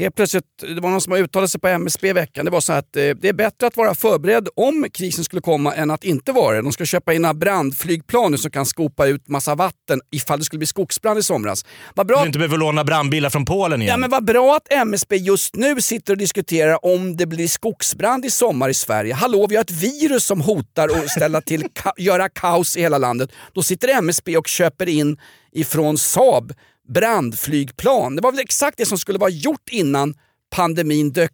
Helt 0.00 0.14
plötsligt, 0.14 0.44
det 0.60 0.80
var 0.80 0.90
någon 0.90 1.00
som 1.00 1.12
har 1.12 1.18
uttalat 1.18 1.50
sig 1.50 1.60
på 1.60 1.68
MSB 1.68 2.08
i 2.08 2.12
veckan. 2.12 2.44
Det 2.44 2.50
var 2.50 2.60
så 2.60 2.72
att 2.72 2.96
eh, 2.96 3.02
det 3.02 3.28
är 3.28 3.32
bättre 3.32 3.66
att 3.66 3.76
vara 3.76 3.94
förberedd 3.94 4.48
om 4.56 4.86
krisen 4.92 5.24
skulle 5.24 5.42
komma 5.42 5.74
än 5.74 5.90
att 5.90 6.04
inte 6.04 6.32
vara 6.32 6.56
det. 6.56 6.62
De 6.62 6.72
ska 6.72 6.84
köpa 6.84 7.14
in 7.14 7.26
brandflygplan 7.34 8.32
nu 8.32 8.38
som 8.38 8.50
kan 8.50 8.66
skopa 8.66 9.06
ut 9.06 9.28
massa 9.28 9.54
vatten 9.54 10.00
ifall 10.10 10.38
det 10.38 10.44
skulle 10.44 10.58
bli 10.58 10.66
skogsbrand 10.66 11.18
i 11.18 11.22
somras. 11.22 11.64
Vad 11.94 12.06
bra 12.06 12.20
Du 12.20 12.26
inte 12.26 12.38
behöver 12.38 12.58
låna 12.58 12.84
brandbilar 12.84 13.30
från 13.30 13.44
Polen 13.44 13.82
igen. 13.82 13.90
Ja, 13.90 13.96
men 13.96 14.10
vad 14.10 14.24
bra 14.24 14.56
att 14.56 14.72
MSB 14.72 15.16
just 15.16 15.56
nu 15.56 15.80
sitter 15.80 16.12
och 16.12 16.18
diskuterar 16.18 16.84
om 16.84 17.16
det 17.16 17.26
blir 17.26 17.48
skogsbrand 17.48 18.24
i 18.24 18.30
sommar 18.30 18.68
i 18.68 18.74
Sverige. 18.74 19.14
Hallå, 19.14 19.46
vi 19.46 19.56
har 19.56 19.62
ett 19.62 19.70
virus 19.70 20.24
som 20.24 20.40
hotar 20.40 20.88
att 20.88 21.10
ställa 21.10 21.40
till, 21.40 21.64
ka 21.72 21.92
göra 21.96 22.28
kaos 22.28 22.76
i 22.76 22.80
hela 22.80 22.98
landet. 22.98 23.30
Då 23.52 23.62
sitter 23.62 23.88
MSB 23.88 24.36
och 24.36 24.48
köper 24.48 24.88
in 24.88 25.16
ifrån 25.52 25.98
Saab 25.98 26.52
brandflygplan. 26.94 28.16
Det 28.16 28.22
var 28.22 28.32
väl 28.32 28.40
exakt 28.40 28.76
det 28.78 28.86
som 28.86 28.98
skulle 28.98 29.18
vara 29.18 29.30
gjort 29.30 29.68
innan 29.70 30.14
pandemin 30.56 31.12
dök 31.12 31.30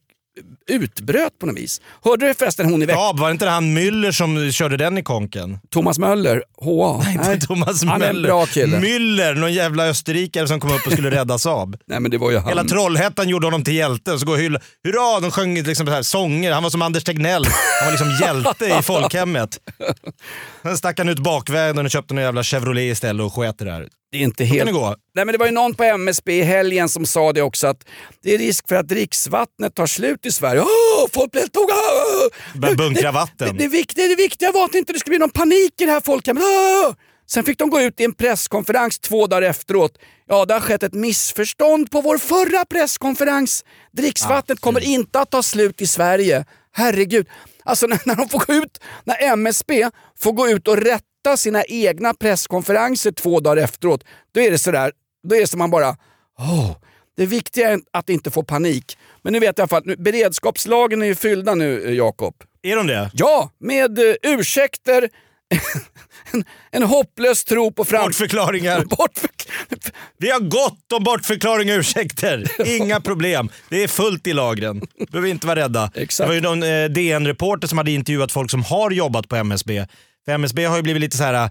utbröt 0.71 1.39
på 1.39 1.47
något 1.47 1.57
vis. 1.57 1.81
Hörde 2.05 2.27
du 2.29 2.35
förresten 2.35 2.71
hon 2.71 2.83
i 2.83 2.87
veckan? 2.87 3.01
Ja, 3.03 3.13
var 3.17 3.27
det 3.29 3.33
inte 3.33 3.49
han 3.49 3.79
Müller 3.79 4.13
som 4.13 4.53
körde 4.53 4.77
den 4.77 4.99
i 4.99 5.03
konken? 5.03 5.59
Thomas 5.71 5.99
Möller, 5.99 6.43
HA. 6.61 7.03
Nej, 7.05 7.35
inte 7.35 7.47
Thomas 7.47 7.85
Han 7.85 8.03
är 8.03 8.07
en 8.09 8.15
Möller. 8.17 8.29
bra 8.29 8.47
kille. 8.47 8.79
Müller, 8.79 9.35
någon 9.35 9.53
jävla 9.53 9.87
österrikare 9.87 10.49
som 10.49 10.61
kom 10.61 10.71
upp 10.73 10.87
och 10.87 10.93
skulle 10.93 11.11
rädda 11.21 11.39
Saab. 11.39 11.77
Nej 11.87 12.01
men 12.01 12.11
det 12.11 12.19
var 12.19 12.31
ju 12.31 12.37
han. 12.39 12.49
Hela 12.49 12.65
Trollhättan 12.65 13.29
gjorde 13.29 13.47
honom 13.47 13.65
till 13.65 13.75
hjälte 13.75 14.13
och 14.13 14.21
så 14.21 14.27
går 14.27 14.37
hylla. 14.37 14.61
Hurra, 14.85 15.21
de 15.21 15.31
sjöng 15.31 15.63
liksom 15.63 15.87
så 15.87 15.93
här 15.93 16.03
sånger. 16.03 16.53
Han 16.53 16.63
var 16.63 16.71
som 16.71 16.83
Anders 16.83 17.05
Tegnell. 17.05 17.45
Han 17.81 17.87
var 17.87 17.91
liksom 17.93 18.27
hjälte 18.27 18.67
i 18.79 18.83
folkhemmet. 18.83 19.59
Sen 20.63 20.79
stack 20.79 20.99
han 20.99 21.09
ut 21.09 21.19
bakvägen 21.19 21.85
och 21.85 21.91
köpte 21.91 22.15
en 22.15 22.19
jävla 22.21 22.43
Chevrolet 22.43 22.83
istället 22.93 23.25
och 23.27 23.35
sket 23.35 23.59
det 23.59 23.71
här. 23.73 23.89
Det 24.17 24.23
är 24.23 24.25
inte 24.25 24.45
helt... 24.45 24.59
kan 24.59 24.67
det 24.67 24.81
gå. 24.81 24.97
Nej, 25.15 25.25
men 25.25 25.33
det 25.33 25.39
var 25.39 25.47
ju 25.47 25.53
någon 25.53 25.75
på 25.75 25.85
MSB 25.85 26.39
i 26.39 26.43
helgen 26.43 26.89
som 26.89 27.07
sa 27.07 27.33
det 27.33 27.43
också 27.43 27.67
att 27.67 27.85
det 28.23 28.35
är 28.35 28.39
risk 28.39 28.69
för 28.69 28.77
att 28.77 28.89
dricksvattnet 28.89 29.75
tar 29.75 29.87
slut 29.87 30.27
i 30.27 30.33
Sverige. 30.33 30.61
Åh, 30.61 31.09
folk 31.13 31.33
blir 31.33 31.41
helt 31.41 31.53
tog... 31.53 31.69
Börjar 32.55 32.75
bunkra 32.75 33.03
Det, 33.03 33.11
vatten. 33.11 33.57
det, 33.57 33.69
viktiga, 33.69 34.07
det 34.09 34.17
viktiga 34.17 34.53
var 34.53 34.65
att 34.65 34.73
det 34.73 34.79
inte 34.79 34.99
skulle 34.99 35.11
bli 35.11 35.19
någon 35.19 35.31
panik 35.31 35.81
i 35.81 35.85
det 35.85 35.93
här 35.93 36.01
folkhemmet. 36.01 36.43
Sen 37.27 37.45
fick 37.45 37.59
de 37.59 37.71
gå 37.71 37.81
ut 37.81 38.01
i 38.01 38.05
en 38.05 38.13
presskonferens 38.15 38.99
två 38.99 39.27
dagar 39.27 39.43
efteråt. 39.43 39.99
Ja, 40.29 40.45
det 40.45 40.55
har 40.55 40.61
skett 40.61 40.83
ett 40.83 40.95
missförstånd 40.95 41.91
på 41.91 42.01
vår 42.01 42.19
förra 42.19 42.65
presskonferens. 42.65 43.65
Dricksvattnet 43.93 44.61
kommer 44.61 44.85
inte 44.85 45.21
att 45.21 45.31
ta 45.31 45.43
slut 45.43 45.81
i 45.81 45.87
Sverige. 45.87 46.45
Herregud. 46.73 47.27
Alltså 47.65 47.87
när, 47.87 48.01
när 48.07 48.15
de 48.17 48.29
får 48.29 48.39
gå 48.47 48.53
ut, 48.53 48.81
när 49.05 49.23
MSB 49.23 49.91
får 50.19 50.33
gå 50.33 50.49
ut 50.49 50.69
och 50.69 50.77
rätta 50.77 51.05
sina 51.37 51.65
egna 51.65 52.15
presskonferenser 52.15 53.13
två 53.13 53.41
dagar 53.41 53.63
efteråt, 53.63 54.05
då 54.35 54.41
är 54.41 54.51
det 54.51 54.59
sådär, 54.59 54.93
då 55.29 55.37
är 55.37 55.41
det 55.41 55.47
som 55.47 55.59
man 55.59 55.71
bara, 55.71 55.97
åh, 56.39 56.77
det 57.17 57.27
viktiga 57.27 57.71
är 57.71 57.81
att 57.93 58.09
inte 58.09 58.31
få 58.31 58.43
panik. 58.43 58.99
Men 59.23 59.33
nu 59.33 59.39
vet 59.39 59.59
jag 59.59 59.59
i 59.59 59.61
alla 59.63 59.69
fall, 59.69 59.83
nu, 59.87 59.97
beredskapslagen 59.97 61.03
är 61.03 61.07
ju 61.07 61.15
fyllda 61.15 61.55
nu 61.55 61.85
eh, 61.85 61.93
Jakob. 61.93 62.35
Är 62.63 62.77
de 62.77 62.87
det? 62.87 63.11
Ja, 63.15 63.51
med 63.59 63.99
uh, 63.99 64.15
ursäkter, 64.23 65.09
en, 66.33 66.45
en 66.71 66.83
hopplös 66.83 67.45
tro 67.45 67.73
på 67.73 67.85
framtiden. 67.85 68.09
Bortförklaringar. 68.09 68.81
Bortförk- 68.85 69.49
Vi 70.19 70.31
har 70.31 70.41
gott 70.41 70.93
om 70.93 71.05
bortförklaringar 71.05 71.75
och 71.75 71.81
ursäkter. 71.81 72.67
Inga 72.81 73.01
problem. 73.01 73.49
Det 73.71 73.83
är 73.83 73.89
fullt 73.89 74.27
i 74.27 74.33
lagren. 74.33 74.83
Behöver 75.11 75.29
inte 75.29 75.47
vara 75.47 75.61
rädda. 75.61 75.91
Exakt. 75.95 76.25
Det 76.25 76.29
var 76.29 76.35
ju 76.35 76.41
någon 76.41 76.63
eh, 76.63 76.85
DN-reporter 76.85 77.69
som 77.69 77.79
hade 77.79 77.91
intervjuat 77.91 78.33
folk 78.33 78.51
som 78.51 78.63
har 78.65 78.91
jobbat 78.91 79.29
på 79.29 79.37
MSB. 79.37 79.87
För 80.27 80.33
MSB 80.33 80.65
har 80.65 80.77
ju 80.77 80.83
blivit 80.83 81.01
lite 81.01 81.17
så 81.17 81.25
här. 81.25 81.51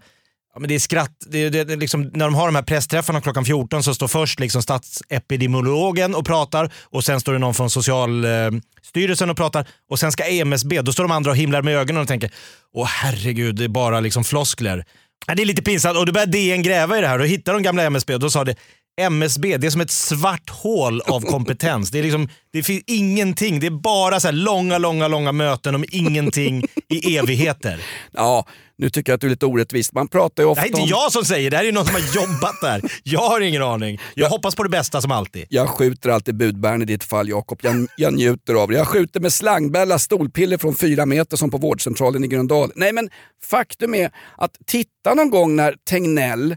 Ja, 0.53 0.59
men 0.59 0.69
det 0.69 0.75
är 0.75 0.79
skratt, 0.79 1.11
det 1.27 1.49
det, 1.49 1.63
det 1.63 1.75
liksom, 1.75 2.01
när 2.13 2.25
de 2.25 2.35
har 2.35 2.45
de 2.45 2.55
här 2.55 2.63
pressträffarna 2.63 3.21
klockan 3.21 3.45
14 3.45 3.83
så 3.83 3.95
står 3.95 4.07
först 4.07 4.39
liksom 4.39 4.61
statsepidemiologen 4.61 6.15
och 6.15 6.25
pratar 6.25 6.71
och 6.83 7.03
sen 7.03 7.19
står 7.19 7.33
det 7.33 7.39
någon 7.39 7.53
från 7.53 7.69
Socialstyrelsen 7.69 9.29
och 9.29 9.37
pratar 9.37 9.67
och 9.89 9.99
sen 9.99 10.11
ska 10.11 10.23
MSB, 10.23 10.81
då 10.81 10.93
står 10.93 11.03
de 11.03 11.11
andra 11.11 11.31
och 11.31 11.37
himlar 11.37 11.61
med 11.61 11.75
ögonen 11.77 12.01
och 12.01 12.07
tänker 12.07 12.31
åh 12.73 12.87
herregud 12.87 13.55
det 13.55 13.63
är 13.63 13.67
bara 13.67 13.99
liksom 13.99 14.23
floskler. 14.23 14.85
Ja, 15.27 15.35
det 15.35 15.41
är 15.41 15.45
lite 15.45 15.61
pinsamt 15.61 15.97
och 15.97 16.05
då 16.05 16.11
börjar 16.11 16.27
DN 16.27 16.63
gräva 16.63 16.97
i 16.97 17.01
det 17.01 17.07
här 17.07 17.19
och 17.19 17.27
hittar 17.27 17.53
de 17.53 17.63
gamla 17.63 17.83
MSB 17.83 18.13
och 18.13 18.19
då 18.19 18.29
sa 18.29 18.43
det 18.43 18.55
MSB, 19.01 19.57
det 19.57 19.67
är 19.67 19.71
som 19.71 19.81
ett 19.81 19.91
svart 19.91 20.49
hål 20.49 21.01
av 21.01 21.21
kompetens. 21.21 21.91
Det, 21.91 21.99
är 21.99 22.03
liksom, 22.03 22.29
det 22.53 22.63
finns 22.63 22.83
ingenting, 22.87 23.59
det 23.59 23.67
är 23.67 23.71
bara 23.71 24.19
så 24.19 24.27
här 24.27 24.33
långa, 24.33 24.77
långa, 24.77 25.07
långa 25.07 25.31
möten 25.31 25.75
om 25.75 25.85
ingenting 25.91 26.63
i 26.89 27.17
evigheter. 27.17 27.79
Ja, 28.11 28.45
nu 28.77 28.89
tycker 28.89 29.11
jag 29.11 29.15
att 29.15 29.21
du 29.21 29.27
är 29.27 29.31
lite 29.31 29.45
orättvist. 29.45 29.93
Man 29.93 30.07
pratar 30.07 30.43
ju 30.43 30.47
Det 30.47 30.51
ofta 30.51 30.61
här 30.61 30.67
är 30.67 30.69
inte 30.69 30.81
om... 30.81 30.87
jag 30.87 31.11
som 31.11 31.25
säger 31.25 31.51
det, 31.51 31.57
här 31.57 31.65
är 31.65 31.71
någon 31.71 31.85
som 31.85 31.93
har 31.93 32.15
jobbat 32.15 32.61
där. 32.61 32.91
Jag 33.03 33.19
har 33.19 33.41
ingen 33.41 33.61
aning. 33.61 33.99
Jag 34.13 34.29
hoppas 34.29 34.55
på 34.55 34.63
det 34.63 34.69
bästa 34.69 35.01
som 35.01 35.11
alltid. 35.11 35.45
Jag 35.49 35.69
skjuter 35.69 36.09
alltid 36.09 36.35
budbäraren 36.37 36.81
i 36.81 36.85
ditt 36.85 37.03
fall 37.03 37.29
Jakob. 37.29 37.59
Jag, 37.61 37.87
jag 37.97 38.13
njuter 38.13 38.53
av 38.53 38.69
det. 38.69 38.75
Jag 38.77 38.87
skjuter 38.87 39.19
med 39.19 39.33
slangbälla 39.33 39.99
stolpiller 39.99 40.57
från 40.57 40.75
fyra 40.75 41.05
meter 41.05 41.37
som 41.37 41.51
på 41.51 41.57
vårdcentralen 41.57 42.23
i 42.23 42.27
Gröndal. 42.27 42.71
Nej 42.75 42.93
men 42.93 43.09
faktum 43.43 43.95
är 43.95 44.11
att 44.37 44.51
titta 44.65 45.13
någon 45.13 45.29
gång 45.29 45.55
när 45.55 45.75
Tegnell 45.89 46.55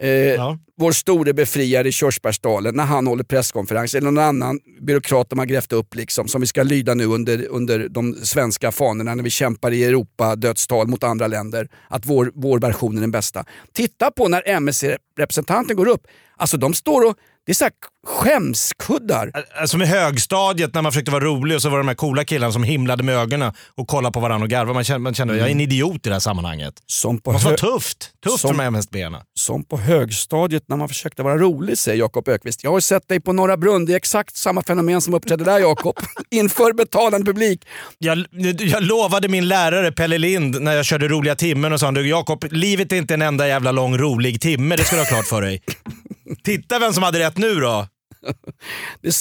Eh, 0.00 0.54
Vår 0.76 0.92
store 0.92 1.32
befriare 1.32 1.88
i 1.88 1.92
Körsbärsdalen 1.92 2.74
när 2.76 2.84
han 2.84 3.06
håller 3.06 3.24
presskonferens 3.24 3.94
eller 3.94 4.10
någon 4.10 4.24
annan 4.24 4.60
byråkrat 4.80 5.30
de 5.30 5.38
har 5.38 5.46
grävt 5.46 5.72
upp 5.72 5.94
liksom, 5.94 6.28
som 6.28 6.40
vi 6.40 6.46
ska 6.46 6.62
lyda 6.62 6.94
nu 6.94 7.04
under, 7.04 7.46
under 7.50 7.88
de 7.88 8.14
svenska 8.14 8.72
fanorna 8.72 9.14
när 9.14 9.22
vi 9.22 9.30
kämpar 9.30 9.70
i 9.70 9.84
Europa-dödstal 9.84 10.86
mot 10.86 11.04
andra 11.04 11.26
länder. 11.26 11.68
Att 11.88 12.06
vår, 12.06 12.32
vår 12.34 12.58
version 12.58 12.96
är 12.96 13.00
den 13.00 13.10
bästa. 13.10 13.44
Titta 13.72 14.10
på 14.10 14.28
när 14.28 14.48
MSC-representanten 14.48 15.76
går 15.76 15.88
upp. 15.88 16.06
Alltså 16.36 16.56
de 16.56 16.74
står 16.74 17.08
och, 17.08 17.16
det 17.46 17.52
är 17.52 17.54
så 17.54 17.64
här 17.64 17.72
skämskuddar. 18.06 19.32
Alltså 19.60 19.76
med 19.78 19.88
högstadiet 19.88 20.74
när 20.74 20.82
man 20.82 20.92
försökte 20.92 21.10
vara 21.10 21.24
rolig 21.24 21.56
och 21.56 21.62
så 21.62 21.68
var 21.68 21.76
det 21.76 21.82
de 21.82 21.88
här 21.88 21.94
coola 21.94 22.24
killarna 22.24 22.52
som 22.52 22.62
himlade 22.64 23.02
med 23.02 23.14
ögonen 23.16 23.52
och 23.76 23.88
kollade 23.88 24.12
på 24.12 24.20
varandra 24.20 24.44
och 24.44 24.50
garvade. 24.50 24.74
Man 24.74 24.84
kände, 24.84 24.98
man 24.98 25.14
kände 25.14 25.36
jag 25.36 25.46
är 25.46 25.50
en 25.52 25.60
idiot 25.60 26.06
i 26.06 26.08
det 26.08 26.14
här 26.14 26.20
sammanhanget. 26.20 26.74
Som 26.86 27.18
på 27.18 27.30
vara 27.30 27.42
hö- 27.42 27.56
tufft. 27.56 28.10
Tufft 28.24 28.40
som- 28.40 28.54
för 28.54 28.64
de 28.64 28.74
här. 28.74 29.22
Som 29.34 29.64
på 29.64 29.78
högstadiet 29.78 30.62
när 30.68 30.76
man 30.76 30.88
försökte 30.88 31.22
vara 31.22 31.38
rolig, 31.38 31.78
säger 31.78 31.98
Jakob 31.98 32.28
Ökvist. 32.28 32.64
Jag 32.64 32.70
har 32.70 32.80
sett 32.80 33.08
dig 33.08 33.20
på 33.20 33.32
Norra 33.32 33.56
Brunn, 33.56 33.84
det 33.86 33.92
är 33.92 33.96
exakt 33.96 34.36
samma 34.36 34.62
fenomen 34.62 35.00
som 35.00 35.14
uppträdde 35.14 35.44
där 35.44 35.58
Jakob. 35.58 35.96
Inför 36.30 36.72
betalande 36.72 37.26
publik. 37.26 37.64
Jag, 37.98 38.24
jag 38.58 38.82
lovade 38.82 39.28
min 39.28 39.48
lärare 39.48 39.92
Pelle 39.92 40.18
Lind 40.18 40.60
när 40.60 40.72
jag 40.72 40.84
körde 40.84 41.08
roliga 41.08 41.34
timmen 41.34 41.72
och 41.72 41.80
sa 41.80 41.92
Jakob, 41.92 42.44
livet 42.50 42.92
är 42.92 42.96
inte 42.96 43.14
en 43.14 43.22
enda 43.22 43.48
jävla 43.48 43.72
lång 43.72 43.98
rolig 43.98 44.40
timme, 44.40 44.76
det 44.76 44.84
ska 44.84 44.96
du 44.96 45.02
ha 45.02 45.06
klart 45.08 45.26
för 45.26 45.42
dig. 45.42 45.62
Titta 46.44 46.78
vem 46.78 46.92
som 46.92 47.02
hade 47.02 47.18
rätt 47.18 47.36
nu 47.38 47.54
då. 47.54 47.86
Det, 49.02 49.14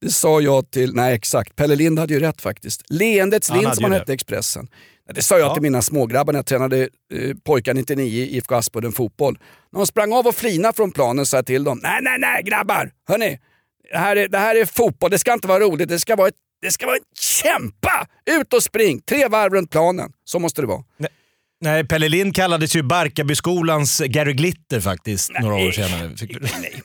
det 0.00 0.10
sa 0.10 0.40
jag 0.40 0.70
till, 0.70 0.94
nej 0.94 1.14
exakt, 1.14 1.56
Pelle 1.56 1.74
Lind 1.76 1.98
hade 1.98 2.14
ju 2.14 2.20
rätt 2.20 2.40
faktiskt. 2.40 2.82
Leendets 2.90 3.50
Lind 3.50 3.74
som 3.74 3.84
han 3.84 3.92
hette 3.92 4.12
i 4.12 4.14
Expressen. 4.14 4.68
Det 5.14 5.22
sa 5.22 5.38
jag 5.38 5.48
Ja. 5.48 5.54
till 5.54 5.62
mina 5.62 5.82
smågrabbar 5.82 6.32
när 6.32 6.38
jag 6.38 6.46
tränade 6.46 6.88
eh, 7.14 7.36
pojkar 7.44 7.74
99 7.74 8.22
i 8.24 8.36
IFK 8.36 8.54
Aspudden 8.54 8.92
fotboll. 8.92 9.38
När 9.72 9.80
de 9.80 9.86
sprang 9.86 10.12
av 10.12 10.26
och 10.26 10.34
flina 10.34 10.72
från 10.72 10.92
planen 10.92 11.26
sa 11.26 11.36
jag 11.36 11.46
till 11.46 11.64
dem, 11.64 11.80
nej 11.82 11.98
nej 12.02 12.18
nej 12.18 12.42
grabbar, 12.42 12.90
hörni. 13.08 13.38
Det 13.92 13.98
här, 13.98 14.16
är, 14.16 14.28
det 14.28 14.38
här 14.38 14.56
är 14.56 14.64
fotboll, 14.64 15.10
det 15.10 15.18
ska 15.18 15.32
inte 15.32 15.48
vara 15.48 15.60
roligt, 15.60 15.88
det 15.88 15.98
ska 16.00 16.16
vara 16.16 16.28
ett 16.28 16.34
det 16.62 16.70
ska 16.70 16.86
vara 16.86 16.96
ett 16.96 17.18
kämpa! 17.18 18.06
Ut 18.30 18.52
och 18.52 18.62
spring, 18.62 19.00
tre 19.00 19.28
varv 19.28 19.54
runt 19.54 19.70
planen. 19.70 20.12
Så 20.24 20.38
måste 20.38 20.60
det 20.60 20.66
vara. 20.66 20.84
Nej, 20.96 21.10
Pelle 21.64 22.08
Lind 22.08 22.34
kallades 22.34 22.76
ju 22.76 22.82
Barkarbyskolans 22.82 24.00
Gary 24.06 24.32
Glitter 24.32 24.80
faktiskt 24.80 25.30
några 25.40 25.54
år 25.54 25.70
senare. 25.70 26.10
Nej. 26.42 26.82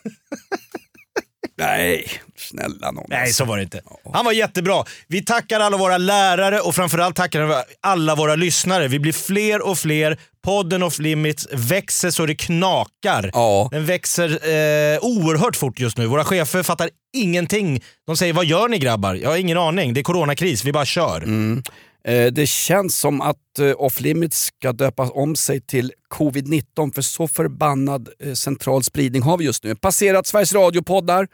nej, 1.57 2.07
snälla 2.37 2.91
nån. 2.91 3.05
Nej, 3.07 3.33
så 3.33 3.45
var 3.45 3.57
det 3.57 3.63
inte. 3.63 3.81
Han 4.13 4.25
var 4.25 4.31
jättebra. 4.31 4.83
Vi 5.07 5.21
tackar 5.21 5.59
alla 5.59 5.77
våra 5.77 5.97
lärare 5.97 6.59
och 6.59 6.75
framförallt 6.75 7.15
tackar 7.15 7.63
alla 7.81 8.15
våra 8.15 8.35
lyssnare. 8.35 8.87
Vi 8.87 8.99
blir 8.99 9.13
fler 9.13 9.67
och 9.67 9.77
fler. 9.77 10.17
Podden 10.43 10.83
Off 10.83 10.99
Limits 10.99 11.47
växer 11.51 12.11
så 12.11 12.25
det 12.25 12.35
knakar. 12.35 13.29
Ja. 13.33 13.69
Den 13.71 13.85
växer 13.85 14.29
eh, 14.29 14.99
oerhört 15.01 15.55
fort 15.55 15.79
just 15.79 15.97
nu. 15.97 16.05
Våra 16.05 16.23
chefer 16.23 16.63
fattar 16.63 16.89
ingenting. 17.17 17.83
De 18.07 18.17
säger 18.17 18.33
“Vad 18.33 18.45
gör 18.45 18.67
ni 18.67 18.77
grabbar?” 18.79 19.15
Jag 19.15 19.29
har 19.29 19.37
ingen 19.37 19.57
aning. 19.57 19.93
Det 19.93 20.01
är 20.01 20.03
coronakris. 20.03 20.65
Vi 20.65 20.71
bara 20.71 20.85
kör. 20.85 21.17
Mm. 21.17 21.63
Eh, 22.07 22.25
Det 22.31 22.47
känns 22.49 22.95
som 22.99 23.21
att 23.21 23.59
eh, 23.59 23.71
Off 23.77 23.99
Limits 23.99 24.45
ska 24.45 24.73
döpa 24.73 25.03
om 25.09 25.35
sig 25.35 25.61
till 25.61 25.91
covid-19 26.15 26.93
för 26.95 27.01
så 27.01 27.27
förbannad 27.27 28.09
eh, 28.19 28.33
central 28.33 28.83
spridning 28.83 29.21
har 29.21 29.37
vi 29.37 29.45
just 29.45 29.63
nu. 29.63 29.75
Passerat 29.75 30.27
Sveriges 30.27 30.53
Radio-poddar, 30.53 31.27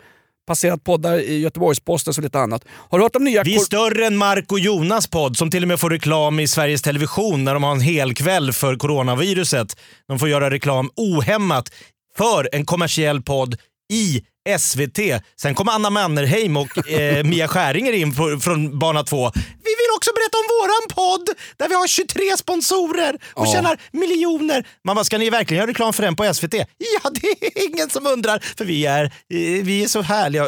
passerat 0.47 0.83
poddar 0.83 1.19
i 1.19 1.39
Göteborgs-Posten 1.39 2.13
och 2.17 2.23
lite 2.23 2.39
annat. 2.39 2.65
Har 2.69 2.97
du 2.97 3.03
hört 3.05 3.15
om 3.15 3.23
nya... 3.23 3.43
Vi 3.43 3.55
är 3.55 3.59
större 3.59 4.05
än 4.05 4.17
Mark 4.17 4.51
och 4.51 4.59
Jonas 4.59 5.07
podd 5.07 5.37
som 5.37 5.51
till 5.51 5.63
och 5.63 5.67
med 5.67 5.79
får 5.79 5.89
reklam 5.89 6.39
i 6.39 6.47
Sveriges 6.47 6.81
Television 6.81 7.43
när 7.43 7.53
de 7.53 7.63
har 7.63 7.71
en 7.71 7.81
hel 7.81 8.13
kväll 8.13 8.53
för 8.53 8.75
coronaviruset. 8.75 9.77
De 10.07 10.19
får 10.19 10.29
göra 10.29 10.49
reklam 10.49 10.89
ohämmat 10.95 11.69
för 12.17 12.49
en 12.51 12.65
kommersiell 12.65 13.21
podd 13.21 13.55
i 13.93 14.23
SVT. 14.59 14.99
Sen 15.41 15.55
kommer 15.55 15.71
Anna 15.71 15.89
Mannerheim 15.89 16.57
och 16.57 16.89
eh, 16.89 17.23
Mia 17.25 17.47
Skäringer 17.47 17.93
in 17.93 18.15
på, 18.15 18.39
från 18.39 18.79
Bana 18.79 19.03
2. 19.03 19.31
Vi 19.35 19.41
vill 19.81 19.91
också 19.95 20.11
berätta 20.15 20.37
om 20.37 20.47
våran 20.61 20.87
podd 21.07 21.29
där 21.57 21.69
vi 21.69 21.75
har 21.75 21.87
23 21.87 22.37
sponsorer 22.37 23.15
och 23.33 23.47
Ja. 23.47 23.53
tjänar 23.53 23.79
miljoner. 23.91 24.67
Man 24.85 24.95
bara, 24.95 25.05
ska 25.05 25.17
ni 25.17 25.29
verkligen 25.29 25.59
göra 25.61 25.69
reklam 25.69 25.93
för 25.93 26.03
den 26.03 26.15
på 26.15 26.33
SVT? 26.33 26.53
Ja, 26.77 27.09
det 27.13 27.27
är 27.27 27.67
ingen 27.73 27.89
som 27.89 28.07
undrar 28.07 28.39
för 28.57 28.65
vi 28.65 28.85
är, 28.85 29.03
eh, 29.05 29.09
vi 29.63 29.83
är 29.83 29.87
så 29.87 30.01
härliga. 30.01 30.47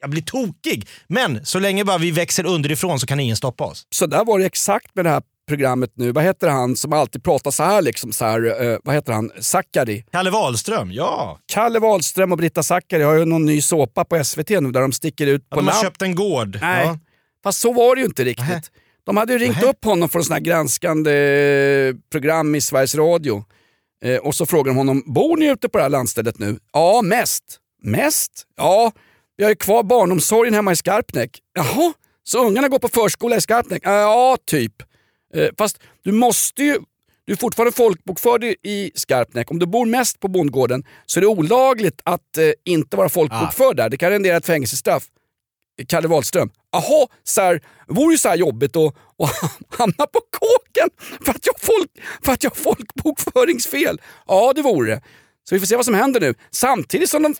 jag 0.00 0.10
blir 0.10 0.22
tokig. 0.22 0.88
Men 1.08 1.46
så 1.46 1.58
länge 1.58 1.84
bara 1.84 1.98
vi 1.98 2.10
växer 2.10 2.46
underifrån 2.46 3.00
så 3.00 3.06
kan 3.06 3.20
ingen 3.20 3.36
stoppa 3.36 3.64
oss. 3.64 3.86
Så 3.90 4.06
där 4.06 4.24
var 4.24 4.38
det 4.38 4.46
exakt 4.46 4.94
med 4.94 5.04
det 5.04 5.10
här 5.10 5.22
programmet 5.48 5.90
nu. 5.94 6.12
Vad 6.12 6.24
heter 6.24 6.48
han 6.48 6.76
som 6.76 6.92
alltid 6.92 7.24
pratar 7.24 7.50
så 7.50 7.62
här? 7.62 7.82
Liksom, 7.82 8.12
så 8.12 8.24
här 8.24 8.62
eh, 8.72 8.78
vad 8.84 8.94
heter 8.94 9.12
han? 9.12 9.30
Zackari. 9.40 10.04
Kalle 10.12 10.30
Wahlström, 10.30 10.92
ja. 10.92 11.38
Kalle 11.46 11.78
Wahlström 11.78 12.32
och 12.32 12.38
Britta 12.38 12.62
Zackari 12.62 13.02
har 13.02 13.14
ju 13.14 13.24
någon 13.24 13.44
ny 13.44 13.60
såpa 13.62 14.04
på 14.04 14.24
SVT 14.24 14.50
nu 14.50 14.70
där 14.70 14.80
de 14.80 14.92
sticker 14.92 15.26
ut 15.26 15.44
Ja, 15.50 15.54
på 15.56 15.60
de 15.60 15.66
har 15.66 15.72
land. 15.72 15.84
köpt 15.84 16.02
en 16.02 16.14
gård. 16.14 16.58
Nej, 16.60 16.86
Ja. 16.86 16.98
fast 17.44 17.60
så 17.60 17.72
var 17.72 17.94
det 17.96 18.00
ju 18.00 18.06
inte 18.06 18.24
riktigt. 18.24 18.70
De 19.06 19.16
hade 19.16 19.32
ju 19.32 19.38
ringt 19.38 19.56
Nähä. 19.56 19.70
upp 19.70 19.84
honom 19.84 20.08
för 20.08 20.18
en 20.18 20.24
sån 20.24 20.34
här 20.34 20.40
granskande 20.40 21.12
eh, 21.88 21.94
program 22.12 22.54
i 22.54 22.60
Sveriges 22.60 22.94
Radio. 22.94 23.44
Eh, 24.04 24.16
och 24.16 24.34
så 24.34 24.46
frågar 24.46 24.70
de 24.72 24.76
honom, 24.76 25.02
bor 25.06 25.36
ni 25.36 25.46
ute 25.46 25.68
på 25.68 25.78
det 25.78 25.84
här 25.84 25.90
landstället 25.90 26.38
nu? 26.38 26.58
Ja, 26.72 27.02
mest. 27.02 27.44
Mest? 27.82 28.32
Ja, 28.56 28.92
vi 29.36 29.44
har 29.44 29.50
ju 29.50 29.56
kvar 29.56 29.82
barnomsorgen 29.82 30.54
hemma 30.54 30.72
i 30.72 30.76
Skarpnäck. 30.76 31.38
Jaha, 31.54 31.92
så 32.24 32.46
ungarna 32.46 32.68
går 32.68 32.78
på 32.78 32.88
förskola 32.88 33.36
i 33.36 33.40
Skarpnäck? 33.40 33.84
"Eh, 33.86 33.92
Ja, 33.92 34.36
typ. 34.46 34.72
Eh, 35.34 35.48
fast 35.58 35.78
du 36.02 36.12
måste 36.12 36.62
ju 36.62 36.78
du 37.26 37.32
är 37.32 37.36
fortfarande 37.36 37.72
folkbokförd 37.76 38.44
i- 38.44 38.90
Skarpnäck. 38.94 39.50
Om 39.50 39.58
du 39.58 39.66
bor 39.66 39.86
mest 39.86 40.20
på 40.20 40.28
bondgården 40.28 40.84
så 41.06 41.18
är 41.18 41.20
det 41.20 41.26
olagligt 41.26 42.00
att 42.04 42.36
eh, 42.38 42.44
inte 42.64 42.96
vara 42.96 43.08
folkbokförd 43.08 43.76
där. 43.76 43.88
Det 43.88 43.96
kan 43.96 44.10
rendera 44.10 44.36
ett 44.36 44.46
fängelsestraff. 44.46 45.04
Kalle 45.88 46.08
Wahlström. 46.08 46.50
Jaha, 46.72 47.06
det 47.34 47.60
vore 47.94 48.12
ju 48.14 48.18
så 48.18 48.28
här 48.28 48.36
jobbigt 48.36 48.76
att, 48.76 48.94
att 49.18 49.52
hamna 49.78 50.06
på 50.06 50.20
kåken 50.30 50.88
för 51.24 51.30
att, 51.30 51.46
jag 51.46 51.60
folk, 51.60 51.90
för 52.24 52.32
att 52.32 52.42
jag 52.44 52.50
har 52.50 52.56
folkbokföringsfel. 52.56 54.00
Ja, 54.26 54.52
det 54.56 54.62
vore 54.62 54.90
det. 54.90 55.02
Så 55.48 55.54
vi 55.54 55.58
får 55.58 55.66
se 55.66 55.76
vad 55.76 55.84
som 55.84 55.94
händer 55.94 56.20
nu. 56.20 56.34
Samtidigt 56.50 57.10
som 57.10 57.22
de 57.22 57.34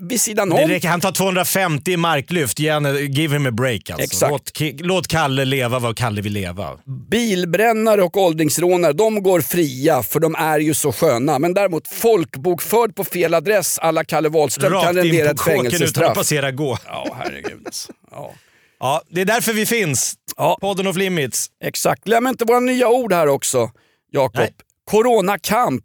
vid 0.00 0.20
sidan 0.20 0.48
Det 0.50 0.64
om... 0.64 0.70
räcker, 0.70 0.88
han 0.88 1.00
tar 1.00 1.12
250 1.12 1.90
i 1.92 1.96
marklyft, 1.96 2.58
give 2.58 3.34
him 3.34 3.46
a 3.46 3.50
break 3.50 3.90
alltså. 3.90 4.04
Exakt. 4.04 4.30
Låt, 4.30 4.80
låt 4.80 5.08
Kalle 5.08 5.44
leva 5.44 5.78
vad 5.78 5.96
Kalle 5.96 6.20
vill 6.22 6.32
leva. 6.32 6.78
Bilbrännare 7.10 8.02
och 8.02 8.16
åldringsrånare, 8.16 8.92
de 8.92 9.22
går 9.22 9.40
fria 9.40 10.02
för 10.02 10.20
de 10.20 10.34
är 10.34 10.58
ju 10.58 10.74
så 10.74 10.92
sköna. 10.92 11.38
Men 11.38 11.54
däremot 11.54 11.88
folkbokförd 11.88 12.94
på 12.96 13.04
fel 13.04 13.34
adress 13.34 13.78
alla 13.78 14.04
Kalle 14.04 14.28
Wahlström 14.28 14.72
kan 14.72 14.82
Rakt 14.82 14.90
in 14.90 14.96
rendera 14.96 15.24
på 15.26 15.30
ett 15.30 15.38
kåken 15.38 15.54
utan 15.54 15.66
att 15.66 15.72
fängelsestraff. 15.72 16.14
passera 16.16 16.50
gå. 16.50 16.78
Ja, 16.86 17.16
herregud. 17.24 17.66
Ja. 18.10 18.32
Ja, 18.80 19.02
det 19.10 19.20
är 19.20 19.24
därför 19.24 19.52
vi 19.52 19.66
finns. 19.66 20.14
Ja. 20.36 20.58
Podden 20.60 20.86
of 20.86 20.96
Limits. 20.96 21.46
Exakt. 21.64 22.04
Glöm 22.04 22.26
inte 22.26 22.44
våra 22.44 22.60
nya 22.60 22.88
ord 22.88 23.12
här 23.12 23.26
också, 23.28 23.70
Jakob. 24.10 24.44
Coronakamp. 24.90 25.84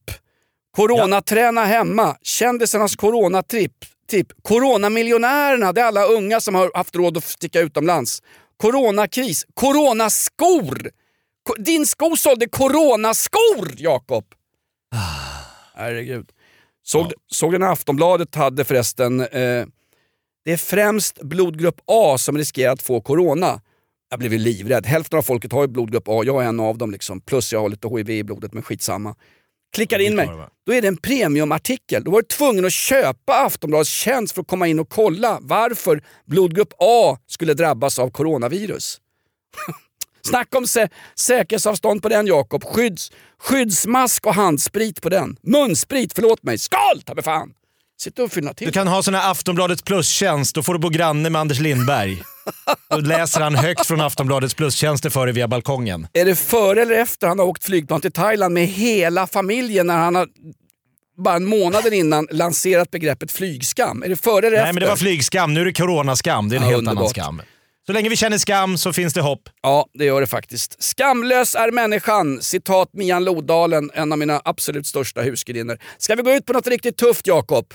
Coronaträna 0.76 1.66
hemma. 1.66 2.18
Kändisarnas 2.22 2.96
coronatripp. 2.96 3.74
Typ. 4.10 4.28
Coronamiljonärerna, 4.42 5.72
det 5.74 5.82
är 5.82 5.86
alla 5.86 6.06
unga 6.06 6.40
som 6.40 6.56
har 6.56 6.72
haft 6.74 6.96
råd 6.96 7.18
att 7.18 7.24
sticka 7.24 7.60
utomlands. 7.62 8.22
Coronakris. 8.62 9.46
Coronaskor. 9.54 10.90
Ko- 11.44 11.56
Din 11.64 11.86
sko 11.86 12.16
sålde 12.18 12.48
coronaskor, 12.48 13.72
Jakob. 13.78 14.26
Herregud. 15.76 16.30
Såg, 16.86 17.14
såg 17.32 17.52
den 17.52 17.64
Aftonbladet 17.64 18.36
hade 18.36 18.64
förresten, 18.66 19.20
eh, 19.20 19.66
det 20.46 20.52
är 20.52 20.58
främst 20.58 21.22
blodgrupp 21.22 21.82
A 21.88 22.18
som 22.18 22.38
riskerar 22.38 22.74
att 22.74 22.82
få 22.82 23.02
corona. 23.02 23.62
Jag 24.10 24.20
blev 24.20 24.34
ju 24.34 24.40
livrädd. 24.40 24.86
Hälften 24.86 25.20
av 25.20 25.24
folket 25.24 25.52
har 25.52 25.62
ju 25.62 25.68
blodgrupp 25.68 26.04
A, 26.08 26.22
jag 26.26 26.44
är 26.44 26.48
en 26.48 26.60
av 26.60 26.78
dem. 26.78 26.92
Liksom. 26.92 27.22
Plus 27.22 27.54
jag 27.54 27.60
har 27.62 27.70
lite 27.70 27.88
HIV 27.88 28.10
i 28.10 28.24
blodet, 28.24 28.54
men 28.54 28.64
skitsamma. 28.64 29.16
Klickar 29.74 30.00
in 30.00 30.16
mig. 30.16 30.30
Då 30.66 30.74
är 30.74 30.82
det 30.82 30.88
en 30.88 30.98
premiumartikel. 30.98 32.04
Då 32.04 32.12
var 32.12 32.22
du 32.22 32.28
tvungen 32.28 32.66
att 32.66 32.74
köpa 32.74 33.34
Aftonbladets 33.34 33.90
tjänst 33.90 34.34
för 34.34 34.42
att 34.42 34.48
komma 34.48 34.68
in 34.68 34.80
och 34.80 34.90
kolla 34.90 35.38
varför 35.42 36.04
blodgrupp 36.26 36.74
A 36.80 37.18
skulle 37.28 37.54
drabbas 37.54 38.00
av 38.00 38.10
coronavirus. 38.10 38.98
Snacka 40.28 40.58
om 40.58 40.68
sä 40.68 40.90
säkerhetsavstånd 41.16 42.02
på 42.02 42.10
den 42.10 42.28
Jakob. 42.28 42.64
Skydds 42.64 43.12
skyddsmask 43.40 44.26
och 44.26 44.36
handsprit 44.36 45.02
på 45.02 45.10
den. 45.10 45.38
Munsprit, 45.42 46.14
förlåt 46.14 46.44
mig. 46.44 46.58
Skål 46.58 47.02
ta 47.06 47.22
fan! 47.22 47.54
Sitta 48.02 48.24
och 48.24 48.32
fylla 48.32 48.54
till. 48.54 48.68
Du 48.68 48.74
kan 48.74 48.88
ha 48.88 49.04
sån 49.04 49.14
här 49.14 49.32
Aftonbladets 49.32 49.82
plus-tjänst, 49.82 50.56
då 50.56 50.64
får 50.64 50.74
du 50.74 50.80
bo 50.80 50.90
granne 50.90 51.30
med 51.30 51.42
Anders 51.42 51.60
Lindberg. 51.60 52.22
Då 52.90 52.98
läser 52.98 53.42
han 53.42 53.56
högt 53.56 53.86
från 53.88 54.02
Aftonbladets 54.02 54.54
plus-tjänster 54.54 55.10
för 55.10 55.26
dig 55.26 55.36
via 55.36 55.48
balkongen. 55.48 56.08
Är 56.14 56.26
det 56.26 56.36
före 56.36 56.82
eller 56.82 56.96
efter 56.96 57.28
han 57.28 57.40
har 57.40 57.46
åkt 57.46 57.64
flygplan 57.64 58.02
till 58.02 58.12
Thailand 58.12 58.54
med 58.54 58.68
hela 58.68 59.28
familjen 59.28 59.88
när 59.88 59.98
han 59.98 60.16
har 60.16 60.28
bara 61.24 61.36
en 61.36 61.46
månad 61.46 61.94
innan 61.94 62.28
lanserat 62.32 62.92
begreppet 62.92 63.32
flygskam? 63.32 64.04
Är 64.04 64.10
det 64.10 64.16
före 64.24 64.38
eller 64.48 64.58
efter? 64.58 64.64
Nej 64.64 64.74
men 64.74 64.82
det 64.82 64.88
var 64.90 64.96
flygskam, 64.96 65.54
nu 65.54 65.62
är 65.62 65.66
det 65.66 65.74
coronaskam. 65.74 66.50
Det 66.50 66.56
är 66.56 66.58
en 66.58 66.64
Ja, 66.64 66.70
helt 66.70 66.78
underbart. 66.80 66.98
annan 67.02 67.10
skam. 67.10 67.42
Så 67.86 67.94
länge 67.94 68.10
vi 68.10 68.16
känner 68.16 68.38
skam 68.38 68.78
så 68.78 68.94
finns 68.94 69.14
det 69.14 69.22
hopp. 69.22 69.42
Ja, 69.62 69.86
det 69.94 70.06
gör 70.06 70.22
det 70.22 70.28
faktiskt. 70.28 70.84
Skamlös 70.84 71.56
är 71.56 71.72
människan, 71.72 72.42
citat 72.42 72.90
Mian 72.94 73.24
Lodalen, 73.24 73.92
en 73.94 74.12
av 74.12 74.18
mina 74.18 74.42
absolut 74.46 74.88
största 74.88 75.22
husgudinnor. 75.22 75.78
Ska 75.98 76.16
vi 76.16 76.22
gå 76.22 76.32
ut 76.32 76.46
på 76.46 76.54
något 76.54 76.68
riktigt 76.68 76.98
tufft 76.98 77.28
Jakob? 77.28 77.66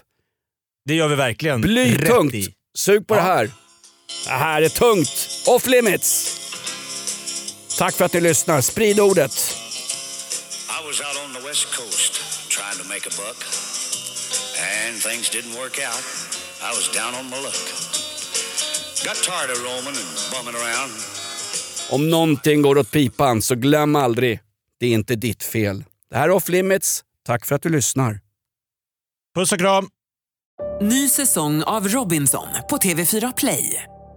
Det 0.86 0.94
gör 0.94 1.08
vi 1.08 1.14
verkligen. 1.14 1.60
Blytungt. 1.60 2.34
Sug 2.78 3.06
på 3.06 3.14
det 3.14 3.20
här. 3.20 3.50
Det 4.24 4.30
här 4.30 4.62
är 4.62 4.68
tungt. 4.68 5.42
Off 5.46 5.66
limits. 5.66 6.34
Tack 7.78 7.94
för 7.94 8.04
att 8.04 8.12
ni 8.12 8.20
lyssnar. 8.20 8.60
Sprid 8.60 9.00
ordet. 9.00 9.32
I 10.80 10.86
was 10.86 11.00
out 11.00 11.16
on 11.24 11.34
the 11.42 11.48
west 11.48 11.66
coast 11.76 12.12
trying 12.50 12.78
to 12.82 12.88
make 12.88 13.04
a 13.08 13.12
buck, 13.16 13.40
and 14.70 15.02
things 15.02 15.30
didn't 15.30 15.54
work 15.62 15.78
out. 15.90 16.04
I 16.62 16.70
was 16.76 16.86
down 16.96 17.14
on 17.20 17.30
my 17.30 17.36
luck. 17.36 17.64
Got 19.04 19.16
tired 19.22 19.50
of 19.50 19.58
roaming 19.62 19.96
and 20.02 20.10
bumming 20.32 20.56
around. 20.62 20.92
Om 21.90 22.10
någonting 22.10 22.62
går 22.62 22.78
åt 22.78 22.90
pipan 22.90 23.42
så 23.42 23.54
glöm 23.54 23.96
aldrig, 23.96 24.40
det 24.80 24.86
är 24.86 24.90
inte 24.90 25.16
ditt 25.16 25.42
fel. 25.42 25.84
Det 26.10 26.16
här 26.16 26.24
är 26.24 26.30
Off 26.30 26.48
Limits. 26.48 27.04
Tack 27.26 27.46
för 27.46 27.54
att 27.54 27.62
du 27.62 27.68
lyssnar. 27.68 28.20
Puss 29.34 29.52
och 29.52 29.58
kram. 29.58 29.88
Ny 30.80 31.08
säsong 31.08 31.62
av 31.62 31.88
Robinson 31.88 32.48
på 32.70 32.76
TV4 32.76 33.32
Play. 33.36 33.84